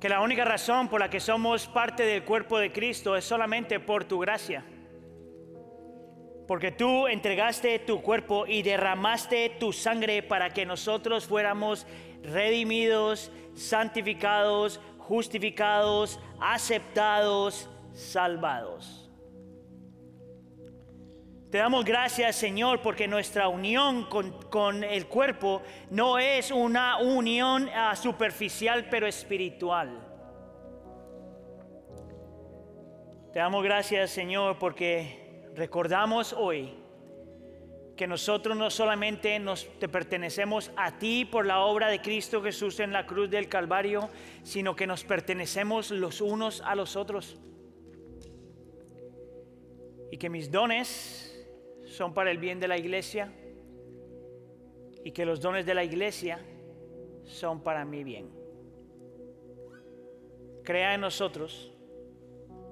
que 0.00 0.08
la 0.08 0.20
única 0.20 0.44
razón 0.44 0.88
por 0.88 0.98
la 0.98 1.08
que 1.08 1.20
somos 1.20 1.68
parte 1.68 2.02
del 2.02 2.24
cuerpo 2.24 2.58
de 2.58 2.72
Cristo 2.72 3.16
es 3.16 3.24
solamente 3.24 3.78
por 3.78 4.06
tu 4.06 4.18
gracia. 4.18 4.64
Porque 6.48 6.72
tú 6.72 7.06
entregaste 7.06 7.78
tu 7.78 8.02
cuerpo 8.02 8.44
y 8.44 8.62
derramaste 8.62 9.50
tu 9.60 9.72
sangre 9.72 10.24
para 10.24 10.50
que 10.50 10.66
nosotros 10.66 11.26
fuéramos 11.26 11.86
redimidos, 12.24 13.30
santificados, 13.54 14.80
justificados, 14.98 16.18
aceptados, 16.40 17.70
salvados. 17.92 19.03
Te 21.54 21.58
damos 21.58 21.84
gracias, 21.84 22.34
Señor, 22.34 22.80
porque 22.82 23.06
nuestra 23.06 23.46
unión 23.46 24.06
con, 24.06 24.82
el 24.82 25.06
cuerpo 25.06 25.62
no 25.88 26.18
es 26.18 26.50
una 26.50 26.96
unión 26.98 27.70
ah, 27.72 27.94
superficial, 27.94 28.88
pero 28.90 29.06
espiritual. 29.06 30.04
Te 33.32 33.38
damos 33.38 33.62
gracias, 33.62 34.10
Señor, 34.10 34.58
porque 34.58 35.46
recordamos 35.54 36.32
hoy 36.32 36.74
que 37.96 38.08
nosotros 38.08 38.56
no 38.56 38.68
solamente 38.68 39.38
nos 39.38 39.68
te 39.78 39.88
pertenecemos 39.88 40.72
a 40.76 40.98
ti 40.98 41.24
por 41.24 41.46
la 41.46 41.60
obra 41.60 41.86
de 41.86 42.02
Cristo 42.02 42.42
Jesús 42.42 42.80
en 42.80 42.92
la 42.92 43.06
cruz 43.06 43.30
del 43.30 43.48
Calvario, 43.48 44.10
sino 44.42 44.74
que 44.74 44.88
nos 44.88 45.04
pertenecemos 45.04 45.92
los 45.92 46.20
unos 46.20 46.62
a 46.62 46.74
los 46.74 46.96
otros. 46.96 47.38
Y 50.10 50.16
que 50.16 50.28
mis 50.28 50.50
dones 50.50 51.23
son 51.94 52.12
para 52.12 52.30
el 52.30 52.38
bien 52.38 52.58
de 52.58 52.68
la 52.68 52.76
iglesia 52.76 53.32
y 55.04 55.12
que 55.12 55.24
los 55.24 55.40
dones 55.40 55.64
de 55.64 55.74
la 55.74 55.84
iglesia 55.84 56.40
son 57.24 57.62
para 57.62 57.84
mi 57.84 58.02
bien. 58.02 58.28
Crea 60.64 60.94
en 60.94 61.00
nosotros 61.00 61.72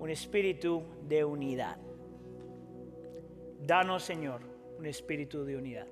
un 0.00 0.10
espíritu 0.10 0.82
de 1.02 1.24
unidad. 1.24 1.78
Danos, 3.60 4.02
Señor, 4.02 4.40
un 4.78 4.86
espíritu 4.86 5.44
de 5.44 5.56
unidad. 5.56 5.86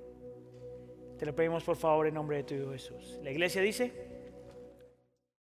Te 1.17 1.25
lo 1.25 1.33
pedimos 1.33 1.63
por 1.63 1.77
favor 1.77 2.07
en 2.07 2.15
nombre 2.15 2.37
de 2.37 2.43
tu 2.43 2.55
Hijo 2.55 2.71
Jesús. 2.71 3.19
La 3.23 3.31
iglesia 3.31 3.61
dice... 3.61 4.10